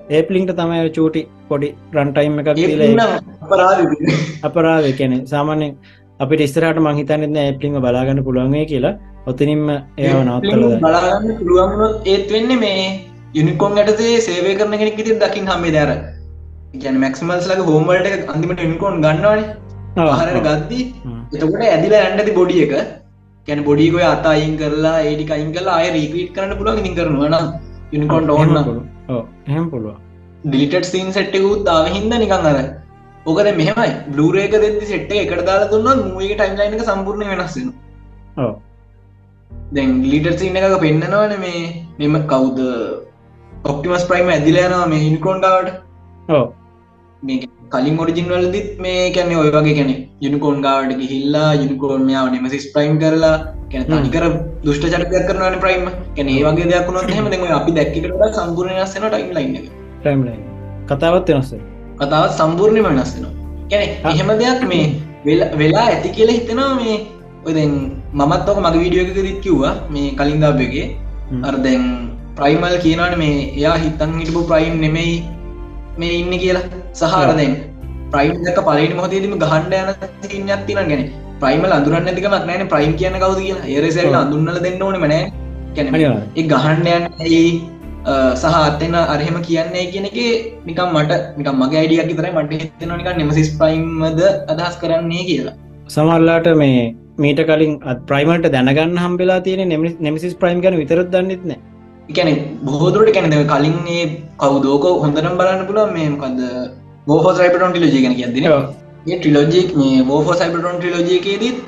ඒපලිංට 0.10 0.52
තමයි 0.60 0.90
චූටි 0.98 1.22
පොඩි 1.50 1.68
රන්ටයිම් 1.96 2.40
එකක් 2.42 2.50
අපරාධ 4.48 4.90
කැනෙ 5.00 5.18
සාමාන්‍යෙන් 5.34 5.74
අපිට 6.24 6.44
ඉස්සරට 6.46 6.80
මහිතන්න 6.88 7.38
ඇපලිම 7.44 7.76
බලාගන්න 7.86 8.22
පුළුවන්ගේ 8.28 8.66
කියලා. 8.72 8.94
ඔතනින්ම 9.30 9.64
ඒව 9.72 10.18
නවත්තල 10.20 10.64
බලාගන්න 10.84 11.34
පුළුවන්ගුණොත් 11.40 12.08
ඒත් 12.14 12.28
වෙන්න 12.36 12.54
මේ 12.64 12.84
යුනිකෝන් 13.38 13.82
ඇටසේ 13.82 14.16
සේවය 14.28 14.54
කරන 14.60 14.78
කෙනෙක් 14.82 15.02
ඉති 15.04 15.18
දකිින් 15.24 15.52
හම්මේ 15.52 15.74
දර 15.78 15.92
ගැන 16.84 17.02
මැක්ස්මල්ස් 17.04 17.50
ලක 17.52 17.68
හෝමල්ට 17.70 18.32
අන්තිමට 18.34 18.64
යුනිකෝන් 18.66 19.04
ගන්නවානේ. 19.06 19.50
ආහරට 20.06 20.42
ගත්දී 20.48 20.84
එතකොට 21.34 21.66
ඇදිල 21.72 21.96
ඇන්ඩති 22.00 22.38
බොඩිය 22.40 22.64
එක. 22.68 22.74
කැන 23.48 23.66
බොඩිකොය 23.68 24.06
අත 24.14 24.26
අයින් 24.34 24.56
කරලා 24.62 24.98
ඒඩි 25.10 25.34
අයින් 25.38 25.52
කරලා 25.58 25.82
අය 25.82 25.92
රීපීට් 25.98 26.34
කරන්න 26.36 26.58
පුළුවන් 26.60 26.82
ඉතින් 26.82 26.98
කරනවා 27.00 27.30
නම්. 27.34 27.46
යුනිකෝන්ට 27.94 28.32
ඕන්න 28.34 28.52
එහෙම 29.50 29.66
පුළුව 29.72 29.96
ඩිලිටඩ් 30.46 30.88
සීන් 30.92 31.10
සෙට්ටකුත් 31.16 31.66
දාව 31.68 31.88
හින්ද 31.96 32.14
නිකං 32.24 32.48
අර 32.52 32.58
ඕකද 33.26 33.52
මෙහමයි. 33.60 33.92
බ්ලරේක 34.10 34.54
දෙදදි 34.64 34.92
සෙට්ට 34.92 35.14
එකට 35.16 35.46
දාලා 35.50 35.72
දුන්න 35.74 36.04
මූගේ 36.08 36.36
ටයිම්ලයින 36.36 36.76
එක 36.78 36.84
සම්පූර්ණ 36.84 37.32
වෙනස්සෙන 37.34 37.70
දැන් 39.76 39.96
ලිටර් 40.06 40.36
සින්න 40.40 40.60
එකක 40.60 40.78
පෙන්න්නනවන 40.86 41.38
මේ 41.40 41.62
මෙම 42.00 42.20
කවුද? 42.28 42.60
ඔක්ටිමස් 43.66 44.10
ප්‍රයිම 44.10 44.36
ඇදිලයනවා 44.36 44.86
මේ 44.92 45.04
හිනිකෝන්ඩාවට 45.06 45.74
මේ 47.24 47.48
කලින් 47.72 48.00
ඔරිජින් 48.00 48.30
වලදිත් 48.30 48.70
මේ 48.80 49.02
කැන 49.16 49.34
ඔය 49.36 49.50
වගේ 49.50 49.76
කැනෙ 49.78 49.96
යුනිකෝන් 50.22 50.62
ගාවට 50.62 50.94
ගිහිල්ලා 51.02 51.50
යුනිකෝන් 51.54 52.06
මෙයාව 52.08 52.30
නෙමසිස් 52.34 52.66
ප්‍රයිම් 52.74 52.96
කරලා 53.04 53.36
කැන 53.72 53.86
තනිකර 53.88 54.26
දුෂ්ට 54.66 54.88
චරිතයක් 54.94 55.28
කරනවන 55.30 55.60
ප්‍රයිම් 55.64 55.86
කැන 56.16 56.32
ඒ 56.34 56.42
වගේ 56.46 56.70
දෙයක්ුණොත් 56.72 57.14
හෙම 57.18 57.30
දෙම 57.34 57.46
අපි 57.60 57.76
දැක්කට 57.78 58.38
සම්පූර්ණයස්සන 58.38 59.06
ටයිම් 59.08 59.30
ලයින්න 59.38 59.70
ටයිම්ලයි 60.00 60.40
කතාවත් 60.90 61.32
වෙනස්ස 61.34 61.54
කතාවත් 62.02 62.38
සම්පූර්ණය 62.40 62.84
වෙනස්සෙනවා 62.88 63.34
කැන 63.72 63.90
එහෙම 64.12 64.30
දෙයක් 64.42 64.62
මේ 64.74 64.86
වෙලා 65.56 65.88
ඇති 65.88 66.10
කියලා 66.18 66.38
හිතනවා 66.38 66.70
මේ 66.78 66.96
ඔයදැන් 67.48 67.74
මමත් 68.14 68.50
ඔක 68.52 68.60
මගේ 68.66 68.82
වීඩියෝ 68.84 69.06
එක 69.06 69.20
දිත් 69.28 69.40
කිව්වා. 69.46 69.74
මේ 69.94 70.08
කලින් 70.20 70.40
දාබයගේ 70.44 70.86
අර 71.48 71.56
දැන් 71.66 71.84
ප්‍රයිමල් 72.38 72.76
කියනවන 72.86 73.16
මේ 73.24 73.36
එයා 73.58 73.76
හිතන් 73.84 74.14
හිටපු 74.20 74.42
ප්‍රයිම් 74.52 74.76
නෙමෙයි 74.84 75.16
මේ 76.00 76.14
ඉන්න 76.22 76.34
කියලා. 76.44 76.64
සහර 76.94 77.32
දැන් 77.40 77.54
ප්‍රයිම් 78.14 78.34
දක 78.46 78.66
පලට 78.68 78.98
මොහතේදම 79.00 79.36
ගහන්ඩ 79.44 79.74
යන 79.80 79.90
සින්නයක් 80.26 80.64
තින 80.68 80.82
ගැන 80.92 81.04
ප්‍රයිමල් 81.44 81.76
අඳුරන්න 81.78 82.10
ඇතිකමක් 82.12 82.48
නෑන 82.50 82.66
ප්‍රයිම් 82.74 82.94
කියන 83.02 83.20
කවද 83.24 83.40
කියලා. 83.46 83.70
ඒරසල 83.76 84.18
අඳුන්නල 84.24 84.60
දෙන්න 84.66 84.84
ඕන 84.88 84.98
මනෑ 85.04 85.24
කැන 85.76 85.88
ඒ 85.96 86.48
ගහන්ඩයන් 86.54 87.06
ඇයි 87.20 87.46
සහ 88.04 88.46
අත්තෙන 88.60 88.96
අරහෙම 88.96 89.38
කියන්නේ 89.42 89.90
කියන 89.92 90.06
එක 90.06 90.18
නිකම් 90.66 90.96
මට 90.96 91.20
නිකම් 91.38 91.56
මගේ 91.62 91.82
අයිඩියක් 91.82 92.14
තරයි 92.20 92.34
මට 92.34 92.62
හිතෙන 92.62 92.94
නික 92.94 93.10
නෙමසිස් 93.18 93.50
ප්‍රයිම්ද 93.60 94.22
අදහස් 94.48 94.76
කරන්නේ 94.76 95.26
කියලා. 95.26 95.56
සමල්ලාට 95.88 96.48
මේ 96.56 96.96
මීට 97.18 97.42
කලින් 97.50 97.74
ප්‍රයිමට 98.08 98.48
දැනගන්න 98.52 98.98
හම්බෙලා 98.98 99.40
තියෙන 99.42 99.74
නෙමසිස් 100.00 100.34
ප්‍රයිම් 100.36 100.62
ගැන 100.62 100.80
විතරත් 100.82 101.12
දන්නෙත්න 101.14 101.54
එකැන 102.10 102.40
බොහෝදුරට 102.64 103.14
කැනෙ 103.14 103.38
කලින් 103.46 103.78
ඒ 103.90 104.06
කවුදෝක 104.38 104.86
හොඳනම් 105.04 105.38
බලන්න 105.38 105.68
පුළ 105.68 105.82
මේකද 105.94 106.42
බෝහෝ 107.08 107.36
සයිපටොන් 107.36 107.72
ටිලෝජි 107.72 108.02
ගැන 108.06 108.16
කියදන 108.16 108.48
ඒ 109.04 109.18
ට්‍රිලෝජික් 109.18 109.70
මේ 109.76 110.02
බෝහෝ 110.04 110.40
සයිපටොන් 110.42 110.80
ට්‍රිලෝජයකේදත් 110.80 111.62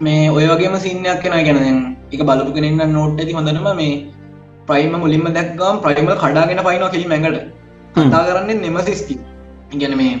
මේ 0.00 0.30
ඔය 0.30 0.46
වගේම 0.46 0.76
සින්නයක් 0.78 1.22
කෙන 1.22 1.38
ගැන 1.46 1.60
එක 2.12 2.22
බලපු 2.22 2.56
කෙනන්න 2.56 2.92
නෝට් 2.92 3.20
ඇති 3.20 3.36
හොඳනම 3.38 3.70
මේ 3.76 3.92
ප්‍රයිම 4.68 4.94
මුලින්ම 4.96 5.26
දැක්ගම් 5.30 5.82
ප්‍රයිමල් 5.82 6.14
කඩාගෙන 6.16 6.62
පයිනවා 6.62 6.90
කිලි 6.90 7.06
මැඟට 7.06 7.42
කතා 7.96 8.22
කරන්නේ 8.26 8.56
නෙම 8.58 8.78
සිස්ති 8.82 9.16
ඉගැන 9.72 9.96
මේ 9.96 10.14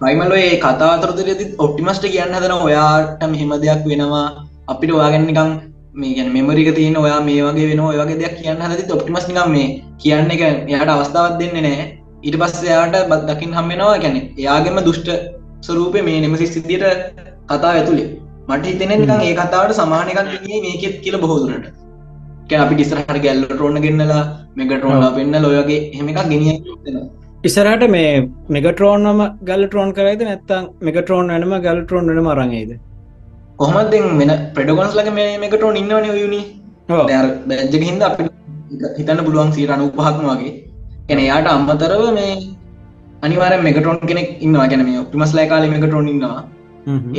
ප්‍රයිමල් 0.00 0.32
ඒ 0.36 0.54
කතාතරතුරති 0.58 1.44
ඔප්ටිමස්ට 1.58 2.06
කියන්න 2.06 2.34
හදන 2.34 2.54
ඔයාට 2.60 3.22
මෙහෙම 3.26 3.52
දෙයක් 3.58 3.84
වෙනවා. 3.86 4.26
අපිට 4.68 4.90
ඔයාගැන්නිකම් 4.90 5.50
මේ 5.94 6.14
ගැන 6.14 6.28
මෙමරික 6.30 6.70
තියෙන 6.74 6.96
ඔයා 6.96 7.20
මේ 7.20 7.42
වගේ 7.46 7.66
වෙන 7.70 7.80
ඔයගේ 7.82 8.16
දෙයක් 8.16 8.34
කියන්න 8.38 8.64
හදති 8.64 8.92
ඔප්ටිමස් 8.92 9.26
නිකම් 9.28 9.50
මේ 9.50 9.68
කියන්න 9.98 10.30
එක 10.30 10.42
එයාට 10.42 10.90
අවස්ථාවත් 10.90 11.36
දෙන්නේ 11.40 11.62
නෑ 11.62 11.86
ඊට 12.22 12.36
පස්ස 12.36 12.64
එයාට 12.64 12.96
බත් 13.10 13.22
දකිින් 13.30 13.52
හම්මෙනවා 13.52 13.98
ගැන 13.98 14.16
එයාගෙම 14.18 14.80
දුෂ්ට 14.80 15.08
ස්වරූපය 15.62 16.02
මේ 16.02 16.18
නෙම 16.20 16.36
සිස්තියට 16.36 16.86
කතා 17.48 17.72
ඇතුළේ 17.72 18.08
මට 18.48 18.64
හිතෙන 18.66 18.94
නිකම් 18.94 19.20
ඒ 19.20 19.34
කතාවට 19.36 19.78
සමානකක් 19.78 20.20
මේකෙත් 20.60 20.96
කියල 21.04 21.18
බොහෝදුරට 21.18 21.81
අපි 22.64 22.74
ටිස්සරහට 22.76 23.18
ගැල්ල 23.26 23.42
ටරෝන 23.48 23.82
ගෙන්න්නලා 23.86 24.22
මෙගටරෝන්ලා 24.56 25.10
පෙන්න්න 25.18 25.42
ලොයගේ 25.46 25.82
හෙම 25.98 26.08
එකක් 26.12 26.22
ගෙනිය 26.28 26.54
ඉසරට 27.44 27.84
මේ 27.96 28.14
මෙගටරෝන්නම 28.56 29.20
ගල් 29.50 29.66
ටරෝන් 29.66 29.92
කරයිද 29.98 30.24
නැත්තම් 30.30 30.72
මෙගටරෝන් 30.88 31.36
වනම 31.36 31.54
ගල් 31.66 31.84
ටරෝන් 31.84 32.10
වන 32.10 32.26
මරගේද 32.28 32.72
කොහමත් 33.58 33.94
වෙන 34.20 34.32
ප්‍රඩගොන්ස් 34.54 34.94
ලක 34.98 35.10
මේ 35.18 35.38
මෙකටරෝන් 35.42 35.76
ඉන්නවන 35.80 36.06
යුනි? 36.22 36.42
බැජ්ජක 36.88 37.84
හිද 37.88 38.02
අපි 38.08 38.24
හිතන්න 38.98 39.24
පුළුවන් 39.26 39.52
සීරණ 39.56 39.84
උපහක්ම 39.88 40.26
වගේ. 40.30 40.52
එන 41.10 41.18
යාට 41.20 41.46
අම්මතරව 41.46 42.02
මේ 42.18 42.32
අනිවාර 43.22 43.52
මෙකටරෝන් 43.68 44.00
කෙනෙක් 44.10 44.28
ඉන්නවා. 44.40 44.68
ගැන 44.70 44.84
මේ 44.88 44.98
ඔපිමස් 45.04 45.34
ලයිකාල 45.38 45.68
මෙකටරෝන් 45.74 46.08
ඉන්නවා. 46.14 46.42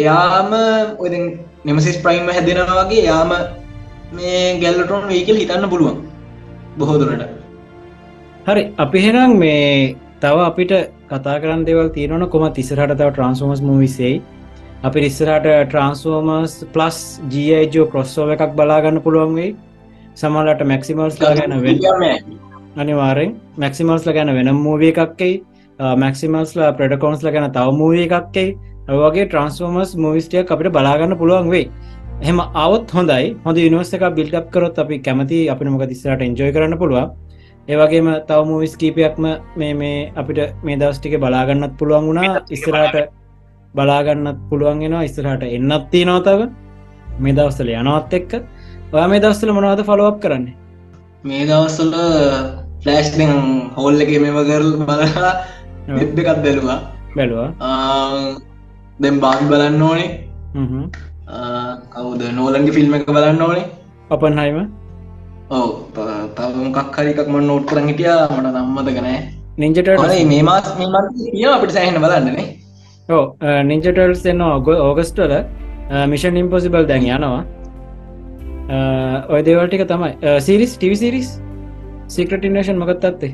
එයාම 0.01 0.51
ඔය 0.99 1.09
නෙමසිස් 1.65 1.97
ප්‍රයිම් 2.05 2.27
හැදෙනවා 2.27 2.79
වගේ 2.81 3.05
යාම 3.09 3.31
මේ 4.13 4.43
ගැල්ලටොන් 4.61 5.07
වේකල් 5.09 5.41
හිතන්න 5.41 5.69
පුළුවන්. 5.69 5.97
බොහෝදුරට 6.77 7.23
හරි 8.45 8.63
අපි 8.77 8.99
හෙනම් 8.99 9.35
මේ 9.39 9.95
තව 10.21 10.45
අපිට 10.45 10.73
කතා 11.09 11.35
කරන්න 11.41 11.65
දෙවල් 11.65 11.89
තියෙනවන 11.89 12.29
කොම 12.29 12.47
තිසරට 12.53 12.93
තව 12.93 13.09
ට්‍රන්ස්ෝමස් 13.09 13.61
මවිසෙයි 13.63 14.15
අපි 14.83 15.05
ඉස්සරට 15.07 15.45
ට්‍රන්ස්ෝමර්ස් 15.65 16.55
ප්ලස් 16.73 16.97
ජෝ 17.71 17.85
කොස්සෝව 17.87 18.33
එකක් 18.35 18.51
බලාගන්න 18.55 19.01
පුළුවන් 19.01 19.35
වෙයි. 19.35 19.55
සමල්ලට 20.15 20.61
මැක්සිමල්ස් 20.65 21.15
ගැන 21.19 21.53
අනිවාරෙන් 22.77 23.31
මැක්සිමල්ස්ල 23.57 24.11
ගැන 24.11 24.33
වෙනම් 24.35 24.59
මූවිය 24.65 24.91
එකක්කෙයි 24.91 25.33
මැක්සිමල්ස්ලා 25.97 26.71
ප්‍රඩකෝන්ස්ල 26.73 27.31
ගැන 27.31 27.51
තව 27.51 27.73
මූවිය 27.79 28.03
එකක්කෙයි 28.07 28.49
වගේ 28.99 29.25
ට්‍රන්ස්ෝමර්ස් 29.25 29.95
මවිස්ටියක් 29.97 30.51
අපිට 30.51 30.71
බලාගන්න 30.71 31.17
පුළුවන් 31.17 31.49
වෙයි 31.49 31.65
එහෙම 32.23 32.39
අවත් 32.63 32.91
හොඳයි. 32.95 33.25
හොඳ 33.45 33.57
නිවර්ස 33.73 33.93
එක 33.95 34.03
බිල්ටප් 34.17 34.47
කරොත් 34.53 34.77
අපි 34.83 34.95
කැමති 35.07 35.39
අපි 35.53 35.65
මොක 35.73 35.83
තිස්සරට 35.91 36.21
එන්ජෝය 36.27 36.51
කරන්න 36.55 36.75
පුළුව 36.81 37.11
ඒවගේම 37.67 38.07
තව 38.29 38.39
මූවිස් 38.49 38.73
කීපයක්ම 38.81 39.25
මේ 39.59 39.73
මේ 39.81 39.97
අපිට 40.21 40.39
මේ 40.67 40.77
දස්ටික 40.81 41.15
බලාගන්නත් 41.23 41.75
පුළුවන් 41.79 42.07
වුණා. 42.09 42.31
ඉස්සරට 42.55 42.95
බලාගන්නත් 43.75 44.39
පුළුවන්ගෙනවා 44.49 45.03
ඉස්සරහට 45.09 45.43
එන්නත්ති 45.57 46.01
නොතව 46.11 46.39
මේ 47.19 47.35
දවස්සල 47.37 47.69
යනවත් 47.81 48.13
එක්ක. 48.19 48.31
ඔයා 48.93 49.07
මේ 49.11 49.21
දවස්සල 49.23 49.51
මොනවද 49.57 49.83
ෆලෝප් 49.89 50.17
කරන්නේ? 50.23 50.55
මේ 51.29 51.43
දවස්සල 51.49 51.93
ෆලෑස්් 52.83 53.09
හෝල්ල 53.77 54.03
එක 54.03 54.11
මෙම 54.25 54.37
කරල් 54.49 54.69
බලලා 54.89 55.33
දෙකත් 56.17 56.43
බැලවා. 56.45 56.79
බැලවා. 57.15 57.49
දැම් 59.01 59.17
බාන් 59.23 59.49
බලන්න 59.49 59.81
ඕනේ 59.89 60.09
කවුද? 61.93 62.21
නෝලන්ගේ 62.39 62.75
ෆිල්ම් 62.77 62.93
එක 62.97 63.05
බලන්න 63.09 63.41
ඕනේ. 63.47 63.65
අපන් 64.15 64.39
හයිම 64.41 64.57
ඔව 65.57 65.69
තවමකක් 66.37 66.97
හරිකක් 66.97 67.27
ම 67.31 67.35
නෝට් 67.47 67.65
කරන් 67.69 67.87
හිටිය. 67.91 68.11
මට 68.35 68.47
නම්මද 68.57 68.89
ගනෑ 68.97 69.19
නින්ජට 69.61 69.89
මේ 70.29 70.43
මාස් 70.49 70.67
කිය 70.75 71.47
අපිට 71.55 71.73
සෑහන 71.77 71.97
බලන්නනේ 72.03 72.45
ඕ 73.09 73.25
නින්ජටල්ස් 73.69 74.23
එන්න 74.31 74.41
ඔග 74.49 74.67
ඕගස්ටල 74.73 75.33
මිෂන් 76.11 76.39
ඉම්පොසිබල් 76.41 76.85
දැන් 76.91 77.05
යනවා. 77.15 77.43
ඔය 79.33 79.41
දේවල්ටික 79.47 79.83
තමයි. 79.89 80.11
සිරිස් 80.45 80.77
ටිවි 80.77 80.97
සිරිස් 81.01 81.29
සිකට 82.15 82.45
ඉන්නේෂන් 82.49 82.77
මකත් 82.81 83.03
අත්තේ 83.09 83.33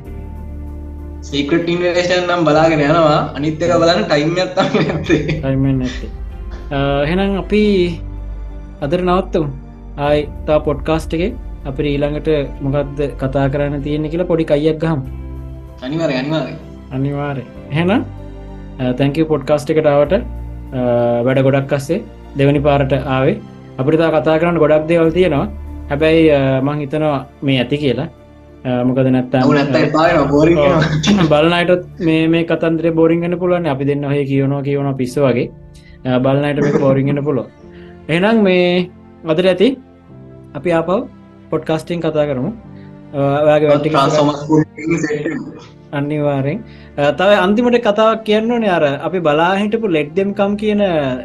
සීකට 1.27 1.69
ඉන්වේෂන් 1.73 2.23
නම් 2.27 2.41
බලාගෙන 2.47 2.81
යනවා. 2.87 3.21
අනිත්තක 3.37 3.71
බලන්න 3.83 4.07
ටයිම්යත්තා 4.09 4.65
නැත්තේ 4.73 5.21
ටයිම 5.27 5.65
නැත්තේ 5.81 6.09
හෙනම් 6.71 7.31
අපි 7.43 7.63
අදර 8.85 8.99
නවත්තම්. 9.01 9.45
ආයි 10.05 10.21
තා 10.47 10.59
පොඩ්කාස්ට් 10.67 11.13
එක 11.17 11.23
අපි 11.69 11.81
ඊළඟට 11.91 12.29
මොකක්ද 12.65 12.99
කතා 13.21 13.45
කරන්න 13.53 13.81
තියෙන 13.85 14.05
කියලා 14.11 14.29
පොඩි 14.31 14.45
අයියක් 14.57 14.77
ගහම්. 14.83 15.01
අනිවර 15.85 16.11
අනිවාර 16.21 16.47
අනිවාරය 16.95 17.43
හෙන 17.77 17.89
තැංක 18.99 19.17
පොඩ්කාස්ට් 19.31 19.73
එකටාවට 19.73 20.13
වැඩ 21.25 21.39
ගොඩක් 21.47 21.73
අස්සේ 21.79 22.03
දෙවනි 22.37 22.61
පාරට 22.67 22.93
ආවේ. 23.15 23.41
අපිට 23.79 24.05
කතා 24.15 24.37
කරන්න 24.41 24.61
ගොඩක් 24.63 24.87
දේවල් 24.91 25.11
තියෙනවා. 25.17 25.47
හැබැයි 25.89 26.23
මං 26.65 26.77
හිතනවා 26.83 27.19
මේ 27.41 27.59
ඇති 27.63 27.77
කියලා. 27.83 28.09
මොකද 28.87 29.07
නැත්තා 29.15 29.41
බලනයිටත් 31.31 31.83
මේ 32.07 32.21
මේ 32.33 32.43
කතන්දර 32.49 32.85
බෝරිංගන්න 32.99 33.35
පුළුවන් 33.41 33.67
අපි 33.73 33.85
දෙන්න 33.89 34.03
හය 34.11 34.21
කියවනවා 34.31 34.63
කියවන 34.67 34.89
පිස්ස 35.01 35.15
වගේ 35.25 35.47
බලනයට 36.25 36.59
මේක 36.65 36.77
බෝරිගෙන 36.85 37.23
පුලො 37.27 37.43
එනම් 38.15 38.37
මේ 38.47 38.89
අදර 39.33 39.45
ඇති 39.51 39.69
අපි 40.57 40.69
ආපව් 40.79 40.91
පොඩ්කාස්ටිං 41.51 42.01
කතා 42.05 42.25
කරමු. 42.29 42.51
අනිවාරෙන් 45.99 46.59
තව 47.19 47.29
අන්තිමට 47.45 47.77
කතාවක් 47.87 48.25
කියන්න 48.27 48.51
ඕනේ. 48.55 48.71
අර 48.77 48.83
අපි 49.07 49.19
බලා 49.27 49.53
හිටපු 49.61 49.87
ලෙට් 49.95 50.11
දෙම් 50.17 50.29
කම් 50.39 50.53
කියන 50.61 50.81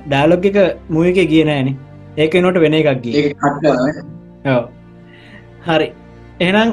ඩෑලොග් 0.08 0.46
එක 0.50 0.58
මුවක 0.94 1.18
කියනෑන 1.32 1.68
ඒක 2.16 2.34
නොට 2.44 2.58
වෙන 2.64 2.74
එකක් 2.80 3.02
ගිය. 3.04 3.14
හරි. 5.68 5.88
එහෙනම් 6.40 6.68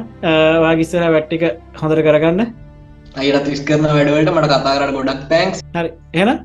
වාගිස්සර 0.66 1.04
වැට්ටික 1.16 1.44
හොඳර 1.82 2.00
කරගන්න. 2.08 2.42
අයිරත් 3.22 3.46
විස් 3.52 3.62
කරන 3.68 3.86
වැඩවලට 3.98 4.32
මට 4.36 4.48
කතා 4.54 4.78
කරට 4.78 4.96
ගොඩක් 4.98 5.28
තැන්ක්ස් 5.34 5.60
හරි. 5.76 5.92
එහෙනම් 6.14 6.38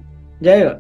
ජයවා 0.48 0.76